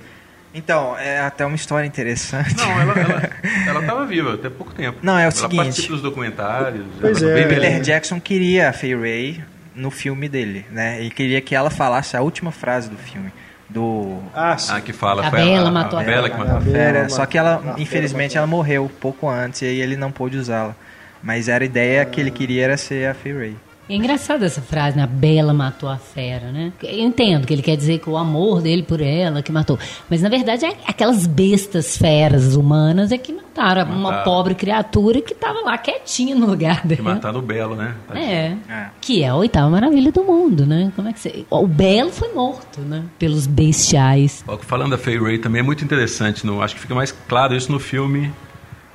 [0.53, 2.57] Então, é até uma história interessante.
[2.57, 3.31] Não, ela, ela,
[3.69, 4.99] ela tava viva até pouco tempo.
[5.03, 5.55] Não, é o ela seguinte...
[5.55, 6.87] Ela participa dos documentários.
[7.01, 7.47] Pois é.
[7.47, 9.45] Peter Jackson queria a Fay Ray
[9.81, 11.03] no filme dele, né?
[11.03, 13.33] E queria que ela falasse a última frase do filme.
[13.69, 14.19] Do...
[14.35, 14.73] Ah, sim.
[14.75, 15.27] Ah, que fala.
[15.27, 17.09] A Bela a, matou a, a, Bela que matou a Fera.
[17.09, 20.75] Só que ela, infelizmente, ela morreu pouco antes e aí ele não pôde usá-la.
[21.23, 23.57] Mas era a ideia que ele queria era ser a Fay Ray.
[23.91, 25.03] É engraçada essa frase, né?
[25.03, 26.73] A Bela matou a fera, né?
[26.81, 29.77] Eu entendo que ele quer dizer que o amor dele por ela que matou.
[30.09, 33.99] Mas na verdade é aquelas bestas feras humanas é que mataram, mataram.
[33.99, 37.03] uma pobre criatura que estava lá quietinha no lugar dele.
[37.03, 37.97] Que mataram o Belo, né?
[38.15, 40.93] É, é, Que é a oitava maravilha do mundo, né?
[40.95, 41.45] Como é que você...
[41.51, 43.03] O Belo foi morto, né?
[43.19, 44.45] Pelos bestiais.
[44.61, 46.47] Falando da Fay Ray também é muito interessante.
[46.47, 48.33] No, acho que fica mais claro isso no filme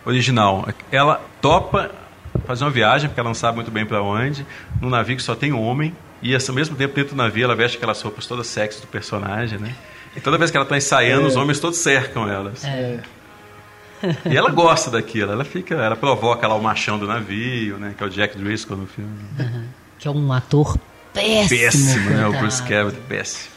[0.05, 0.65] original.
[0.89, 1.91] Ela topa
[2.45, 4.45] fazer uma viagem, porque ela não sabe muito bem para onde,
[4.81, 7.77] num navio que só tem homem, e ao mesmo tempo dentro do navio ela veste
[7.77, 9.76] aquelas roupas todas sexy do personagem, né?
[10.15, 11.27] E toda vez que ela está ensaiando, é.
[11.27, 12.63] os homens todos cercam elas.
[12.63, 12.99] É.
[14.30, 17.95] E ela gosta daquilo, ela fica, ela provoca lá o machão do navio, né?
[17.97, 19.09] Que é o Jack Driscoll no filme.
[19.39, 19.63] Uhum.
[19.97, 20.77] Que é um ator
[21.11, 21.49] péssimo.
[21.49, 22.27] Péssimo, né?
[22.27, 23.55] O Bruce Campbell, péssimo.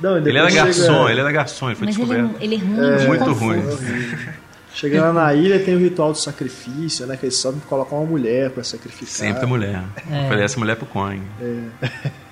[0.00, 1.10] Não, ele era garçom, chega...
[1.10, 2.34] ele era garçom, ele foi Mas descoberto.
[2.40, 3.62] Ele, ele é ruim, é, muito ruim.
[4.74, 7.16] Chegando na ilha tem o ritual do sacrifício, né?
[7.16, 9.08] Que eles só colocam uma mulher para sacrificar.
[9.08, 9.84] Sempre mulher.
[10.10, 10.26] É.
[10.26, 11.22] Oferece mulher pro Coin.
[11.40, 11.60] É.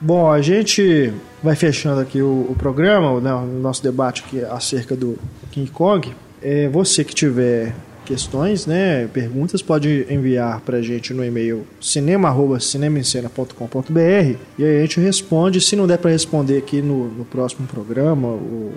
[0.00, 1.12] Bom, a gente
[1.42, 5.18] vai fechando aqui o, o programa, né, o nosso debate aqui acerca do
[5.50, 6.14] King Kong.
[6.42, 7.74] É, você que tiver
[8.06, 14.98] questões, né, perguntas, pode enviar para a gente no e-mail cinema@cinemaencena.com.br e aí a gente
[15.00, 15.60] responde.
[15.60, 18.72] Se não der para responder aqui no, no próximo programa, o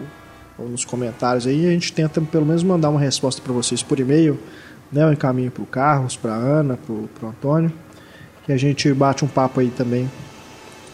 [0.58, 4.00] ou nos comentários aí, a gente tenta pelo menos mandar uma resposta para vocês por
[4.00, 4.40] e-mail,
[4.92, 5.04] né?
[5.04, 7.72] Eu encaminho para o Carlos, para Ana, para o Antônio,
[8.46, 10.10] que a gente bate um papo aí também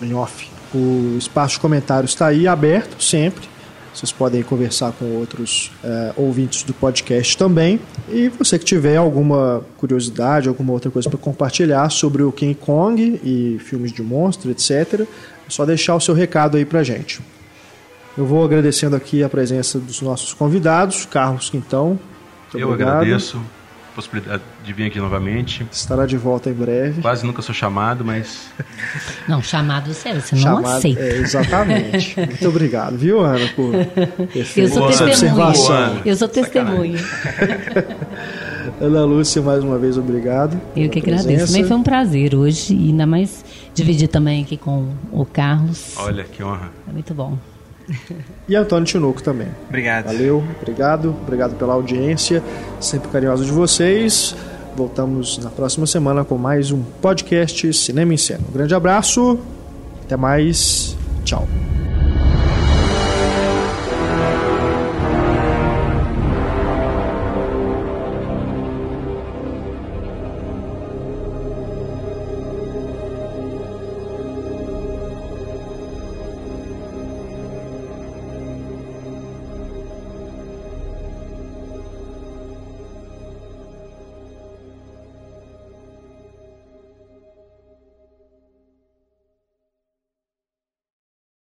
[0.01, 0.49] em off.
[0.73, 3.47] O espaço de comentários está aí aberto sempre.
[3.93, 7.79] Vocês podem conversar com outros é, ouvintes do podcast também.
[8.07, 13.19] E você que tiver alguma curiosidade, alguma outra coisa para compartilhar sobre o King Kong
[13.23, 15.05] e filmes de monstro, etc., é
[15.49, 17.19] só deixar o seu recado aí para gente.
[18.19, 21.97] Eu vou agradecendo aqui a presença dos nossos convidados, Carlos Quintão.
[22.53, 22.97] Eu obrigado.
[22.97, 25.65] agradeço a possibilidade de vir aqui novamente.
[25.71, 27.01] Estará de volta em breve.
[27.01, 28.49] Quase nunca sou chamado, mas.
[29.25, 30.99] Não, chamado sério, você chamado, não aceita.
[30.99, 32.13] É, exatamente.
[32.19, 33.71] Muito obrigado, viu, Ana, por
[34.33, 36.01] ter Eu sou testemunha.
[36.03, 36.99] Eu sou testemunha.
[38.81, 40.59] Ana Lúcia, mais uma vez, obrigado.
[40.75, 41.25] Eu que agradeço.
[41.25, 41.53] Presença.
[41.53, 45.93] Também foi um prazer hoje, e ainda mais dividir também aqui com o Carlos.
[45.95, 46.69] Olha, que honra.
[46.85, 47.37] É muito bom.
[48.47, 49.47] E Antônio Tinoco também.
[49.67, 50.05] Obrigado.
[50.05, 51.15] Valeu, obrigado.
[51.21, 52.43] Obrigado pela audiência,
[52.79, 54.35] sempre carinhosa de vocês.
[54.75, 58.41] Voltamos na próxima semana com mais um podcast Cinema em Cena.
[58.49, 59.39] Um grande abraço,
[60.05, 61.47] até mais, tchau.